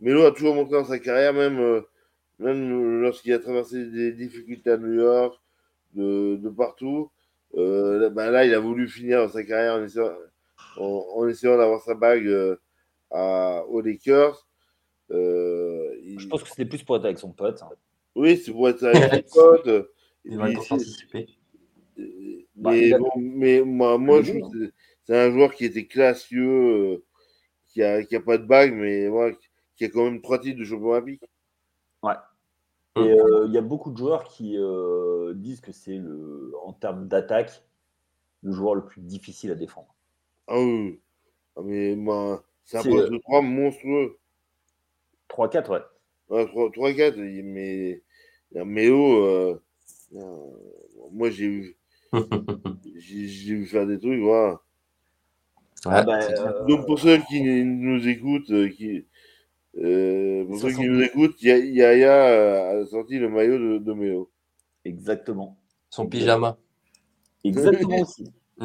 Melo 0.00 0.24
a 0.24 0.32
toujours 0.32 0.54
montré 0.54 0.72
dans 0.76 0.84
sa 0.84 0.98
carrière, 0.98 1.34
même, 1.34 1.58
euh, 1.58 1.80
même 2.38 3.00
lorsqu'il 3.00 3.32
a 3.32 3.38
traversé 3.38 3.86
des 3.86 4.12
difficultés 4.12 4.70
à 4.70 4.76
New 4.76 4.94
York, 4.94 5.40
de, 5.94 6.36
de 6.36 6.48
partout. 6.50 7.10
euh, 7.56 7.98
là, 8.00 8.10
bah, 8.10 8.30
là, 8.30 8.44
il 8.44 8.54
a 8.54 8.58
voulu 8.58 8.88
finir 8.88 9.30
sa 9.30 9.44
carrière 9.44 9.74
en 9.74 9.84
essayant, 9.84 10.10
en, 10.78 11.06
en 11.16 11.28
essayant 11.28 11.56
d'avoir 11.56 11.80
sa 11.82 11.94
bague 11.94 12.26
euh, 12.26 12.56
à, 13.10 13.64
aux 13.68 13.80
Lakers. 13.80 14.46
Euh, 15.10 15.94
il- 16.02 16.18
Je 16.18 16.26
pense 16.28 16.42
que 16.42 16.48
c'était 16.48 16.64
plus 16.64 16.82
pour 16.82 16.96
être 16.96 17.04
avec 17.04 17.18
son 17.18 17.30
pote. 17.30 17.62
Oui, 18.16 18.36
c'est 18.36 18.52
pour 18.52 18.68
être 18.68 18.82
avec 18.84 19.02
puis, 20.24 20.36
vacances 20.36 20.68
c'est- 20.68 20.74
anticipées. 20.74 21.26
euh, 21.98 22.04
Bah, 22.56 22.70
mais, 22.72 22.88
il 22.88 22.94
a- 22.94 22.98
bon, 22.98 23.10
mais 23.16 23.60
moi, 23.62 23.98
moi 23.98 24.18
Il 24.20 24.24
je 24.26 24.32
est 24.32 24.40
trouve 24.40 24.52
que 24.52 24.72
c'est- 25.06 25.16
un 25.16 25.30
joueur 25.30 25.54
qui 25.54 25.64
était 25.66 25.86
classieux, 25.86 26.48
euh, 26.48 27.04
qui 27.68 27.82
a, 27.82 28.02
qui 28.04 28.16
a 28.16 28.20
pas 28.20 28.38
de 28.38 28.46
bague, 28.46 28.72
mais 28.74 29.08
qui 29.76 29.84
a 29.84 29.88
quand 29.88 30.04
même 30.04 30.22
trois 30.22 30.38
titres 30.40 30.58
de 30.58 30.64
champion 30.64 30.90
olympique. 30.90 31.22
Et 32.96 33.10
euh, 33.10 33.46
il 33.46 33.52
y 33.52 33.58
a 33.58 33.62
beaucoup 33.62 33.90
de 33.92 33.96
joueurs 33.96 34.24
qui 34.24 34.56
euh, 34.58 35.32
disent 35.34 35.60
que 35.60 35.72
c'est 35.72 35.98
le, 35.98 36.52
en 36.64 36.72
termes 36.72 37.08
d'attaque, 37.08 37.64
le 38.42 38.52
joueur 38.52 38.74
le 38.76 38.86
plus 38.86 39.02
difficile 39.02 39.50
à 39.52 39.56
défendre. 39.56 39.94
Ah 40.46 40.58
oui. 40.58 41.00
Ah, 41.56 41.62
mais 41.64 41.96
moi, 41.96 42.44
c'est 42.64 42.78
un 42.78 42.82
C'est, 42.82 42.90
poste 42.90 43.08
euh, 43.08 43.10
de 43.10 43.18
3 43.18 43.42
monstrueux. 43.42 44.18
3-4, 45.28 45.70
ouais. 45.70 45.82
Ouais, 46.28 46.44
3-4, 46.46 47.16
mais 47.44 48.02
euh, 48.56 49.54
euh, 50.14 50.50
moi 51.12 51.30
j'ai 51.30 51.48
vu, 51.48 51.76
j'ai 52.96 53.28
j'ai 53.28 53.54
vu 53.56 53.66
faire 53.66 53.86
des 53.86 53.98
trucs, 53.98 54.20
voilà. 54.20 54.60
Ouais, 55.86 55.92
Ah 55.92 56.02
bah, 56.02 56.18
euh, 56.22 56.66
Donc 56.66 56.86
pour 56.86 56.98
ceux 56.98 57.18
qui 57.28 57.42
nous 57.64 58.08
écoutent, 58.08 58.52
qui, 58.70 59.04
euh, 59.78 60.44
pour 60.46 60.58
ceux 60.58 60.72
qui 60.72 60.86
nous 60.88 61.00
écoutent, 61.02 61.40
Ya- 61.42 61.58
Yaya 61.58 62.26
euh, 62.28 62.82
a 62.82 62.86
sorti 62.86 63.18
le 63.18 63.28
maillot 63.28 63.58
de, 63.58 63.78
de 63.78 63.92
Méo. 63.92 64.30
exactement. 64.84 65.58
Son 65.90 66.06
pyjama. 66.08 66.56
Exactement 67.44 67.98
aussi. 68.00 68.32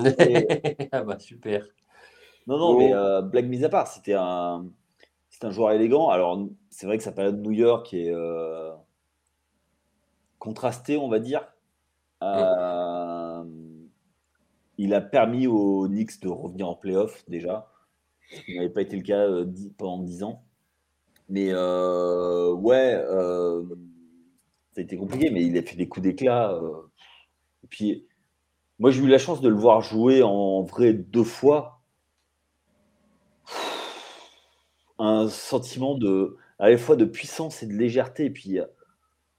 ah 0.91 1.03
bah 1.03 1.19
super. 1.19 1.65
Non, 2.47 2.57
non, 2.57 2.73
Bon. 2.73 2.79
mais 2.79 2.93
euh, 2.93 3.21
blague 3.21 3.47
mise 3.47 3.63
à 3.63 3.69
part, 3.69 3.87
c'était 3.87 4.15
un, 4.17 4.65
c'est 5.29 5.45
un 5.45 5.51
joueur 5.51 5.71
élégant. 5.71 6.09
Alors, 6.09 6.47
c'est 6.69 6.85
vrai 6.87 6.97
que 6.97 7.03
sa 7.03 7.11
période 7.11 7.37
de 7.37 7.41
New 7.41 7.51
York 7.51 7.93
est 7.93 8.09
euh, 8.11 8.71
contrastée, 10.37 10.97
on 10.97 11.09
va 11.09 11.19
dire. 11.19 11.47
Euh, 12.23 13.43
il 14.77 14.93
a 14.93 15.01
permis 15.01 15.47
aux 15.47 15.87
Knicks 15.87 16.21
de 16.21 16.29
revenir 16.29 16.67
en 16.69 16.75
playoff 16.75 17.23
déjà, 17.29 17.69
ce 18.31 18.41
qui 18.41 18.55
n'avait 18.55 18.69
pas 18.69 18.81
été 18.81 18.95
le 18.95 19.03
cas 19.03 19.19
euh, 19.27 19.45
dix- 19.45 19.71
pendant 19.77 20.03
10 20.03 20.23
ans. 20.23 20.43
Mais 21.29 21.49
euh, 21.51 22.51
ouais, 22.53 22.95
euh, 22.95 23.63
ça 24.71 24.81
a 24.81 24.83
été 24.83 24.97
compliqué, 24.97 25.29
mais 25.29 25.43
il 25.43 25.57
a 25.57 25.61
fait 25.61 25.75
des 25.75 25.87
coups 25.87 26.03
d'éclat. 26.03 26.51
euh. 26.53 26.81
Et 27.63 27.67
puis, 27.67 28.07
moi, 28.79 28.91
j'ai 28.91 29.03
eu 29.03 29.07
la 29.07 29.17
chance 29.19 29.41
de 29.41 29.49
le 29.49 29.55
voir 29.55 29.81
jouer 29.81 30.23
en 30.23 30.63
vrai 30.63 30.93
deux 30.93 31.23
fois 31.23 31.81
un 34.97 35.27
sentiment 35.29 35.95
de 35.95 36.35
à 36.59 36.69
la 36.69 36.77
fois 36.77 36.95
de 36.95 37.05
puissance 37.05 37.63
et 37.63 37.67
de 37.67 37.73
légèreté 37.73 38.25
et 38.25 38.29
puis 38.29 38.59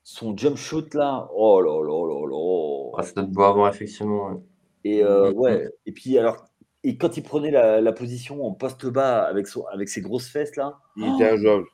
son 0.02 0.34
jump 0.36 0.56
shoot 0.56 0.94
là 0.94 1.28
oh 1.34 1.60
là 1.60 1.82
là 1.84 2.06
là 2.06 2.26
là 2.26 2.92
Ah, 2.96 3.02
ça 3.02 3.12
doit 3.12 3.24
être 3.24 3.30
beau 3.30 3.42
avant, 3.42 3.68
effectivement. 3.68 4.28
ouais. 4.30 4.36
et 4.84 5.04
ouais 5.04 5.68
et 5.86 5.92
puis 5.92 6.16
alors 6.18 6.46
et 6.82 6.96
quand 6.96 7.16
il 7.18 7.22
prenait 7.22 7.50
la, 7.50 7.82
la 7.82 7.92
position 7.92 8.46
en 8.46 8.52
poste 8.52 8.86
bas 8.86 9.22
avec 9.24 9.46
son 9.46 9.66
avec 9.66 9.90
ses 9.90 10.00
grosses 10.00 10.28
fesses 10.28 10.56
là 10.56 10.78
Il 10.96 11.14
était 11.14 11.28
injouable. 11.30 11.66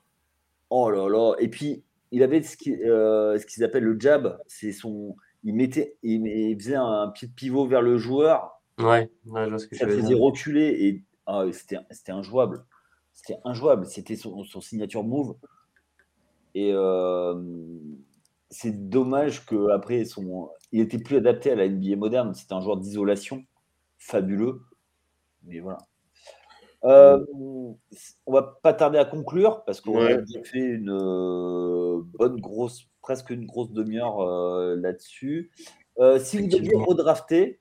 Oh 0.70 0.90
là 0.90 1.08
là 1.08 1.34
et 1.38 1.48
puis 1.48 1.84
il 2.12 2.22
avait 2.22 2.42
ce 2.42 2.56
euh, 2.70 3.38
ce 3.38 3.46
qu'ils 3.46 3.64
appellent 3.64 3.84
le 3.84 3.98
jab 3.98 4.38
c'est 4.46 4.72
son 4.72 5.16
il 5.44 5.54
mettait 5.54 5.96
il, 6.02 6.26
il 6.26 6.58
faisait 6.58 6.76
un 6.76 7.08
pied 7.14 7.28
de 7.28 7.32
pivot 7.32 7.66
vers 7.66 7.82
le 7.82 7.98
joueur 7.98 8.56
Ouais, 8.78 9.10
ouais, 9.24 9.44
je 9.44 9.50
vois 9.50 9.58
ce 9.58 9.66
que 9.66 9.76
ça 9.76 9.86
faisait 9.86 10.02
dire. 10.02 10.18
reculer 10.18 10.68
et 10.68 11.02
ah, 11.26 11.44
c'était 11.52 11.78
c'était 11.90 12.12
injouable. 12.12 12.64
C'était 13.12 13.38
injouable. 13.44 13.86
C'était 13.86 14.16
son, 14.16 14.44
son 14.44 14.60
signature 14.60 15.02
move. 15.02 15.36
Et 16.54 16.72
euh, 16.72 17.34
c'est 18.50 18.88
dommage 18.88 19.46
que 19.46 19.70
après 19.70 20.04
son, 20.04 20.50
il 20.72 20.80
était 20.80 20.98
plus 20.98 21.16
adapté 21.16 21.50
à 21.50 21.54
la 21.54 21.68
NBA 21.68 21.96
moderne. 21.96 22.34
C'était 22.34 22.52
un 22.52 22.60
joueur 22.60 22.76
d'isolation 22.76 23.44
fabuleux. 23.98 24.60
Mais 25.44 25.60
voilà. 25.60 25.78
Euh, 26.86 27.18
on 28.26 28.32
va 28.32 28.42
pas 28.62 28.72
tarder 28.72 28.98
à 28.98 29.04
conclure 29.04 29.64
parce 29.64 29.80
qu'on 29.80 29.98
a 29.98 30.04
Ouais. 30.16 30.24
fait 30.44 30.58
une 30.60 30.90
euh, 30.90 32.00
bonne 32.18 32.40
grosse, 32.40 32.86
presque 33.02 33.30
une 33.30 33.44
grosse 33.46 33.72
demi-heure 33.72 34.20
euh, 34.20 34.76
là-dessus. 34.76 35.50
Euh, 35.98 36.18
si 36.20 36.38
vous 36.38 36.46
deviez 36.46 36.76
redrafter, 36.76 37.58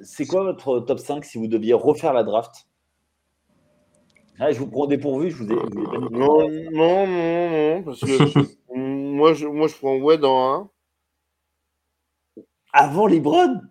c'est 0.00 0.26
quoi 0.26 0.44
votre 0.44 0.78
top 0.80 1.00
5 1.00 1.24
si 1.24 1.38
vous 1.38 1.48
deviez 1.48 1.74
refaire 1.74 2.12
la 2.12 2.22
draft? 2.22 2.68
Ah, 4.38 4.52
Je 4.52 4.60
vous 4.60 4.68
prends 4.68 4.86
dépourvu, 4.86 5.30
je 5.32 5.42
vous 5.42 5.50
ai, 5.50 5.56
je 5.56 5.74
vous 5.74 5.82
ai 5.82 5.86
pas 5.86 5.98
dit. 5.98 6.14
Non, 6.14 6.48
non, 6.48 7.06
non, 7.06 7.50
non, 7.50 7.82
parce 7.82 8.00
que 8.00 8.18
moi, 8.76 9.32
je, 9.32 9.46
moi, 9.48 9.66
je 9.66 9.74
prends 9.74 9.96
Wade 9.96 10.24
en 10.24 10.70
1. 12.36 12.42
Avant 12.72 13.08
Lebron? 13.08 13.62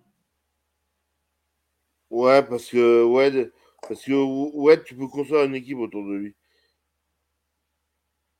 Ouais, 2.09 2.43
parce 2.43 2.69
que 2.69 3.03
Wade, 3.03 3.51
parce 3.87 4.03
que 4.03 4.13
Wade, 4.13 4.83
tu 4.83 4.95
peux 4.95 5.07
construire 5.07 5.43
une 5.45 5.55
équipe 5.55 5.77
autour 5.77 6.03
de 6.05 6.13
lui. 6.13 6.35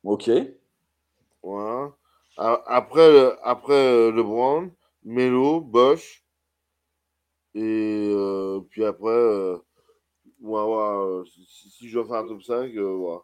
Ok. 0.03 0.29
Voilà. 1.43 1.95
Après, 2.37 3.11
le- 3.11 3.35
après 3.47 3.73
euh, 3.73 4.11
LeBron, 4.11 4.71
Melo, 5.03 5.61
Bosch. 5.61 6.23
Et 7.55 8.09
euh, 8.13 8.61
puis 8.69 8.85
après, 8.85 9.09
euh, 9.09 9.57
euh, 10.45 11.25
si, 11.25 11.69
si 11.69 11.89
je 11.89 11.99
dois 11.99 12.07
faire 12.07 12.23
un 12.25 12.27
top 12.27 12.43
5, 12.43 12.75
euh, 12.75 12.95
voilà. 12.95 13.21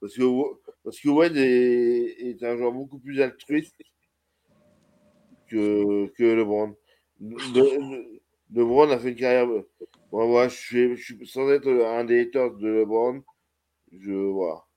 Parce 0.00 0.14
que, 0.14 0.22
parce 0.84 1.00
que 1.00 1.08
Wade 1.08 1.36
est, 1.36 2.30
est 2.30 2.42
un 2.44 2.56
joueur 2.56 2.72
beaucoup 2.72 2.98
plus 2.98 3.20
altruiste 3.20 3.76
que, 5.48 6.06
que 6.16 6.22
LeBron. 6.22 6.74
Le, 7.20 8.11
LeBron 8.54 8.90
a 8.90 8.98
fait 8.98 9.10
une 9.10 9.16
carrière. 9.16 9.46
Moi, 9.46 10.26
voilà, 10.26 10.48
je, 10.48 10.56
suis, 10.56 10.96
je 10.96 11.02
suis 11.02 11.26
sans 11.26 11.50
être 11.50 11.68
un 11.68 12.04
des 12.04 12.20
haters 12.22 12.52
de 12.52 12.68
LeBron. 12.68 13.22
Je 13.92 14.12
vois. 14.12 14.68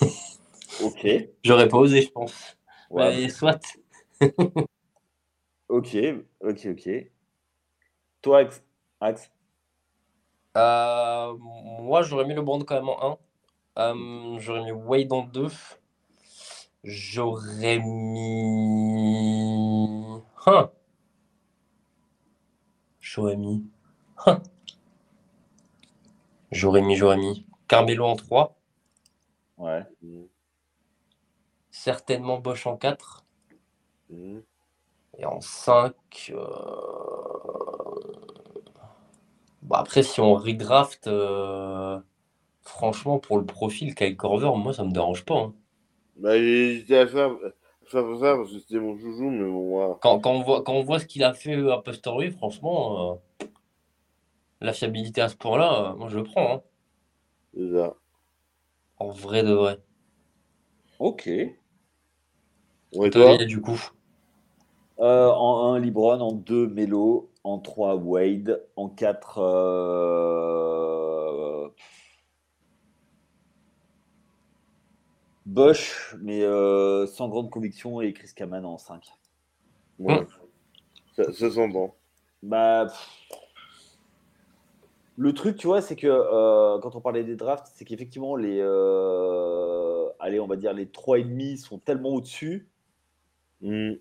Ok. 0.82 1.06
J'aurais 1.42 1.68
pas 1.68 1.78
osé, 1.78 2.02
je 2.02 2.10
pense. 2.10 2.58
Ouais. 2.90 3.16
Mais 3.16 3.28
soit. 3.30 3.60
Ok, 5.68 5.96
ok, 6.40 6.66
ok. 6.70 6.88
Toi, 8.22 8.38
Axe, 8.38 8.62
Axe 9.00 9.30
Euh, 10.56 11.34
moi, 11.80 12.02
j'aurais 12.02 12.24
mis 12.24 12.34
le 12.34 12.42
Brand 12.42 12.64
quand 12.64 12.76
même 12.76 12.88
en 12.88 13.18
1. 13.76 13.92
Euh, 13.94 14.38
j'aurais 14.38 14.62
mis 14.62 14.70
Wade 14.70 15.12
en 15.12 15.24
2. 15.24 15.48
J'aurais 16.84 17.80
mis. 17.80 19.02
Hein. 20.46 20.70
J'aurais 23.16 23.36
mis. 23.38 23.64
Hein. 24.26 24.42
J'aurais 26.52 26.82
mis, 26.82 26.96
mis. 27.16 27.46
Carmelo 27.66 28.04
en 28.04 28.14
3. 28.16 28.58
Ouais. 29.56 29.84
Certainement 31.70 32.38
Bosch 32.40 32.66
en 32.66 32.76
4. 32.76 33.24
Mhm. 34.10 34.42
Et 35.18 35.24
en 35.24 35.40
5. 35.40 36.32
Bah 39.62 39.78
après, 39.80 40.02
si 40.02 40.20
on 40.20 40.34
redraft, 40.34 41.06
euh, 41.06 41.98
franchement, 42.62 43.18
pour 43.18 43.38
le 43.38 43.46
profil 43.46 43.94
Kyle 43.94 44.16
Korver, 44.16 44.52
moi, 44.56 44.74
ça 44.74 44.84
me 44.84 44.92
dérange 44.92 45.24
pas. 45.24 45.36
hein. 45.38 45.54
Bah, 46.16 46.36
ça 47.90 48.02
parce 48.36 48.52
que 48.52 48.58
c'était 48.58 48.78
mon 48.80 48.96
chouchou, 48.98 49.30
mais 49.30 49.44
bon, 49.48 49.68
voilà. 49.70 49.94
Quand, 50.00 50.18
quand 50.20 50.32
on 50.32 50.42
voit, 50.42 50.62
quand 50.62 50.74
on 50.74 50.82
voit 50.82 50.98
ce 51.00 51.06
qu'il 51.06 51.24
a 51.24 51.32
fait 51.34 51.54
à 51.70 51.78
posteriori, 51.78 52.30
franchement, 52.32 53.20
euh, 53.42 53.46
la 54.60 54.72
fiabilité 54.72 55.20
à 55.20 55.28
ce 55.28 55.36
point-là, 55.36 55.90
euh, 55.92 55.94
moi, 55.96 56.08
je 56.08 56.16
le 56.18 56.24
prends. 56.24 56.54
hein. 56.56 56.62
C'est 57.54 57.72
ça. 57.72 57.94
En 58.98 59.10
vrai 59.10 59.42
de 59.42 59.52
vrai. 59.52 59.78
Ok. 60.98 61.26
Et 61.26 61.56
Toi, 63.10 63.36
du 63.44 63.60
coup? 63.60 63.80
Euh, 65.00 65.28
en 65.30 65.74
1, 65.74 65.78
Libron. 65.80 66.20
En 66.20 66.32
2, 66.32 66.68
Melo. 66.68 67.30
En 67.44 67.58
3, 67.58 67.96
Wade. 67.96 68.64
En 68.76 68.88
4, 68.88 69.38
euh... 69.38 70.56
Bosch, 75.46 76.14
mais 76.20 76.42
euh, 76.42 77.06
sans 77.06 77.28
grande 77.28 77.50
conviction, 77.50 78.00
et 78.00 78.12
Chris 78.12 78.30
Kaman 78.34 78.64
en 78.64 78.78
5. 78.78 79.02
Ouais. 79.98 80.26
Ça, 81.14 81.32
ça 81.32 81.50
s'entend. 81.50 81.94
Bah, 82.42 82.86
pff. 82.86 83.28
le 85.16 85.32
truc, 85.32 85.56
tu 85.56 85.66
vois, 85.66 85.80
c'est 85.80 85.96
que 85.96 86.06
euh, 86.08 86.78
quand 86.80 86.94
on 86.96 87.00
parlait 87.00 87.24
des 87.24 87.36
drafts, 87.36 87.68
c'est 87.74 87.84
qu'effectivement, 87.84 88.36
les, 88.36 88.58
euh, 88.60 90.08
allez, 90.20 90.40
on 90.40 90.46
va 90.46 90.56
dire 90.56 90.72
les 90.74 90.86
3,5 90.86 91.56
sont 91.58 91.78
tellement 91.78 92.10
au-dessus. 92.10 92.68
Mhm. 93.62 93.98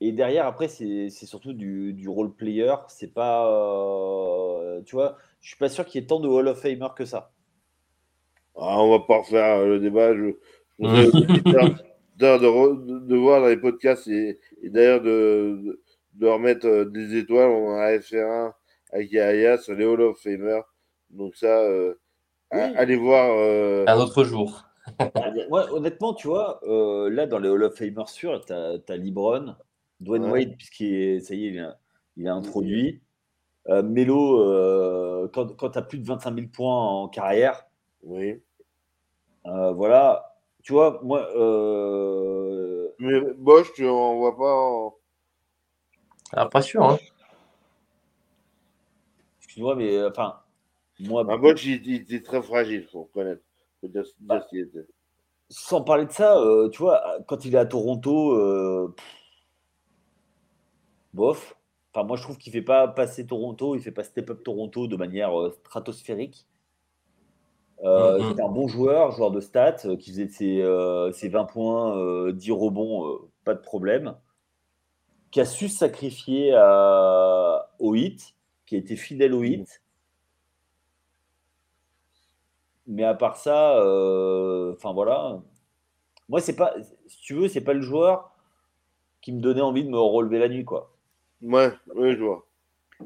Et 0.00 0.12
derrière, 0.12 0.46
après, 0.46 0.68
c'est 0.68 1.10
c'est 1.10 1.26
surtout 1.26 1.52
du, 1.52 1.92
du 1.94 2.08
role 2.08 2.34
player. 2.34 2.74
C'est 2.88 3.12
pas. 3.14 3.48
euh, 3.50 4.82
tu 4.84 4.96
vois, 4.96 5.18
je 5.40 5.48
suis 5.48 5.58
pas 5.58 5.68
sûr 5.68 5.86
qu'il 5.86 6.00
y 6.00 6.04
ait 6.04 6.06
tant 6.06 6.20
de 6.20 6.28
Hall 6.28 6.48
of 6.48 6.60
Famer 6.60 6.88
que 6.96 7.04
ça. 7.06 7.33
Ah, 8.56 8.82
on 8.82 8.90
va 8.90 9.00
pas 9.00 9.18
refaire 9.18 9.58
euh, 9.60 9.66
le 9.66 9.80
débat. 9.80 10.14
Je, 10.14 10.30
je 10.78 10.84
de, 12.16 12.26
re- 12.46 12.84
de, 12.86 12.98
de 13.00 13.16
voir 13.16 13.40
dans 13.40 13.48
les 13.48 13.56
podcasts 13.56 14.06
et, 14.08 14.38
et 14.62 14.70
d'ailleurs 14.70 15.02
de, 15.02 15.80
de, 16.14 16.26
remettre 16.26 16.66
euh, 16.66 16.84
des 16.84 17.16
étoiles. 17.16 17.50
On 17.50 17.74
a 17.76 17.92
FR1 17.98 18.52
avec 18.92 19.10
Yaya 19.10 19.58
sur 19.58 19.74
les 19.74 19.84
Hall 19.84 20.00
of 20.00 20.18
Famer. 20.20 20.60
Donc 21.10 21.34
ça, 21.36 21.60
euh, 21.62 21.94
a- 22.50 22.72
allez 22.76 22.96
voir. 22.96 23.34
euh, 23.36 23.84
Un 23.88 23.98
autre 23.98 24.24
jour. 24.24 24.64
Ouais, 25.50 25.62
honnêtement, 25.70 26.12
tu 26.12 26.28
vois, 26.28 26.60
euh, 26.68 27.08
là, 27.08 27.26
dans 27.26 27.38
les 27.38 27.48
Hall 27.48 27.64
of 27.64 27.74
Famer 27.74 28.04
sûrs, 28.06 28.44
tu 28.44 28.52
as, 28.52 28.96
LeBron, 28.96 29.56
Dwayne 30.00 30.24
Ouais. 30.26 30.30
Wade, 30.44 30.56
puisqu'il 30.56 30.94
est, 30.94 31.20
ça 31.20 31.34
y 31.34 31.46
est, 31.46 31.50
il 31.52 31.58
a, 31.60 31.78
il 32.18 32.28
a 32.28 32.34
introduit. 32.34 33.00
Euh, 33.70 33.82
Melo, 33.82 34.40
euh, 34.42 35.26
quand, 35.32 35.56
quand 35.56 35.70
tu 35.70 35.78
as 35.78 35.82
plus 35.82 35.98
de 35.98 36.06
25 36.06 36.34
000 36.34 36.46
points 36.52 36.76
en 36.86 37.08
carrière, 37.08 37.64
oui. 38.02 38.42
Euh, 39.46 39.72
voilà. 39.72 40.36
Tu 40.62 40.72
vois, 40.72 41.00
moi, 41.02 41.28
euh, 41.36 42.90
Mais 42.98 43.20
Bosch, 43.36 43.72
tu 43.74 43.86
en 43.86 44.16
vois 44.16 44.36
pas 44.36 44.54
en... 44.54 44.94
Ah, 46.32 46.46
pas 46.46 46.62
sûr, 46.62 46.82
hein. 46.82 46.98
excuse-moi, 49.38 49.76
mais 49.76 49.96
euh, 49.96 50.10
enfin, 50.10 50.40
moi, 51.00 51.24
Un 51.28 51.38
Bosch, 51.38 51.64
il, 51.64 51.86
il 51.86 52.02
était 52.02 52.22
très 52.22 52.42
fragile, 52.42 52.86
faut 52.90 53.02
reconnaître. 53.04 53.42
Bah. 54.20 54.46
sans 55.50 55.82
parler 55.82 56.06
de 56.06 56.12
ça, 56.12 56.38
euh, 56.38 56.68
tu 56.70 56.78
vois, 56.78 57.02
quand 57.26 57.44
il 57.44 57.54
est 57.54 57.58
à 57.58 57.66
Toronto, 57.66 58.32
euh, 58.32 58.94
pff, 58.96 59.04
bof. 61.12 61.56
Enfin, 61.92 62.06
moi, 62.06 62.16
je 62.16 62.22
trouve 62.22 62.38
qu'il 62.38 62.52
fait 62.52 62.62
pas 62.62 62.88
passer 62.88 63.26
Toronto, 63.26 63.74
il 63.76 63.82
fait 63.82 63.92
pas 63.92 64.04
step 64.04 64.30
up 64.30 64.42
Toronto 64.42 64.86
de 64.86 64.96
manière 64.96 65.38
euh, 65.38 65.50
stratosphérique. 65.50 66.46
Euh, 67.82 68.18
Mhm. 68.18 68.28
C'était 68.28 68.42
un 68.42 68.48
bon 68.48 68.68
joueur, 68.68 69.10
joueur 69.10 69.30
de 69.30 69.40
stats, 69.40 69.76
euh, 69.84 69.96
qui 69.96 70.10
faisait 70.10 70.28
ses, 70.28 70.62
euh, 70.62 71.12
ses 71.12 71.28
20 71.28 71.44
points, 71.44 71.96
euh, 71.98 72.32
10 72.32 72.52
rebonds, 72.52 73.06
euh, 73.08 73.18
pas 73.44 73.54
de 73.54 73.60
problème. 73.60 74.16
Qui 75.30 75.40
a 75.40 75.44
su 75.44 75.68
se 75.68 75.78
sacrifier 75.78 76.54
à, 76.54 77.70
au 77.80 77.94
hit, 77.94 78.34
qui 78.66 78.76
a 78.76 78.78
été 78.78 78.96
fidèle 78.96 79.34
au 79.34 79.42
hit. 79.42 79.82
Mais 82.86 83.04
à 83.04 83.14
part 83.14 83.36
ça, 83.36 83.78
euh, 83.78 84.74
enfin 84.74 84.92
voilà. 84.92 85.40
Moi, 86.28 86.40
c'est 86.40 86.56
pas, 86.56 86.74
si 87.06 87.20
tu 87.20 87.34
veux, 87.34 87.48
c'est 87.48 87.62
pas 87.64 87.72
le 87.72 87.80
joueur 87.82 88.30
qui 89.22 89.32
me 89.32 89.40
donnait 89.40 89.60
envie 89.62 89.84
de 89.84 89.88
me 89.90 89.98
relever 89.98 90.38
la 90.38 90.48
nuit, 90.48 90.64
quoi. 90.64 90.92
Ouais, 91.42 91.72
ouais, 91.94 92.14
je 92.14 92.22
vois. 92.22 92.46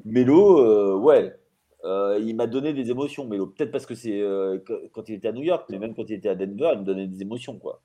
Melo, 0.04 0.58
euh, 0.60 0.96
ouais, 0.96 1.37
euh, 1.84 2.18
il 2.20 2.34
m'a 2.34 2.46
donné 2.46 2.72
des 2.72 2.90
émotions. 2.90 3.26
Melo, 3.26 3.46
peut-être 3.46 3.70
parce 3.70 3.86
que 3.86 3.94
c'est 3.94 4.20
euh, 4.20 4.58
quand 4.92 5.08
il 5.08 5.14
était 5.14 5.28
à 5.28 5.32
New 5.32 5.42
York, 5.42 5.66
mais 5.70 5.78
même 5.78 5.94
quand 5.94 6.08
il 6.08 6.14
était 6.14 6.28
à 6.28 6.34
Denver, 6.34 6.70
il 6.74 6.80
me 6.80 6.84
donnait 6.84 7.06
des 7.06 7.22
émotions, 7.22 7.58
quoi. 7.58 7.82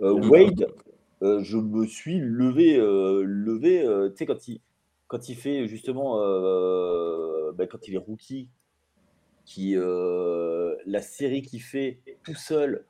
Euh. 0.00 0.12
Wade, 0.12 0.66
je 1.20 1.56
me 1.56 1.86
suis 1.86 2.18
levé, 2.18 2.76
levé, 2.76 3.84
tu 4.10 4.16
sais, 4.16 4.26
quand 4.26 4.48
il, 4.48 4.60
quand 5.06 5.28
il 5.28 5.36
fait 5.36 5.66
justement, 5.66 6.16
ben, 7.52 7.66
quand 7.66 7.86
il 7.86 7.94
est 7.94 7.98
rookie, 7.98 8.48
qui, 9.44 9.74
la 9.74 11.00
série 11.00 11.42
qu'il 11.42 11.62
fait 11.62 12.00
tout 12.24 12.34
seul 12.34 12.84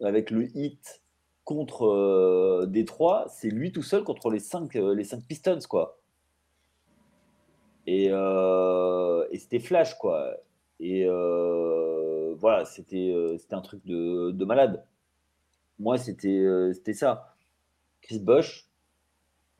avec 0.00 0.30
le 0.30 0.44
hit 0.56 1.02
contre 1.44 2.64
Détroit, 2.66 3.26
c'est 3.28 3.50
lui 3.50 3.70
tout 3.72 3.82
seul 3.82 4.02
contre 4.02 4.30
les 4.30 4.40
cinq, 4.40 4.76
euh, 4.76 4.94
les 4.94 5.04
cinq 5.04 5.22
Pistons, 5.26 5.58
quoi. 5.68 5.98
Et, 7.86 8.08
euh, 8.10 9.26
et 9.30 9.38
c'était 9.38 9.60
flash, 9.60 9.94
quoi. 9.98 10.34
Et 10.80 11.04
euh, 11.06 12.34
voilà, 12.38 12.64
c'était 12.64 13.12
euh, 13.12 13.38
c'était 13.38 13.54
un 13.54 13.60
truc 13.60 13.84
de, 13.86 14.30
de 14.30 14.44
malade. 14.44 14.84
Moi, 15.78 15.98
c'était 15.98 16.72
c'était 16.72 16.94
ça. 16.94 17.34
Chris 18.00 18.20
Bosch 18.20 18.68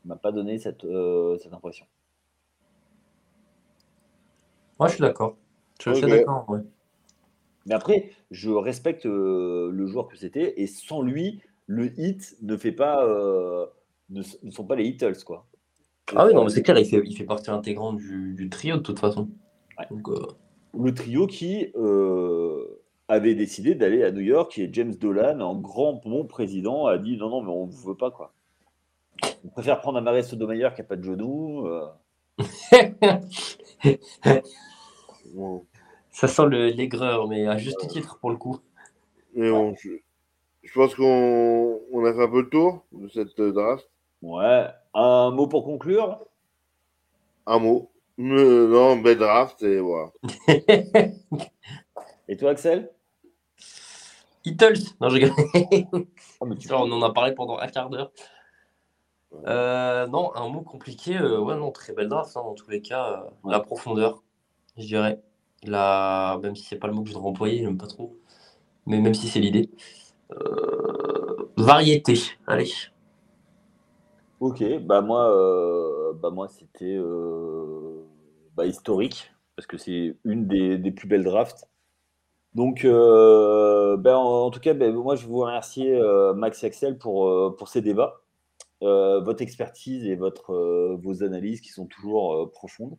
m'a 0.05 0.17
pas 0.17 0.33
donné 0.33 0.59
cette, 0.59 0.85
euh, 0.85 1.39
cette 1.39 1.53
impression. 1.53 1.87
Moi, 4.79 4.89
je 4.89 4.95
suis 4.95 5.03
d'accord. 5.03 5.37
Je 5.81 5.93
suis 5.93 6.07
d'accord, 6.07 6.49
ouais. 6.51 6.61
Mais 7.67 7.75
après, 7.75 8.11
je 8.31 8.51
respecte 8.51 9.07
euh, 9.07 9.71
le 9.73 9.87
joueur 9.87 10.09
que 10.09 10.17
c'était, 10.17 10.61
et 10.61 10.67
sans 10.67 11.01
lui, 11.01 11.41
le 11.67 11.99
hit 11.99 12.37
ne 12.43 12.57
fait 12.59 12.73
pas, 12.73 13.07
euh, 13.07 13.67
ne, 14.11 14.23
ne 14.43 14.51
sont 14.51 14.67
pas 14.67 14.77
les 14.77 14.85
Beatles, 14.85 15.25
quoi. 15.25 15.47
Ah 16.15 16.27
oui, 16.27 16.35
non, 16.35 16.45
mais 16.45 16.51
c'est 16.51 16.63
clair, 16.63 16.79
il 16.79 16.85
fait, 16.87 17.03
il 17.05 17.17
fait 17.17 17.25
partie 17.25 17.51
intégrante 17.51 17.97
du, 17.97 18.35
du 18.35 18.49
trio 18.51 18.77
de 18.77 18.83
toute 18.83 18.99
façon. 18.99 19.29
Ouais. 19.79 19.87
Donc, 19.91 20.09
euh, 20.09 20.27
Le 20.79 20.93
trio 20.93 21.27
qui 21.27 21.73
euh, 21.77 22.65
avait 23.09 23.35
décidé 23.35 23.75
d'aller 23.75 24.03
à 24.05 24.11
New 24.13 24.21
York 24.21 24.59
et 24.59 24.69
James 24.73 24.95
Dolan, 24.95 25.41
en 25.41 25.57
grand 25.57 25.95
bon 26.05 26.25
président, 26.25 26.87
a 26.87 26.99
dit 26.99 27.17
non, 27.17 27.31
non, 27.31 27.43
mais 27.43 27.51
on 27.53 27.67
ne 27.67 27.73
veut 27.73 27.97
pas, 27.97 28.11
quoi. 28.11 28.33
On 29.45 29.49
préfère 29.49 29.81
prendre 29.81 29.99
un 29.99 30.01
Marais 30.01 30.23
Sotomayor 30.23 30.75
qui 30.75 30.81
n'a 30.81 30.87
pas 30.87 30.97
de 30.97 31.05
genou. 31.05 31.67
euh. 31.67 31.87
Bon. 35.35 35.65
ça 36.11 36.29
sent 36.29 36.47
le- 36.49 36.69
l'aigreur, 36.71 37.29
mais 37.29 37.47
à 37.47 37.57
juste 37.59 37.87
titre 37.89 38.19
pour 38.21 38.31
le 38.31 38.37
coup. 38.37 38.59
Mais 39.35 39.51
bon, 39.51 39.75
je, 39.81 39.91
je 40.63 40.73
pense 40.75 40.95
qu'on 40.95 41.81
on 41.93 42.05
a 42.05 42.15
fait 42.15 42.23
un 42.25 42.31
peu 42.31 42.43
le 42.43 42.49
tour 42.51 42.85
de 42.93 43.09
cette 43.09 43.39
euh, 43.41 43.53
draft. 43.53 43.89
Ouais. 44.25 44.69
Un 44.95 45.31
mot 45.33 45.47
pour 45.47 45.65
conclure? 45.65 46.19
Un 47.47 47.59
mot. 47.59 47.91
non, 48.17 48.97
bel 48.97 49.19
draft 49.19 49.63
et 49.63 49.81
voilà. 49.81 50.13
et 52.29 52.37
toi, 52.39 52.53
Axel? 52.53 52.91
Eatles 54.47 54.95
Non, 55.01 55.11
je 55.11 55.27
oh, 56.41 56.47
on 56.71 56.93
en 56.93 57.03
a 57.03 57.13
parlé 57.13 57.33
pendant 57.33 57.59
un 57.59 57.69
quart 57.69 57.91
d'heure. 57.91 58.13
Euh, 59.47 60.07
non, 60.07 60.35
un 60.35 60.49
mot 60.49 60.63
compliqué. 60.63 61.19
Euh, 61.19 61.41
ouais, 61.41 61.57
non, 61.57 61.71
très 61.71 61.93
belle 61.93 62.09
draft, 62.09 62.35
hein, 62.35 62.43
dans 62.45 62.55
tous 62.55 62.71
les 62.71 62.81
cas. 62.81 63.25
Euh, 63.25 63.51
la 63.51 63.61
profondeur, 63.61 64.23
je 64.79 64.87
dirais. 64.87 65.21
La... 65.65 66.39
Même 66.43 66.57
si 66.57 66.65
c'est 66.65 66.79
pas 66.79 66.87
le 66.87 66.95
mot 66.95 67.03
que 67.03 67.11
je 67.11 67.15
voudrais 67.15 67.29
employer, 67.29 67.63
j'aime 67.63 67.77
pas 67.77 67.89
trop. 67.89 68.17
Mais 68.87 69.01
même 69.01 69.15
si 69.15 69.29
c'est 69.29 69.41
l'idée. 69.41 69.69
Variété, 71.57 72.15
allez. 72.47 72.71
Ok, 74.41 74.63
bah 74.81 75.01
moi, 75.01 76.15
bah 76.21 76.31
moi 76.31 76.49
c'était 76.49 76.99
bah, 78.57 78.67
historique, 78.67 79.33
parce 79.57 79.67
que 79.67 79.79
c'est 79.79 80.17
une 80.25 80.47
des, 80.47 80.91
plus 80.91 81.09
belles 81.09 81.25
drafts. 81.25 81.69
Donc, 82.55 82.83
ben, 82.85 84.17
en, 84.17 84.51
tout 84.51 84.61
cas, 84.61 84.75
ben, 84.75 84.95
moi 84.95 85.17
je 85.17 85.27
vous 85.27 85.39
remercie 85.39 85.89
Max 86.37 86.63
et 86.63 86.67
Axel 86.67 86.99
pour, 86.99 87.57
pour 87.57 87.69
ces 87.69 87.81
débats. 87.81 88.25
Euh, 88.85 89.21
votre 89.21 89.41
expertise 89.41 90.05
et 90.05 90.15
votre, 90.15 90.53
euh, 90.53 90.99
vos 91.03 91.23
analyses 91.23 91.63
qui 91.63 91.71
sont 91.71 91.87
toujours 91.87 92.35
euh, 92.35 92.51
profondes. 92.51 92.99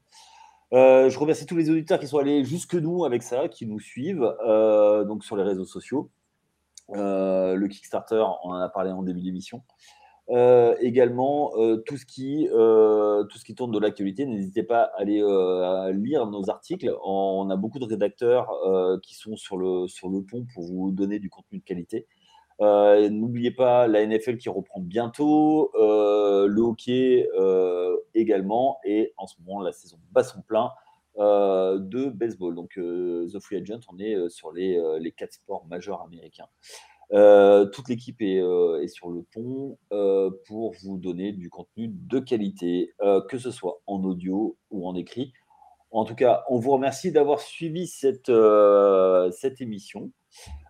je 0.71 1.19
remercie 1.19 1.45
tous 1.45 1.57
les 1.57 1.69
auditeurs 1.69 1.99
qui 1.99 2.07
sont 2.07 2.17
allés 2.17 2.43
jusque 2.43 2.73
nous 2.73 3.05
avec 3.05 3.21
ça, 3.21 3.47
qui 3.49 3.67
nous 3.67 3.79
suivent 3.79 4.35
donc 5.07 5.23
sur 5.23 5.35
les 5.35 5.43
réseaux 5.43 5.65
sociaux. 5.65 6.09
le 6.89 7.67
Kickstarter, 7.67 8.23
on 8.43 8.49
en 8.49 8.61
a 8.61 8.69
parlé 8.69 8.91
en 8.91 9.03
début 9.03 9.21
d'émission. 9.21 9.61
Également, 10.29 11.51
tout, 11.85 11.97
ce 11.97 12.05
qui, 12.05 12.47
tout 12.49 13.37
ce 13.37 13.45
qui 13.45 13.55
tourne 13.55 13.71
de 13.71 13.79
l'actualité, 13.79 14.25
n'hésitez 14.25 14.63
pas 14.63 14.83
à 14.83 15.01
aller 15.01 15.21
lire 15.93 16.25
nos 16.27 16.49
articles. 16.49 16.93
On 17.03 17.49
a 17.49 17.55
beaucoup 17.55 17.79
de 17.79 17.85
rédacteurs 17.85 18.49
qui 19.03 19.15
sont 19.15 19.35
sur 19.37 19.57
le, 19.57 19.87
sur 19.87 20.09
le 20.09 20.23
pont 20.23 20.45
pour 20.53 20.63
vous 20.63 20.91
donner 20.91 21.19
du 21.19 21.29
contenu 21.29 21.59
de 21.59 21.63
qualité. 21.63 22.07
Euh, 22.61 23.09
n'oubliez 23.09 23.51
pas 23.51 23.87
la 23.87 24.05
NFL 24.05 24.37
qui 24.37 24.49
reprend 24.49 24.79
bientôt, 24.79 25.71
euh, 25.75 26.47
le 26.47 26.61
hockey 26.61 27.27
euh, 27.37 27.97
également, 28.13 28.79
et 28.85 29.13
en 29.17 29.27
ce 29.27 29.35
moment 29.41 29.61
la 29.61 29.73
saison 29.73 29.97
bat 30.11 30.23
son 30.23 30.41
plein 30.41 30.71
de 31.17 32.09
baseball. 32.09 32.55
Donc 32.55 32.73
The 32.75 33.39
Free 33.39 33.57
Agent, 33.57 33.79
on 33.91 33.97
est 33.99 34.29
sur 34.29 34.51
les, 34.51 34.77
les 34.99 35.11
quatre 35.13 35.33
sports 35.33 35.65
majeurs 35.65 36.01
américains. 36.01 36.47
Toute 37.11 37.89
l'équipe 37.89 38.21
est, 38.21 38.37
est, 38.37 38.87
sur 38.87 39.09
le 39.09 39.23
pont 39.33 39.77
pour 40.47 40.73
vous 40.83 40.97
donner 40.97 41.31
du 41.31 41.49
contenu 41.49 41.89
de 41.89 42.19
qualité, 42.19 42.93
que 43.29 43.37
ce 43.37 43.51
soit 43.51 43.81
en 43.87 44.03
audio 44.03 44.57
ou 44.71 44.87
en 44.87 44.95
écrit. 44.95 45.33
En 45.91 46.03
tout 46.03 46.15
cas, 46.15 46.43
on 46.49 46.59
vous 46.59 46.71
remercie 46.71 47.11
d'avoir 47.11 47.39
suivi 47.39 47.87
cette, 47.87 48.31
cette 49.31 49.61
émission. 49.61 50.11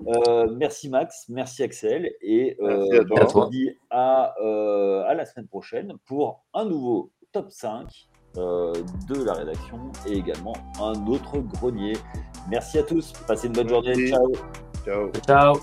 Euh, 0.08 0.48
merci 0.56 0.90
Max, 0.90 1.26
merci 1.30 1.64
Axel. 1.64 2.12
Et 2.22 2.58
euh, 2.62 3.04
on 3.10 3.46
se 3.46 3.50
dit 3.50 3.72
à, 3.90 4.36
euh, 4.42 5.04
à, 5.06 5.14
la 5.14 5.26
semaine 5.26 5.48
prochaine 5.48 5.94
pour 6.06 6.46
un 6.54 6.66
nouveau 6.66 7.12
top 7.32 7.52
5 7.52 7.88
de 8.36 9.24
la 9.24 9.34
rédaction 9.34 9.92
et 10.08 10.14
également 10.14 10.54
un 10.82 11.08
autre 11.08 11.40
grenier. 11.40 11.94
Merci 12.50 12.80
à 12.80 12.84
tous. 12.84 13.14
Passez 13.28 13.48
une 13.48 13.54
bonne 13.54 13.70
journée. 13.70 14.10
Ciao. 14.10 14.32
Ciao. 14.86 15.12
Ciao. 15.26 15.56